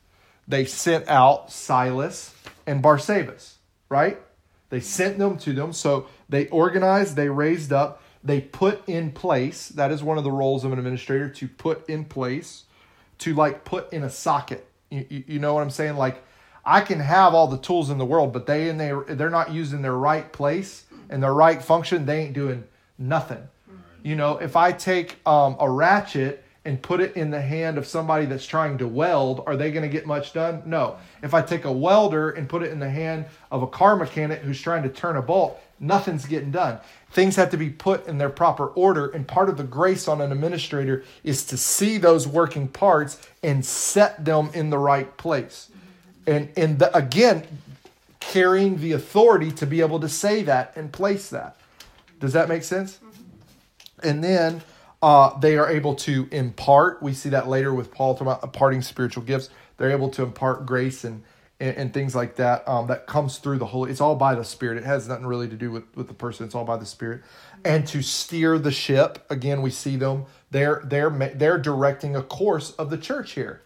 They 0.48 0.66
sent 0.66 1.08
out 1.08 1.52
Silas 1.52 2.34
and 2.68 2.84
Barsabas, 2.84 3.54
right? 3.90 4.20
They 4.70 4.80
sent 4.80 5.18
them 5.18 5.38
to 5.40 5.54
them. 5.54 5.74
So 5.74 6.08
they 6.30 6.48
organized, 6.48 7.16
they 7.16 7.30
raised 7.30 7.72
up, 7.72 8.02
they 8.26 8.42
put 8.42 8.88
in 8.90 9.12
place. 9.12 9.70
That 9.70 9.92
is 9.92 10.04
one 10.04 10.18
of 10.18 10.24
the 10.24 10.32
roles 10.32 10.66
of 10.66 10.74
an 10.74 10.80
administrator 10.80 11.30
to 11.30 11.48
put 11.48 11.88
in 11.88 12.04
place, 12.06 12.64
to 13.20 13.34
like 13.34 13.64
put 13.64 13.94
in 13.94 14.04
a 14.04 14.10
socket. 14.10 14.68
You, 14.90 15.06
you, 15.10 15.24
you 15.28 15.40
know 15.40 15.54
what 15.54 15.62
I'm 15.62 15.70
saying? 15.70 15.96
Like 15.96 16.24
I 16.66 16.82
can 16.82 17.00
have 17.00 17.36
all 17.36 17.48
the 17.48 17.60
tools 17.60 17.92
in 17.92 18.00
the 18.00 18.06
world, 18.06 18.34
but 18.34 18.48
they 18.48 18.70
and 18.70 18.80
they 18.80 18.92
they're 19.14 19.30
not 19.30 19.52
using 19.52 19.84
their 19.84 19.96
right 19.96 20.32
place 20.34 20.86
and 21.10 21.22
their 21.22 21.34
right 21.34 21.62
function. 21.62 22.06
They 22.06 22.24
ain't 22.24 22.34
doing 22.34 22.64
nothing. 22.98 23.48
You 24.02 24.16
know, 24.16 24.38
if 24.38 24.56
I 24.56 24.72
take 24.72 25.18
um, 25.26 25.56
a 25.60 25.70
ratchet 25.70 26.44
and 26.64 26.82
put 26.82 27.00
it 27.00 27.16
in 27.16 27.30
the 27.30 27.42
hand 27.42 27.78
of 27.78 27.86
somebody 27.86 28.26
that's 28.26 28.46
trying 28.46 28.78
to 28.80 28.88
weld, 28.88 29.44
are 29.46 29.56
they 29.56 29.72
going 29.72 29.84
to 29.84 29.90
get 29.90 30.08
much 30.08 30.34
done? 30.34 30.64
No. 30.66 30.98
If 31.22 31.36
I 31.36 31.44
take 31.44 31.66
a 31.66 31.72
welder 31.72 32.32
and 32.32 32.50
put 32.50 32.64
it 32.64 32.72
in 32.72 32.80
the 32.80 32.90
hand 32.90 33.26
of 33.52 33.62
a 33.62 33.68
car 33.68 33.96
mechanic 33.96 34.40
who's 34.40 34.60
trying 34.60 34.82
to 34.84 34.90
turn 34.90 35.16
a 35.16 35.22
bolt, 35.22 35.60
nothing's 35.80 36.26
getting 36.26 36.52
done. 36.52 36.80
Things 37.16 37.38
have 37.38 37.50
to 37.52 37.58
be 37.58 37.70
put 37.70 38.08
in 38.08 38.18
their 38.18 38.30
proper 38.30 38.68
order, 38.68 39.08
and 39.08 39.26
part 39.26 39.48
of 39.48 39.56
the 39.56 39.64
grace 39.64 40.10
on 40.10 40.20
an 40.20 40.34
administrator 40.34 41.06
is 41.24 41.46
to 41.46 41.56
see 41.56 41.98
those 41.98 42.28
working 42.28 42.68
parts 42.68 43.26
and 43.42 43.66
set 43.66 44.26
them 44.26 44.50
in 44.54 44.70
the 44.70 44.78
right 44.78 45.16
place. 45.16 45.72
And 46.28 46.50
and 46.58 46.78
the, 46.78 46.94
again, 46.94 47.48
carrying 48.20 48.82
the 48.82 48.92
authority 48.92 49.50
to 49.54 49.66
be 49.66 49.80
able 49.80 50.02
to 50.02 50.10
say 50.10 50.44
that 50.44 50.74
and 50.76 50.92
place 50.92 51.30
that. 51.30 51.56
Does 52.20 52.34
that 52.34 52.50
make 52.50 52.64
sense? 52.64 53.00
And 54.04 54.22
then 54.22 54.62
uh, 55.02 55.40
they 55.40 55.58
are 55.58 55.70
able 55.70 55.96
to 55.96 56.28
impart. 56.34 57.02
We 57.02 57.14
see 57.14 57.30
that 57.30 57.48
later 57.48 57.74
with 57.74 57.94
Paul 57.94 58.16
talking 58.16 58.28
about 58.28 58.44
imparting 58.44 58.82
spiritual 58.82 59.24
gifts. 59.24 59.50
They're 59.78 59.92
able 59.92 60.10
to 60.10 60.24
impart 60.24 60.66
grace 60.66 61.06
and 61.06 61.24
and, 61.60 61.78
and 61.78 61.94
things 61.94 62.16
like 62.16 62.36
that. 62.36 62.68
Um, 62.68 62.88
that 62.88 63.08
comes 63.08 63.38
through 63.38 63.58
the 63.60 63.66
Holy. 63.66 63.92
It's 63.92 64.02
all 64.02 64.16
by 64.16 64.36
the 64.36 64.44
Spirit. 64.44 64.78
It 64.78 64.84
has 64.84 65.08
nothing 65.08 65.26
really 65.26 65.48
to 65.48 65.56
do 65.56 65.72
with 65.72 65.84
with 65.96 66.08
the 66.08 66.14
person. 66.14 66.46
It's 66.46 66.56
all 66.56 66.66
by 66.66 66.78
the 66.78 66.86
Spirit. 66.86 67.22
And 67.64 67.88
to 67.88 68.02
steer 68.02 68.58
the 68.60 68.72
ship. 68.72 69.26
Again, 69.30 69.62
we 69.62 69.72
see 69.72 69.96
them. 69.96 70.26
They're 70.52 70.82
they're 70.86 71.10
they're 71.10 71.58
directing 71.58 72.16
a 72.16 72.24
course 72.24 72.72
of 72.72 72.90
the 72.90 72.98
church 72.98 73.32
here. 73.32 73.62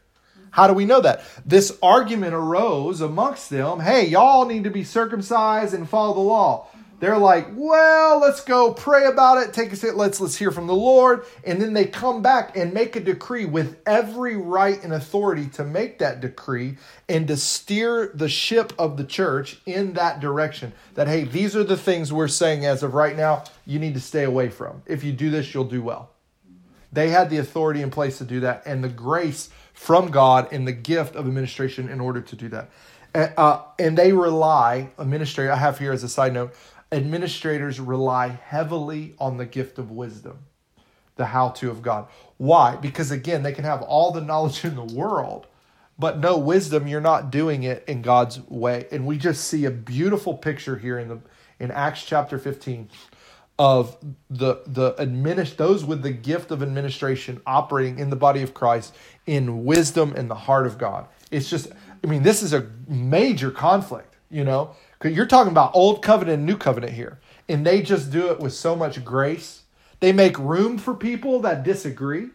How 0.51 0.67
do 0.67 0.73
we 0.73 0.85
know 0.85 1.01
that? 1.01 1.23
This 1.45 1.77
argument 1.81 2.33
arose 2.33 3.01
amongst 3.01 3.49
them. 3.49 3.79
Hey, 3.79 4.07
y'all 4.07 4.45
need 4.45 4.63
to 4.63 4.71
be 4.71 4.83
circumcised 4.83 5.73
and 5.73 5.87
follow 5.87 6.13
the 6.13 6.21
law. 6.21 6.67
They're 6.99 7.17
like, 7.17 7.47
well, 7.53 8.19
let's 8.19 8.41
go 8.41 8.73
pray 8.73 9.05
about 9.05 9.37
it. 9.37 9.53
Take 9.53 9.71
a 9.71 9.75
sit. 9.77 9.95
Let's 9.95 10.19
let's 10.19 10.35
hear 10.35 10.51
from 10.51 10.67
the 10.67 10.75
Lord, 10.75 11.25
and 11.45 11.61
then 11.61 11.73
they 11.73 11.85
come 11.85 12.21
back 12.21 12.57
and 12.57 12.73
make 12.73 12.97
a 12.97 12.99
decree 12.99 13.45
with 13.45 13.77
every 13.85 14.35
right 14.35 14.83
and 14.83 14.91
authority 14.91 15.47
to 15.51 15.63
make 15.63 15.99
that 15.99 16.19
decree 16.19 16.77
and 17.07 17.27
to 17.29 17.37
steer 17.37 18.11
the 18.13 18.27
ship 18.27 18.73
of 18.77 18.97
the 18.97 19.05
church 19.05 19.61
in 19.65 19.93
that 19.93 20.19
direction. 20.19 20.73
That 20.95 21.07
hey, 21.07 21.23
these 21.23 21.55
are 21.55 21.63
the 21.63 21.77
things 21.77 22.11
we're 22.11 22.27
saying 22.27 22.65
as 22.65 22.83
of 22.83 22.93
right 22.93 23.15
now. 23.15 23.45
You 23.65 23.79
need 23.79 23.93
to 23.93 24.01
stay 24.01 24.23
away 24.23 24.49
from. 24.49 24.83
If 24.85 25.03
you 25.03 25.13
do 25.13 25.29
this, 25.29 25.53
you'll 25.53 25.63
do 25.63 25.81
well. 25.81 26.11
They 26.91 27.09
had 27.09 27.29
the 27.29 27.37
authority 27.37 27.81
in 27.81 27.91
place 27.91 28.17
to 28.17 28.25
do 28.25 28.41
that, 28.41 28.63
and 28.65 28.83
the 28.83 28.89
grace 28.89 29.49
from 29.73 30.11
God 30.11 30.51
and 30.51 30.67
the 30.67 30.73
gift 30.73 31.15
of 31.15 31.25
administration 31.27 31.87
in 31.87 32.01
order 32.01 32.19
to 32.19 32.35
do 32.35 32.49
that. 32.49 32.69
Uh, 33.15 33.63
and 33.79 33.97
they 33.97 34.11
rely, 34.11 34.89
a 34.97 35.05
ministry 35.05 35.49
I 35.49 35.55
have 35.55 35.79
here 35.79 35.91
as 35.91 36.03
a 36.03 36.09
side 36.09 36.33
note, 36.33 36.53
administrators 36.91 37.79
rely 37.79 38.27
heavily 38.27 39.15
on 39.19 39.37
the 39.37 39.45
gift 39.45 39.77
of 39.77 39.91
wisdom, 39.91 40.39
the 41.15 41.25
how 41.25 41.49
to 41.49 41.69
of 41.69 41.81
God. 41.81 42.07
Why? 42.37 42.75
Because 42.75 43.11
again, 43.11 43.43
they 43.43 43.51
can 43.51 43.65
have 43.65 43.81
all 43.81 44.11
the 44.11 44.21
knowledge 44.21 44.65
in 44.65 44.75
the 44.75 44.83
world, 44.83 45.47
but 45.97 46.19
no 46.19 46.37
wisdom, 46.37 46.87
you're 46.87 47.01
not 47.01 47.31
doing 47.31 47.63
it 47.63 47.83
in 47.87 48.01
God's 48.01 48.39
way. 48.47 48.87
And 48.91 49.05
we 49.05 49.17
just 49.17 49.45
see 49.45 49.65
a 49.65 49.71
beautiful 49.71 50.35
picture 50.35 50.77
here 50.77 50.97
in 50.97 51.07
the 51.09 51.19
in 51.59 51.71
Acts 51.71 52.03
chapter 52.05 52.39
15 52.39 52.89
of 53.59 53.97
the 54.29 54.61
the 54.65 54.93
administ- 54.93 55.57
those 55.57 55.83
with 55.83 56.01
the 56.01 56.11
gift 56.11 56.51
of 56.51 56.63
administration 56.63 57.41
operating 57.45 57.99
in 57.99 58.09
the 58.09 58.15
body 58.15 58.41
of 58.41 58.53
Christ 58.53 58.95
in 59.27 59.65
wisdom 59.65 60.13
and 60.15 60.29
the 60.29 60.35
heart 60.35 60.65
of 60.65 60.77
God. 60.77 61.07
It's 61.29 61.49
just 61.49 61.67
I 62.03 62.07
mean, 62.07 62.23
this 62.23 62.41
is 62.41 62.53
a 62.53 62.67
major 62.87 63.51
conflict, 63.51 64.15
you 64.31 64.43
know? 64.43 64.75
You're 65.03 65.25
talking 65.25 65.51
about 65.51 65.71
old 65.73 66.01
covenant 66.01 66.39
and 66.39 66.45
new 66.45 66.57
covenant 66.57 66.93
here. 66.93 67.19
And 67.47 67.65
they 67.65 67.81
just 67.81 68.11
do 68.11 68.31
it 68.31 68.39
with 68.39 68.53
so 68.53 68.75
much 68.75 69.03
grace. 69.05 69.63
They 70.01 70.11
make 70.11 70.37
room 70.37 70.77
for 70.77 70.93
people 70.93 71.39
that 71.41 71.63
disagree. 71.63 72.29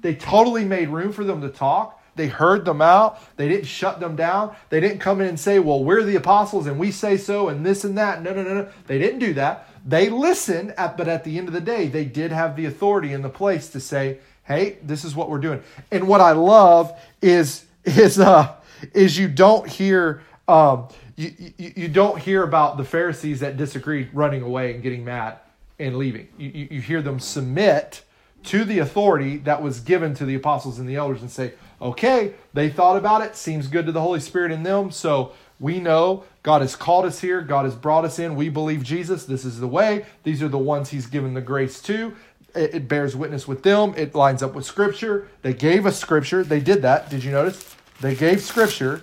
They 0.00 0.14
totally 0.14 0.64
made 0.64 0.88
room 0.88 1.12
for 1.12 1.24
them 1.24 1.40
to 1.40 1.48
talk. 1.48 2.02
They 2.16 2.28
heard 2.28 2.64
them 2.64 2.80
out. 2.80 3.20
They 3.36 3.48
didn't 3.48 3.66
shut 3.66 4.00
them 4.00 4.16
down. 4.16 4.56
They 4.68 4.80
didn't 4.80 5.00
come 5.00 5.20
in 5.20 5.28
and 5.28 5.38
say, 5.38 5.58
well, 5.58 5.84
we're 5.84 6.02
the 6.02 6.16
apostles 6.16 6.66
and 6.66 6.78
we 6.78 6.90
say 6.90 7.16
so 7.16 7.48
and 7.48 7.64
this 7.64 7.84
and 7.84 7.96
that. 7.98 8.22
No, 8.22 8.32
no, 8.32 8.42
no, 8.42 8.54
no. 8.54 8.68
They 8.86 8.98
didn't 8.98 9.20
do 9.20 9.34
that. 9.34 9.68
They 9.84 10.08
listened, 10.08 10.74
at, 10.76 10.96
but 10.96 11.08
at 11.08 11.24
the 11.24 11.38
end 11.38 11.46
of 11.46 11.54
the 11.54 11.60
day, 11.60 11.88
they 11.88 12.04
did 12.04 12.32
have 12.32 12.56
the 12.56 12.66
authority 12.66 13.12
in 13.12 13.22
the 13.22 13.28
place 13.28 13.68
to 13.70 13.80
say, 13.80 14.18
hey, 14.44 14.78
this 14.82 15.04
is 15.04 15.14
what 15.14 15.30
we're 15.30 15.38
doing. 15.38 15.62
And 15.90 16.08
what 16.08 16.20
I 16.20 16.32
love 16.32 16.98
is, 17.22 17.64
is, 17.84 18.18
uh, 18.18 18.54
is 18.94 19.18
you 19.18 19.28
don't 19.28 19.68
hear, 19.68 20.22
um, 20.48 20.88
you, 21.16 21.52
you, 21.56 21.88
don't 21.88 22.18
hear 22.18 22.42
about 22.42 22.76
the 22.76 22.84
Pharisees 22.84 23.40
that 23.40 23.56
disagree 23.56 24.08
running 24.12 24.42
away 24.42 24.74
and 24.74 24.82
getting 24.82 25.02
mad 25.04 25.38
and 25.78 25.96
leaving. 25.96 26.28
You, 26.36 26.50
you, 26.50 26.68
you 26.72 26.80
hear 26.80 27.00
them 27.00 27.20
submit 27.20 28.02
to 28.44 28.64
the 28.64 28.78
authority 28.78 29.38
that 29.38 29.62
was 29.62 29.80
given 29.80 30.14
to 30.14 30.24
the 30.24 30.34
apostles 30.34 30.78
and 30.78 30.88
the 30.88 30.96
elders 30.96 31.22
and 31.22 31.30
say, 31.30 31.54
okay, 31.80 32.34
they 32.54 32.68
thought 32.68 32.96
about 32.96 33.22
it, 33.22 33.34
seems 33.34 33.66
good 33.66 33.86
to 33.86 33.92
the 33.92 34.00
Holy 34.00 34.20
Spirit 34.20 34.52
in 34.52 34.62
them, 34.62 34.90
so 34.90 35.32
we 35.58 35.80
know 35.80 36.24
God 36.42 36.60
has 36.60 36.76
called 36.76 37.06
us 37.06 37.20
here, 37.20 37.40
God 37.40 37.64
has 37.64 37.74
brought 37.74 38.04
us 38.04 38.18
in, 38.18 38.36
we 38.36 38.48
believe 38.48 38.82
Jesus, 38.82 39.24
this 39.24 39.44
is 39.44 39.58
the 39.58 39.66
way, 39.66 40.06
these 40.22 40.42
are 40.42 40.48
the 40.48 40.58
ones 40.58 40.90
He's 40.90 41.06
given 41.06 41.34
the 41.34 41.40
grace 41.40 41.80
to. 41.82 42.14
It, 42.54 42.74
it 42.74 42.88
bears 42.88 43.16
witness 43.16 43.48
with 43.48 43.62
them, 43.62 43.94
it 43.96 44.14
lines 44.14 44.42
up 44.42 44.54
with 44.54 44.64
Scripture. 44.64 45.28
They 45.42 45.54
gave 45.54 45.86
us 45.86 45.98
Scripture, 45.98 46.44
they 46.44 46.60
did 46.60 46.82
that, 46.82 47.10
did 47.10 47.24
you 47.24 47.32
notice? 47.32 47.74
They 48.00 48.14
gave 48.14 48.42
Scripture. 48.42 49.02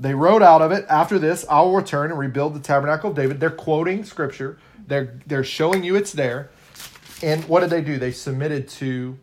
They 0.00 0.14
wrote 0.14 0.42
out 0.42 0.62
of 0.62 0.72
it, 0.72 0.86
after 0.88 1.18
this, 1.18 1.44
I 1.48 1.60
will 1.60 1.74
return 1.74 2.10
and 2.10 2.18
rebuild 2.18 2.54
the 2.54 2.60
tabernacle 2.60 3.10
of 3.10 3.16
David. 3.16 3.38
They're 3.38 3.50
quoting 3.50 4.02
Scripture, 4.04 4.58
they're, 4.86 5.20
they're 5.26 5.44
showing 5.44 5.84
you 5.84 5.94
it's 5.94 6.12
there. 6.12 6.50
And 7.22 7.44
what 7.44 7.60
did 7.60 7.68
they 7.68 7.82
do? 7.82 7.98
They 7.98 8.12
submitted 8.12 8.66
to 8.70 9.18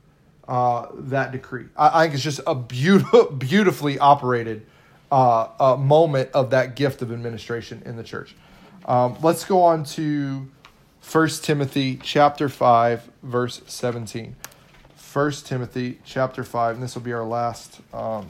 uh, 0.48 0.88
that 0.94 1.32
decree. 1.32 1.66
I, 1.76 1.88
I, 1.88 2.04
think 2.04 2.14
it's 2.14 2.24
just 2.24 2.42
a 2.46 2.54
beautiful, 2.54 3.26
beautifully 3.32 3.98
operated 3.98 4.68
uh, 5.12 5.48
uh, 5.60 5.76
moment 5.78 6.30
of 6.34 6.52
that 6.52 6.76
gift 6.76 7.02
of 7.02 7.12
administration 7.12 7.82
in 7.84 7.98
the 7.98 8.04
church. 8.04 8.36
Um, 8.86 9.18
let's 9.24 9.46
go 9.46 9.64
on 9.64 9.84
to 9.84 10.48
1 11.12 11.28
Timothy 11.42 12.00
chapter 12.02 12.50
5, 12.50 13.10
verse 13.24 13.62
17. 13.66 14.36
1 15.12 15.32
Timothy 15.32 16.00
chapter 16.06 16.44
5, 16.44 16.76
and 16.76 16.84
this 16.84 16.94
will 16.94 17.02
be 17.02 17.14
our 17.14 17.26
last 17.26 17.82
um, 17.94 18.28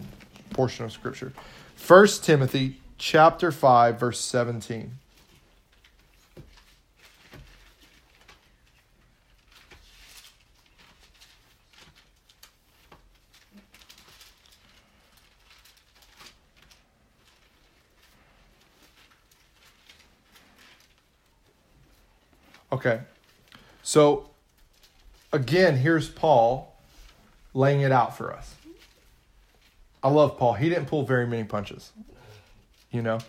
portion 0.52 0.86
of 0.86 0.93
Scripture. 0.93 1.34
1 1.88 2.07
Timothy 2.21 2.81
chapter 2.97 3.49
5, 3.49 3.97
verse 3.97 4.19
17. 4.19 4.91
Okay. 22.69 22.99
So 23.81 24.29
again, 25.31 25.77
here's 25.77 26.09
Paul 26.09 26.75
laying 27.53 27.79
it 27.79 27.93
out 27.93 28.17
for 28.17 28.33
us. 28.33 28.57
I 30.04 30.10
love 30.10 30.38
Paul. 30.38 30.54
He 30.54 30.70
didn't 30.70 30.86
pull 30.86 31.04
very 31.04 31.28
many 31.28 31.43
punches, 31.43 31.91
you 32.91 33.02
know, 33.02 33.20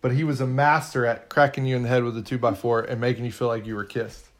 but 0.00 0.12
he 0.12 0.24
was 0.24 0.40
a 0.40 0.46
master 0.46 1.06
at 1.06 1.28
cracking 1.28 1.64
you 1.64 1.76
in 1.76 1.82
the 1.82 1.88
head 1.88 2.04
with 2.04 2.16
a 2.16 2.22
two 2.22 2.38
by 2.38 2.54
four 2.54 2.82
and 2.82 3.00
making 3.00 3.24
you 3.24 3.32
feel 3.32 3.48
like 3.48 3.66
you 3.66 3.74
were 3.74 3.84
kissed. 3.84 4.26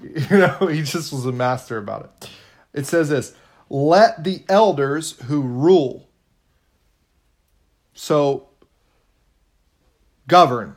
You 0.00 0.38
know, 0.38 0.68
he 0.70 0.82
just 0.82 1.12
was 1.12 1.26
a 1.26 1.32
master 1.32 1.76
about 1.76 2.04
it. 2.04 2.30
It 2.72 2.86
says 2.86 3.08
this 3.08 3.34
let 3.68 4.24
the 4.24 4.44
elders 4.48 5.20
who 5.22 5.42
rule, 5.42 6.08
so 7.92 8.48
govern, 10.26 10.76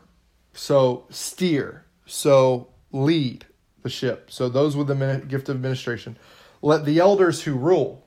so 0.54 1.06
steer, 1.10 1.86
so 2.06 2.70
lead 2.92 3.46
the 3.84 3.90
ship. 3.90 4.30
So 4.32 4.50
those 4.50 4.76
with 4.76 4.88
the 4.88 5.24
gift 5.28 5.50
of 5.50 5.56
administration. 5.56 6.18
Let 6.62 6.86
the 6.86 7.00
elders 7.00 7.44
who 7.44 7.54
rule 7.54 8.01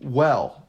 well, 0.00 0.66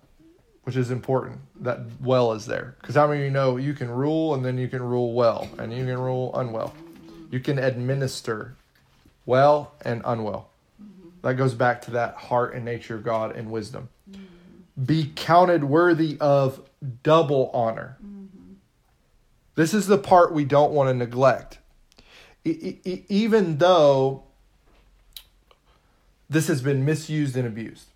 which 0.64 0.76
is 0.76 0.92
important. 0.92 1.40
That 1.62 1.80
well 2.02 2.34
is 2.34 2.46
there. 2.46 2.76
Because 2.82 2.96
how 2.96 3.08
many 3.08 3.22
of 3.22 3.26
you 3.26 3.32
know 3.32 3.58
you 3.58 3.74
can 3.74 3.90
rule 3.90 4.34
and 4.34 4.44
then 4.44 4.58
you 4.58 4.68
can 4.68 4.82
rule 4.82 5.14
well 5.14 5.50
and 5.58 5.74
you 5.74 5.86
can 5.86 5.98
rule 5.98 6.36
unwell? 6.36 6.74
You 7.30 7.40
can 7.40 7.60
administer 7.60 8.56
well 9.26 9.74
and 9.84 10.02
unwell. 10.06 10.50
That 11.22 11.36
goes 11.36 11.54
back 11.54 11.84
to 11.84 11.92
that 11.92 12.16
heart 12.16 12.56
and 12.56 12.66
nature 12.66 12.96
of 12.96 13.04
God 13.04 13.36
and 13.36 13.52
wisdom. 13.52 13.90
Be 14.84 15.12
counted 15.16 15.64
worthy 15.64 16.18
of 16.20 16.62
double 17.04 17.52
honor. 17.54 17.98
This 19.56 19.74
is 19.74 19.88
the 19.88 19.98
part 19.98 20.34
we 20.34 20.46
don't 20.46 20.72
want 20.72 20.90
to 20.90 20.94
neglect 20.94 21.60
even 22.44 23.58
though 23.58 24.24
this 26.30 26.48
has 26.48 26.62
been 26.62 26.86
misused 26.86 27.36
and 27.36 27.46
abused, 27.46 27.88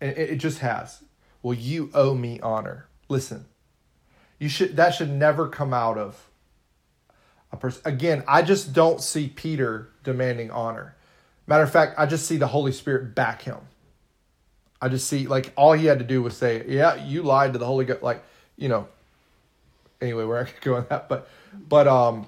it 0.00 0.36
just 0.36 0.58
has. 0.58 1.02
Well, 1.42 1.54
you 1.54 1.90
owe 1.94 2.14
me 2.14 2.40
honor. 2.40 2.88
Listen, 3.08 3.46
you 4.38 4.48
should 4.48 4.76
that 4.76 4.94
should 4.94 5.10
never 5.10 5.48
come 5.48 5.72
out 5.72 5.98
of 5.98 6.28
a 7.52 7.56
person. 7.56 7.82
Again, 7.84 8.24
I 8.26 8.42
just 8.42 8.72
don't 8.72 9.00
see 9.00 9.28
Peter 9.28 9.90
demanding 10.04 10.50
honor. 10.50 10.96
Matter 11.46 11.62
of 11.62 11.70
fact, 11.70 11.94
I 11.98 12.06
just 12.06 12.26
see 12.26 12.36
the 12.36 12.48
Holy 12.48 12.72
Spirit 12.72 13.14
back 13.14 13.42
him. 13.42 13.58
I 14.80 14.88
just 14.88 15.06
see 15.08 15.26
like 15.26 15.52
all 15.56 15.72
he 15.72 15.86
had 15.86 15.98
to 16.00 16.04
do 16.04 16.22
was 16.22 16.36
say, 16.36 16.64
"Yeah, 16.68 16.96
you 16.96 17.22
lied 17.22 17.52
to 17.52 17.58
the 17.58 17.66
Holy 17.66 17.84
Ghost." 17.84 18.02
Like, 18.02 18.22
you 18.56 18.68
know. 18.68 18.88
Anyway, 19.98 20.24
not 20.24 20.28
going 20.28 20.46
to 20.46 20.52
go 20.60 20.76
on 20.76 20.86
that, 20.90 21.08
but 21.08 21.28
but 21.68 21.88
um 21.88 22.26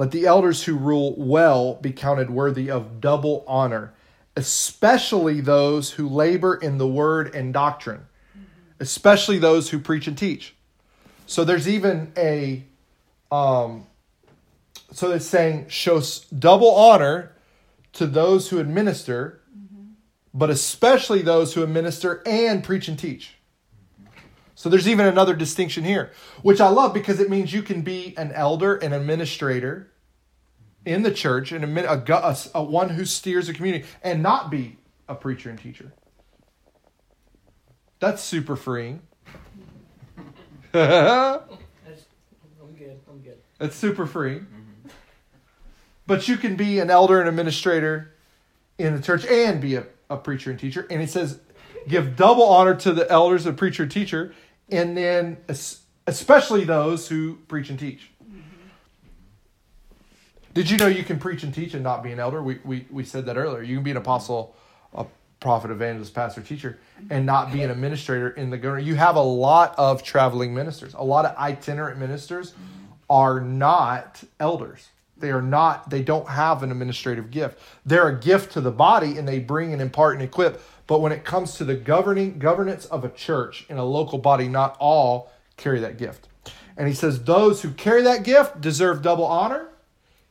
Let 0.00 0.12
the 0.12 0.24
elders 0.24 0.64
who 0.64 0.76
rule 0.76 1.14
well 1.18 1.74
be 1.74 1.92
counted 1.92 2.30
worthy 2.30 2.70
of 2.70 3.02
double 3.02 3.44
honor, 3.46 3.92
especially 4.40 5.42
those 5.42 5.90
who 5.90 6.08
labor 6.08 6.54
in 6.54 6.78
the 6.78 6.86
word 6.86 7.34
and 7.34 7.52
doctrine, 7.52 8.06
especially 8.80 9.38
those 9.38 9.68
who 9.68 9.78
preach 9.78 10.06
and 10.06 10.16
teach. 10.16 10.54
So 11.26 11.44
there's 11.44 11.68
even 11.68 12.10
a, 12.16 12.64
um, 13.30 13.86
so 14.92 15.10
it's 15.10 15.26
saying 15.26 15.68
show 15.68 16.00
double 16.38 16.74
honor 16.74 17.32
to 17.92 18.06
those 18.06 18.48
who 18.48 18.58
administer, 18.58 19.42
but 20.32 20.48
especially 20.48 21.20
those 21.20 21.52
who 21.52 21.62
administer 21.62 22.22
and 22.24 22.64
preach 22.64 22.88
and 22.88 22.98
teach. 22.98 23.34
So 24.54 24.70
there's 24.70 24.88
even 24.88 25.04
another 25.04 25.34
distinction 25.34 25.84
here, 25.84 26.12
which 26.40 26.62
I 26.62 26.70
love 26.70 26.94
because 26.94 27.20
it 27.20 27.28
means 27.28 27.52
you 27.52 27.62
can 27.62 27.82
be 27.82 28.14
an 28.16 28.32
elder, 28.32 28.76
an 28.76 28.94
administrator 28.94 29.90
in 30.84 31.02
the 31.02 31.10
church, 31.10 31.52
and 31.52 31.64
a, 31.78 31.92
a, 31.92 32.36
a 32.54 32.62
one 32.62 32.90
who 32.90 33.04
steers 33.04 33.48
a 33.48 33.54
community, 33.54 33.84
and 34.02 34.22
not 34.22 34.50
be 34.50 34.78
a 35.08 35.14
preacher 35.14 35.50
and 35.50 35.58
teacher. 35.58 35.92
That's 37.98 38.22
super 38.22 38.56
freeing. 38.56 39.02
That's, 40.72 41.42
I'm 42.62 42.72
good. 42.78 42.98
I'm 43.10 43.18
good. 43.20 43.38
That's 43.58 43.76
super 43.76 44.06
free. 44.06 44.36
Mhm. 44.38 44.90
But 46.06 46.28
you 46.28 46.36
can 46.36 46.56
be 46.56 46.78
an 46.80 46.90
elder 46.90 47.20
and 47.20 47.28
administrator 47.28 48.14
in 48.78 48.96
the 48.96 49.02
church 49.02 49.26
and 49.26 49.60
be 49.60 49.74
a, 49.74 49.86
a 50.08 50.16
preacher 50.16 50.50
and 50.50 50.58
teacher. 50.58 50.86
And 50.90 51.02
it 51.02 51.10
says, 51.10 51.40
give 51.86 52.16
double 52.16 52.44
honor 52.44 52.74
to 52.76 52.92
the 52.92 53.10
elders, 53.10 53.44
the 53.44 53.52
preacher, 53.52 53.82
and 53.82 53.92
teacher, 53.92 54.34
and 54.70 54.96
then 54.96 55.36
especially 56.06 56.64
those 56.64 57.08
who 57.08 57.36
preach 57.48 57.68
and 57.70 57.78
teach. 57.78 58.10
Did 60.60 60.68
you 60.68 60.76
know 60.76 60.88
you 60.88 61.04
can 61.04 61.18
preach 61.18 61.42
and 61.42 61.54
teach 61.54 61.72
and 61.72 61.82
not 61.82 62.02
be 62.02 62.12
an 62.12 62.20
elder? 62.20 62.42
We, 62.42 62.58
we, 62.66 62.84
we 62.90 63.02
said 63.02 63.24
that 63.24 63.38
earlier. 63.38 63.62
You 63.62 63.76
can 63.76 63.82
be 63.82 63.92
an 63.92 63.96
apostle, 63.96 64.54
a 64.92 65.06
prophet, 65.40 65.70
evangelist, 65.70 66.12
pastor, 66.12 66.42
teacher, 66.42 66.78
and 67.08 67.24
not 67.24 67.50
be 67.50 67.62
an 67.62 67.70
administrator 67.70 68.28
in 68.28 68.50
the 68.50 68.58
government. 68.58 68.86
You 68.86 68.96
have 68.96 69.16
a 69.16 69.22
lot 69.22 69.74
of 69.78 70.02
traveling 70.02 70.52
ministers. 70.52 70.92
A 70.92 71.02
lot 71.02 71.24
of 71.24 71.34
itinerant 71.38 71.98
ministers 71.98 72.52
are 73.08 73.40
not 73.40 74.22
elders. 74.38 74.90
They 75.16 75.30
are 75.30 75.40
not, 75.40 75.88
they 75.88 76.02
don't 76.02 76.28
have 76.28 76.62
an 76.62 76.70
administrative 76.70 77.30
gift. 77.30 77.58
They're 77.86 78.08
a 78.08 78.20
gift 78.20 78.52
to 78.52 78.60
the 78.60 78.70
body 78.70 79.16
and 79.16 79.26
they 79.26 79.38
bring 79.38 79.72
and 79.72 79.80
impart 79.80 80.16
and 80.16 80.22
equip. 80.22 80.62
But 80.86 81.00
when 81.00 81.10
it 81.10 81.24
comes 81.24 81.54
to 81.54 81.64
the 81.64 81.74
governing 81.74 82.38
governance 82.38 82.84
of 82.84 83.02
a 83.02 83.08
church 83.08 83.64
in 83.70 83.78
a 83.78 83.84
local 83.86 84.18
body, 84.18 84.46
not 84.46 84.76
all 84.78 85.32
carry 85.56 85.80
that 85.80 85.96
gift. 85.96 86.28
And 86.76 86.86
he 86.86 86.92
says 86.92 87.24
those 87.24 87.62
who 87.62 87.70
carry 87.70 88.02
that 88.02 88.24
gift 88.24 88.60
deserve 88.60 89.00
double 89.00 89.24
honor, 89.24 89.69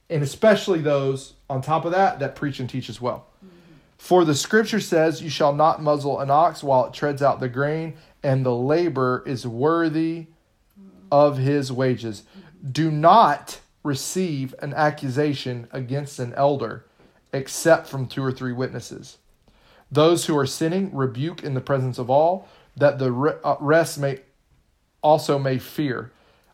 and 0.09 0.23
especially 0.23 0.79
those 0.79 1.33
on 1.49 1.61
top 1.61 1.85
of 1.85 1.91
that 1.91 2.19
that 2.19 2.35
preach 2.35 2.59
and 2.59 2.69
teach 2.69 2.89
as 2.89 3.01
well. 3.01 3.27
Mm-hmm. 3.37 3.55
For 3.97 4.25
the 4.25 4.35
scripture 4.35 4.79
says, 4.79 5.21
You 5.21 5.29
shall 5.29 5.53
not 5.53 5.81
muzzle 5.81 6.19
an 6.19 6.29
ox 6.29 6.63
while 6.63 6.85
it 6.85 6.93
treads 6.93 7.21
out 7.21 7.39
the 7.39 7.49
grain, 7.49 7.95
and 8.23 8.45
the 8.45 8.55
labor 8.55 9.23
is 9.25 9.45
worthy 9.45 10.27
mm-hmm. 10.79 10.89
of 11.11 11.37
his 11.37 11.71
wages. 11.71 12.23
Mm-hmm. 12.23 12.71
Do 12.71 12.91
not 12.91 13.59
receive 13.83 14.53
an 14.61 14.73
accusation 14.73 15.67
against 15.71 16.19
an 16.19 16.33
elder 16.33 16.85
except 17.31 17.87
from 17.87 18.07
two 18.07 18.23
or 18.23 18.31
three 18.31 18.51
witnesses. 18.51 19.17
Those 19.91 20.25
who 20.25 20.37
are 20.37 20.45
sinning 20.45 20.95
rebuke 20.95 21.43
in 21.43 21.53
the 21.53 21.61
presence 21.61 21.97
of 21.97 22.09
all, 22.09 22.47
that 22.75 22.99
the 22.99 23.39
uh, 23.43 23.55
rest 23.59 23.99
may 23.99 24.19
also 25.01 25.39
may 25.39 25.57
fear. 25.57 26.11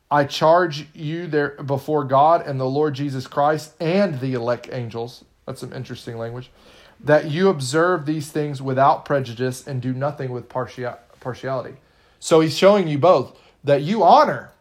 I 0.10 0.26
charge 0.26 0.88
you 0.94 1.28
there 1.28 1.52
before 1.64 2.04
God 2.04 2.46
and 2.46 2.60
the 2.60 2.66
Lord 2.66 2.94
Jesus 2.94 3.28
Christ 3.28 3.74
and 3.80 4.20
the 4.20 4.34
elect 4.34 4.70
angels. 4.72 5.24
That's 5.46 5.62
some 5.62 5.74
interesting 5.74 6.18
language. 6.18 6.52
That 7.00 7.30
you 7.30 7.50
observe 7.50 8.06
these 8.06 8.32
things 8.32 8.62
without 8.62 9.06
prejudice 9.06 9.68
and 9.68 9.82
do 9.82 9.94
nothing 9.94 10.32
with 10.32 10.48
partia- 10.48 11.00
partiality. 11.20 11.76
So 12.20 12.40
he's 12.40 12.58
showing 12.58 12.88
you 12.88 12.98
both 12.98 13.38
that 13.64 13.82
you 13.82 14.04
honor, 14.04 14.52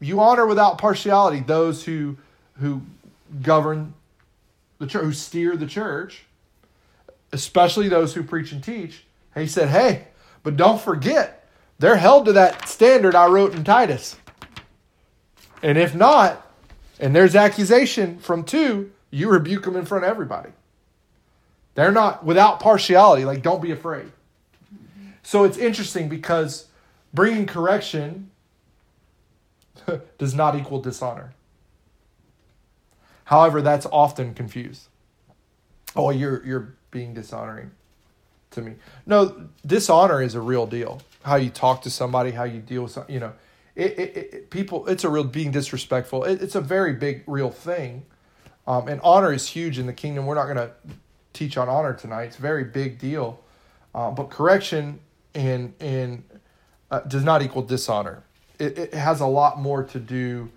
you 0.00 0.20
honor 0.20 0.46
without 0.46 0.78
partiality 0.78 1.40
those 1.40 1.84
who 1.84 2.16
who 2.54 2.82
govern 3.42 3.94
the 4.78 4.86
church, 4.86 5.02
who 5.02 5.12
steer 5.12 5.56
the 5.56 5.66
church, 5.66 6.24
especially 7.32 7.88
those 7.88 8.14
who 8.14 8.22
preach 8.22 8.52
and 8.52 8.62
teach. 8.62 9.04
He 9.34 9.46
said, 9.46 9.68
"Hey, 9.68 10.08
but 10.42 10.56
don't 10.56 10.80
forget, 10.80 11.46
they're 11.78 11.96
held 11.96 12.26
to 12.26 12.32
that 12.32 12.68
standard 12.68 13.14
I 13.14 13.26
wrote 13.26 13.54
in 13.54 13.64
Titus." 13.64 14.16
And 15.62 15.76
if 15.76 15.94
not, 15.94 16.46
and 16.98 17.14
there's 17.14 17.34
accusation 17.34 18.18
from 18.18 18.44
two, 18.44 18.92
you 19.10 19.28
rebuke 19.28 19.64
them 19.64 19.76
in 19.76 19.84
front 19.84 20.04
of 20.04 20.10
everybody. 20.10 20.50
They're 21.74 21.92
not 21.92 22.24
without 22.24 22.60
partiality, 22.60 23.24
like 23.24 23.42
don't 23.42 23.62
be 23.62 23.70
afraid. 23.70 24.10
So 25.22 25.44
it's 25.44 25.58
interesting 25.58 26.08
because 26.08 26.66
bringing 27.12 27.46
correction 27.46 28.30
does 30.18 30.34
not 30.34 30.56
equal 30.56 30.80
dishonor. 30.80 31.32
However, 33.24 33.62
that's 33.62 33.86
often 33.86 34.34
confused. 34.34 34.88
Oh, 35.94 36.10
you're 36.10 36.44
you're 36.44 36.74
being 36.90 37.14
dishonoring 37.14 37.70
to 38.50 38.62
me. 38.62 38.74
No, 39.06 39.48
dishonor 39.64 40.22
is 40.22 40.34
a 40.34 40.40
real 40.40 40.66
deal. 40.66 41.00
How 41.22 41.36
you 41.36 41.50
talk 41.50 41.82
to 41.82 41.90
somebody, 41.90 42.32
how 42.32 42.44
you 42.44 42.60
deal 42.60 42.82
with 42.82 42.92
some, 42.92 43.04
you 43.08 43.20
know, 43.20 43.32
it, 43.74 43.98
it, 43.98 44.16
it 44.16 44.50
people. 44.50 44.86
It's 44.86 45.04
a 45.04 45.08
real 45.08 45.24
being 45.24 45.50
disrespectful. 45.50 46.24
It, 46.24 46.42
it's 46.42 46.54
a 46.54 46.60
very 46.60 46.92
big, 46.92 47.24
real 47.26 47.50
thing. 47.50 48.06
Um, 48.66 48.88
and 48.88 49.00
honor 49.02 49.32
is 49.32 49.48
huge 49.48 49.78
in 49.78 49.86
the 49.86 49.92
kingdom. 49.92 50.26
We're 50.26 50.34
not 50.34 50.44
going 50.44 50.56
to 50.56 50.72
teach 51.32 51.56
on 51.56 51.68
honor 51.68 51.94
tonight. 51.94 52.24
It's 52.24 52.38
a 52.38 52.42
very 52.42 52.64
big 52.64 52.98
deal. 52.98 53.40
Uh, 53.94 54.10
but 54.10 54.30
correction 54.30 55.00
and 55.34 55.74
and 55.80 56.24
uh, 56.90 57.00
does 57.00 57.24
not 57.24 57.42
equal 57.42 57.62
dishonor. 57.62 58.22
It, 58.58 58.78
it 58.78 58.94
has 58.94 59.20
a 59.20 59.26
lot 59.26 59.58
more 59.58 59.84
to 59.84 59.98
do, 59.98 60.50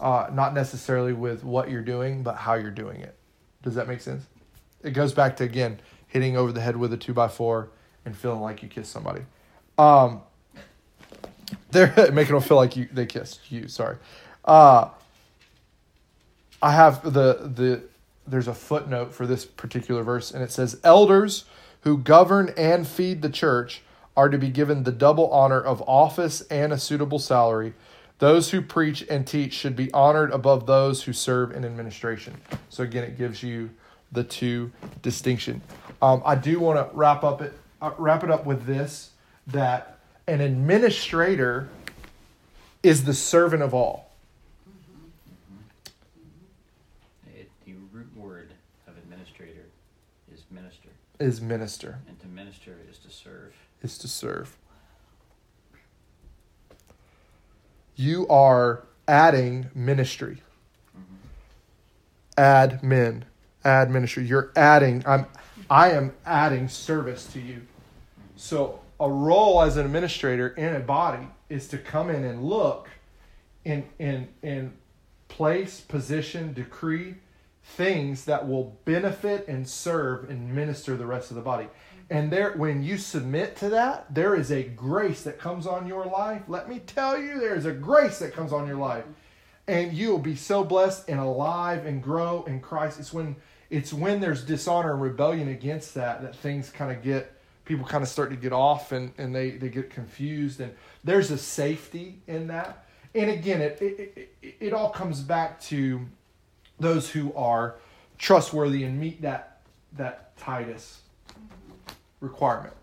uh, 0.00 0.28
not 0.32 0.54
necessarily 0.54 1.12
with 1.12 1.44
what 1.44 1.70
you're 1.70 1.82
doing, 1.82 2.22
but 2.22 2.36
how 2.36 2.54
you're 2.54 2.70
doing 2.70 3.00
it. 3.00 3.16
Does 3.62 3.74
that 3.76 3.86
make 3.88 4.00
sense? 4.00 4.24
It 4.82 4.90
goes 4.90 5.12
back 5.12 5.36
to 5.36 5.44
again 5.44 5.80
hitting 6.06 6.36
over 6.36 6.52
the 6.52 6.60
head 6.60 6.76
with 6.76 6.92
a 6.92 6.96
two 6.96 7.14
by 7.14 7.28
four 7.28 7.70
and 8.04 8.16
feeling 8.16 8.40
like 8.40 8.62
you 8.62 8.68
kissed 8.68 8.92
somebody. 8.92 9.22
Um, 9.78 10.20
they're 11.70 11.92
making 12.12 12.34
them 12.34 12.42
feel 12.42 12.56
like 12.56 12.76
you 12.76 12.88
they 12.92 13.06
kissed 13.06 13.50
you. 13.50 13.68
Sorry. 13.68 13.96
Uh, 14.44 14.88
I 16.62 16.72
have 16.72 17.02
the 17.02 17.50
the 17.54 17.82
there's 18.26 18.48
a 18.48 18.54
footnote 18.54 19.12
for 19.12 19.26
this 19.26 19.44
particular 19.44 20.02
verse, 20.02 20.30
and 20.30 20.42
it 20.42 20.50
says 20.50 20.80
elders 20.82 21.44
who 21.82 21.98
govern 21.98 22.52
and 22.56 22.86
feed 22.86 23.20
the 23.20 23.28
church 23.28 23.82
are 24.16 24.28
to 24.28 24.38
be 24.38 24.48
given 24.48 24.84
the 24.84 24.92
double 24.92 25.30
honor 25.30 25.60
of 25.60 25.82
office 25.86 26.40
and 26.42 26.72
a 26.72 26.78
suitable 26.78 27.18
salary. 27.18 27.74
Those 28.18 28.50
who 28.50 28.62
preach 28.62 29.04
and 29.10 29.26
teach 29.26 29.52
should 29.52 29.74
be 29.74 29.92
honored 29.92 30.30
above 30.30 30.66
those 30.66 31.02
who 31.02 31.12
serve 31.12 31.50
in 31.50 31.64
administration. 31.64 32.40
So 32.68 32.84
again, 32.84 33.04
it 33.04 33.18
gives 33.18 33.42
you 33.42 33.70
the 34.12 34.24
two 34.24 34.70
distinction. 35.02 35.60
Um, 36.00 36.22
I 36.24 36.36
do 36.36 36.60
want 36.60 36.78
to 36.78 36.96
wrap 36.96 37.24
up 37.24 37.42
it 37.42 37.52
uh, 37.82 37.90
wrap 37.98 38.24
it 38.24 38.30
up 38.30 38.46
with 38.46 38.64
this 38.64 39.10
that 39.48 39.93
an 40.26 40.40
administrator 40.40 41.68
is 42.82 43.04
the 43.04 43.14
servant 43.14 43.62
of 43.62 43.74
all. 43.74 44.10
It, 47.34 47.50
the 47.66 47.74
root 47.92 48.08
word 48.16 48.50
of 48.86 48.96
administrator 48.98 49.64
is 50.32 50.44
minister, 50.50 50.88
Is 51.18 51.40
minister 51.40 51.98
and 52.08 52.18
to 52.20 52.26
minister 52.26 52.76
is 52.90 52.98
to 52.98 53.10
serve. 53.10 53.54
is 53.82 53.98
to 53.98 54.08
serve. 54.08 54.56
You 57.96 58.26
are 58.28 58.84
adding 59.06 59.70
ministry. 59.74 60.42
Mm-hmm. 60.96 61.14
Add 62.38 62.82
men. 62.82 63.24
Add 63.64 63.90
ministry. 63.90 64.24
You're 64.26 64.50
adding. 64.56 65.02
I'm. 65.06 65.26
I 65.70 65.92
am 65.92 66.12
adding 66.26 66.68
service 66.68 67.24
to 67.32 67.40
you. 67.40 67.62
So 68.36 68.80
a 69.00 69.10
role 69.10 69.60
as 69.62 69.76
an 69.76 69.84
administrator 69.84 70.48
in 70.48 70.74
a 70.76 70.80
body 70.80 71.26
is 71.48 71.68
to 71.68 71.78
come 71.78 72.10
in 72.10 72.24
and 72.24 72.44
look, 72.44 72.88
in 73.64 73.84
in 73.98 74.28
in 74.42 74.72
place, 75.28 75.80
position, 75.80 76.52
decree 76.52 77.16
things 77.64 78.26
that 78.26 78.46
will 78.46 78.78
benefit 78.84 79.48
and 79.48 79.66
serve 79.66 80.28
and 80.28 80.54
minister 80.54 80.96
the 80.96 81.06
rest 81.06 81.30
of 81.30 81.36
the 81.36 81.42
body. 81.42 81.66
And 82.10 82.30
there 82.30 82.52
when 82.52 82.82
you 82.82 82.98
submit 82.98 83.56
to 83.56 83.70
that, 83.70 84.14
there 84.14 84.34
is 84.34 84.52
a 84.52 84.62
grace 84.62 85.22
that 85.22 85.38
comes 85.38 85.66
on 85.66 85.86
your 85.86 86.04
life. 86.04 86.42
Let 86.46 86.68
me 86.68 86.80
tell 86.80 87.18
you, 87.18 87.40
there 87.40 87.54
is 87.54 87.64
a 87.64 87.72
grace 87.72 88.18
that 88.18 88.32
comes 88.32 88.52
on 88.52 88.66
your 88.66 88.76
life. 88.76 89.04
And 89.66 89.94
you 89.94 90.10
will 90.10 90.18
be 90.18 90.36
so 90.36 90.62
blessed 90.62 91.08
and 91.08 91.18
alive 91.18 91.86
and 91.86 92.02
grow 92.02 92.44
in 92.44 92.60
Christ. 92.60 93.00
It's 93.00 93.14
when 93.14 93.36
it's 93.70 93.92
when 93.92 94.20
there's 94.20 94.44
dishonor 94.44 94.92
and 94.92 95.02
rebellion 95.02 95.48
against 95.48 95.94
that 95.94 96.22
that 96.22 96.36
things 96.36 96.70
kind 96.70 96.94
of 96.94 97.02
get 97.02 97.33
people 97.64 97.84
kind 97.86 98.02
of 98.02 98.08
start 98.08 98.30
to 98.30 98.36
get 98.36 98.52
off 98.52 98.92
and, 98.92 99.12
and 99.18 99.34
they, 99.34 99.50
they 99.50 99.68
get 99.68 99.90
confused 99.90 100.60
and 100.60 100.74
there's 101.02 101.30
a 101.30 101.38
safety 101.38 102.18
in 102.26 102.48
that. 102.48 102.86
And 103.14 103.30
again 103.30 103.60
it, 103.60 103.78
it, 103.80 104.30
it, 104.42 104.56
it 104.60 104.72
all 104.72 104.90
comes 104.90 105.20
back 105.20 105.60
to 105.62 106.00
those 106.78 107.10
who 107.10 107.32
are 107.34 107.76
trustworthy 108.18 108.84
and 108.84 108.98
meet 108.98 109.22
that 109.22 109.60
that 109.96 110.36
titus 110.36 111.00
requirement 112.20 112.74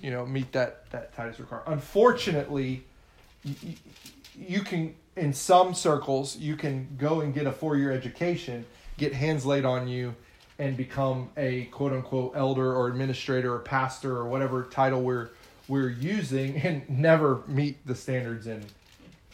you 0.00 0.10
know 0.10 0.24
meet 0.26 0.52
that 0.52 0.90
that 0.90 1.14
titus 1.14 1.40
requirement. 1.40 1.72
Unfortunately 1.72 2.84
you, 3.44 3.74
you 4.36 4.60
can 4.60 4.94
in 5.16 5.32
some 5.32 5.74
circles 5.74 6.36
you 6.36 6.56
can 6.56 6.88
go 6.98 7.20
and 7.20 7.34
get 7.34 7.46
a 7.46 7.52
four-year 7.52 7.90
education 7.92 8.64
get 8.96 9.12
hands 9.12 9.44
laid 9.44 9.64
on 9.64 9.88
you 9.88 10.14
and 10.62 10.76
become 10.76 11.28
a 11.36 11.64
quote 11.72 11.92
unquote 11.92 12.34
elder 12.36 12.72
or 12.72 12.86
administrator 12.86 13.52
or 13.52 13.58
pastor 13.58 14.16
or 14.16 14.28
whatever 14.28 14.62
title 14.62 15.02
we're 15.02 15.30
we're 15.66 15.90
using 15.90 16.56
and 16.58 16.88
never 16.88 17.42
meet 17.48 17.84
the 17.84 17.94
standards 17.96 18.46
in 18.46 18.64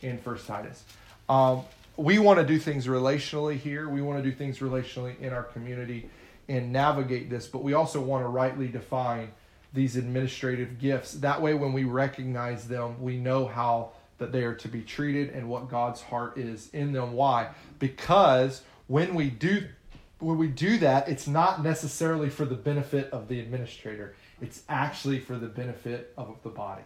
in 0.00 0.16
First 0.18 0.46
Titus. 0.46 0.84
Um, 1.28 1.62
we 1.98 2.18
want 2.18 2.38
to 2.38 2.46
do 2.46 2.58
things 2.58 2.86
relationally 2.86 3.58
here. 3.58 3.90
We 3.90 4.00
want 4.00 4.22
to 4.22 4.30
do 4.30 4.34
things 4.34 4.60
relationally 4.60 5.20
in 5.20 5.34
our 5.34 5.42
community 5.42 6.08
and 6.48 6.72
navigate 6.72 7.28
this, 7.28 7.46
but 7.46 7.62
we 7.62 7.74
also 7.74 8.00
want 8.00 8.24
to 8.24 8.28
rightly 8.28 8.68
define 8.68 9.30
these 9.74 9.96
administrative 9.96 10.78
gifts. 10.78 11.12
That 11.12 11.42
way, 11.42 11.52
when 11.52 11.74
we 11.74 11.84
recognize 11.84 12.68
them, 12.68 13.02
we 13.02 13.18
know 13.18 13.46
how 13.46 13.90
that 14.16 14.32
they 14.32 14.44
are 14.44 14.54
to 14.54 14.68
be 14.68 14.80
treated 14.80 15.28
and 15.30 15.46
what 15.46 15.68
God's 15.68 16.00
heart 16.00 16.38
is 16.38 16.70
in 16.72 16.92
them. 16.92 17.12
Why? 17.12 17.50
Because 17.78 18.62
when 18.86 19.14
we 19.14 19.28
do 19.28 19.66
when 20.18 20.38
we 20.38 20.48
do 20.48 20.78
that, 20.78 21.08
it's 21.08 21.26
not 21.26 21.62
necessarily 21.62 22.28
for 22.28 22.44
the 22.44 22.54
benefit 22.54 23.10
of 23.10 23.28
the 23.28 23.40
administrator. 23.40 24.14
It's 24.40 24.62
actually 24.68 25.20
for 25.20 25.36
the 25.36 25.46
benefit 25.46 26.12
of 26.16 26.36
the 26.42 26.48
body. 26.48 26.82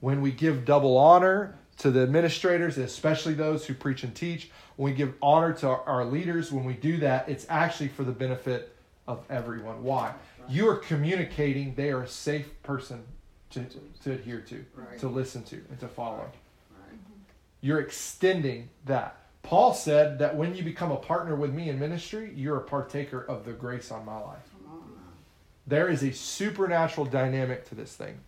When 0.00 0.20
we 0.20 0.30
give 0.30 0.64
double 0.64 0.96
honor 0.96 1.56
to 1.78 1.90
the 1.90 2.02
administrators, 2.02 2.78
especially 2.78 3.34
those 3.34 3.66
who 3.66 3.74
preach 3.74 4.04
and 4.04 4.14
teach, 4.14 4.50
when 4.76 4.92
we 4.92 4.96
give 4.96 5.14
honor 5.22 5.52
to 5.54 5.68
our, 5.68 6.04
leaders, 6.04 6.52
when 6.52 6.64
we 6.64 6.74
do 6.74 6.98
that, 6.98 7.28
it's 7.28 7.46
actually 7.48 7.88
for 7.88 8.04
the 8.04 8.12
benefit 8.12 8.74
of 9.06 9.24
everyone. 9.30 9.82
Why? 9.82 10.12
You 10.48 10.68
are 10.68 10.76
communicating 10.76 11.74
they 11.74 11.90
are 11.90 12.02
a 12.02 12.08
safe 12.08 12.50
person 12.62 13.02
to, 13.50 13.64
to 14.04 14.12
adhere 14.12 14.40
to, 14.40 14.64
Right. 14.74 14.98
to 15.00 15.08
listen 15.08 15.42
to, 15.44 15.56
and 15.56 15.80
to 15.80 15.88
follow. 15.88 16.18
Right. 16.18 16.98
You're 17.60 17.80
extending 17.80 18.68
that. 18.86 19.16
Paul 19.42 19.72
said 19.72 20.18
that 20.18 20.36
when 20.36 20.54
you 20.54 20.62
become 20.62 20.90
a 20.92 20.96
partner 20.96 21.34
with 21.34 21.54
me 21.54 21.70
in 21.70 21.78
ministry, 21.78 22.32
you're 22.36 22.58
a 22.58 22.62
partaker 22.62 23.22
of 23.22 23.44
the 23.44 23.52
grace 23.52 23.90
on 23.90 24.04
my 24.04 24.18
life. 24.18 24.38
Come 24.64 24.72
on 24.72 24.80
now. 24.80 25.02
There 25.66 25.88
is 25.88 26.02
a 26.02 26.12
supernatural 26.12 27.06
dynamic 27.06 27.66
to 27.70 27.74
this 27.74 27.94
thing 27.96 28.18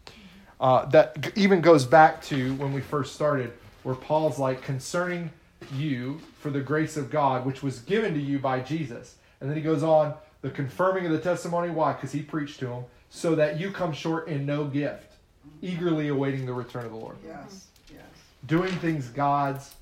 uh, 0.61 0.87
that 0.87 1.21
g- 1.21 1.31
even 1.37 1.61
goes 1.61 1.85
back 1.85 2.23
to 2.25 2.55
when 2.55 2.73
we 2.73 2.81
first 2.81 3.15
started, 3.15 3.53
where 3.83 3.95
Paul's 3.95 4.39
like, 4.39 4.63
concerning 4.63 5.31
you 5.75 6.21
for 6.39 6.51
the 6.51 6.61
grace 6.61 6.97
of 6.97 7.11
God, 7.11 7.45
which 7.45 7.63
was 7.63 7.81
given 7.81 8.15
to 8.15 8.21
you 8.21 8.39
by 8.39 8.61
Jesus. 8.61 9.17
And 9.41 9.51
then 9.51 9.57
he 9.57 9.63
goes 9.63 9.83
on, 9.83 10.15
the 10.43 10.51
confirming 10.51 11.05
of 11.05 11.13
the 11.13 11.19
testimony. 11.19 11.69
Why? 11.71 11.93
Because 11.93 12.13
he 12.13 12.23
preached 12.23 12.61
to 12.61 12.67
him, 12.69 12.85
so 13.11 13.35
that 13.35 13.61
you 13.61 13.71
come 13.71 13.93
short 13.93 14.29
in 14.29 14.47
no 14.47 14.65
gift, 14.65 15.13
eagerly 15.61 16.09
awaiting 16.09 16.47
the 16.47 16.53
return 16.55 16.87
of 16.87 16.93
the 16.93 16.97
Lord. 16.97 17.17
Yes, 17.27 17.67
yes. 17.93 18.01
Doing 18.47 18.73
things 18.77 19.09
God's 19.09 19.75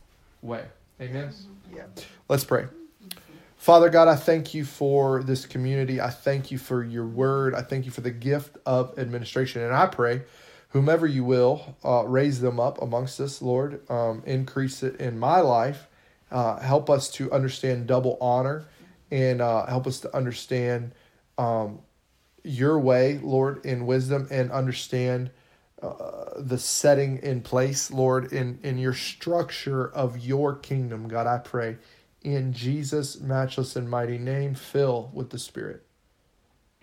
way. 0.42 0.64
Amen. 1.00 1.32
Yeah. 1.74 1.84
Let's 2.28 2.44
pray. 2.44 2.66
Father 3.56 3.90
God, 3.90 4.08
I 4.08 4.16
thank 4.16 4.54
you 4.54 4.64
for 4.64 5.22
this 5.22 5.44
community. 5.44 6.00
I 6.00 6.10
thank 6.10 6.50
you 6.50 6.58
for 6.58 6.82
your 6.82 7.06
word. 7.06 7.54
I 7.54 7.62
thank 7.62 7.84
you 7.84 7.90
for 7.90 8.00
the 8.00 8.10
gift 8.10 8.56
of 8.64 8.98
administration. 8.98 9.62
And 9.62 9.74
I 9.74 9.86
pray, 9.86 10.22
whomever 10.70 11.06
you 11.06 11.24
will, 11.24 11.76
uh, 11.84 12.04
raise 12.06 12.40
them 12.40 12.60
up 12.60 12.80
amongst 12.80 13.20
us, 13.20 13.42
Lord. 13.42 13.88
Um, 13.90 14.22
increase 14.26 14.82
it 14.82 15.00
in 15.00 15.18
my 15.18 15.40
life. 15.40 15.88
Uh, 16.30 16.60
help 16.60 16.88
us 16.88 17.10
to 17.12 17.30
understand 17.32 17.86
double 17.86 18.16
honor 18.20 18.64
and 19.10 19.40
uh, 19.40 19.66
help 19.66 19.86
us 19.86 20.00
to 20.00 20.16
understand 20.16 20.92
um, 21.36 21.80
your 22.44 22.78
way, 22.78 23.18
Lord, 23.22 23.64
in 23.64 23.86
wisdom 23.86 24.28
and 24.30 24.50
understand 24.50 25.30
the 25.80 26.58
setting 26.58 27.18
in 27.18 27.40
place, 27.40 27.90
Lord, 27.90 28.32
in, 28.32 28.58
in 28.62 28.78
your 28.78 28.94
structure 28.94 29.88
of 29.88 30.18
your 30.18 30.54
kingdom. 30.54 31.08
God, 31.08 31.26
I 31.26 31.38
pray 31.38 31.76
in 32.22 32.52
Jesus' 32.52 33.20
matchless 33.20 33.76
and 33.76 33.88
mighty 33.88 34.18
name, 34.18 34.54
fill 34.54 35.10
with 35.12 35.30
the 35.30 35.38
Spirit. 35.38 35.84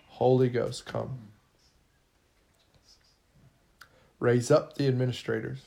Holy 0.06 0.48
Ghost, 0.48 0.86
come. 0.86 1.18
Raise 4.18 4.50
up 4.50 4.76
the 4.76 4.88
administrators. 4.88 5.60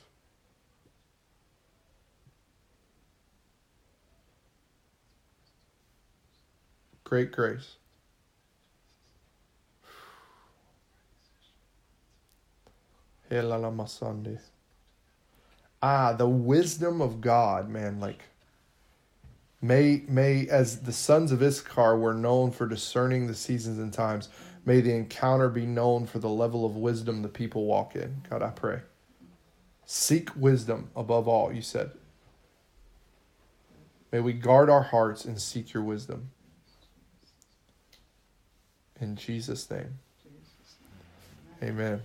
Great 7.03 7.32
grace. 7.32 7.75
Helalamasande. 13.30 14.39
Ah, 15.82 16.13
the 16.13 16.27
wisdom 16.27 17.01
of 17.01 17.21
God, 17.21 17.69
man. 17.69 17.99
Like, 17.99 18.23
may 19.61 20.03
may 20.07 20.47
as 20.47 20.82
the 20.82 20.91
sons 20.91 21.32
of 21.32 21.41
Issachar 21.41 21.97
were 21.97 22.13
known 22.13 22.51
for 22.51 22.67
discerning 22.67 23.27
the 23.27 23.36
seasons 23.36 23.77
and 23.77 23.93
times, 23.93 24.30
may 24.65 24.82
the 24.82 24.93
encounter 24.93 25.49
be 25.49 25.65
known 25.65 26.05
for 26.05 26.19
the 26.19 26.30
level 26.30 26.65
of 26.65 26.75
wisdom 26.75 27.21
the 27.21 27.30
people 27.30 27.65
walk 27.65 27.95
in. 27.95 28.23
God, 28.30 28.43
I 28.43 28.49
pray. 28.49 28.82
Seek 29.86 30.36
wisdom 30.36 30.89
above 30.95 31.27
all. 31.27 31.53
You 31.53 31.61
said. 31.61 31.91
May 34.11 34.19
we 34.19 34.34
guard 34.34 34.69
our 34.69 34.82
hearts 34.82 35.25
and 35.25 35.39
seek 35.39 35.73
your 35.73 35.84
wisdom. 35.84 36.32
In 38.99 39.15
Jesus' 39.15 39.69
name. 39.69 39.99
Amen. 41.61 42.01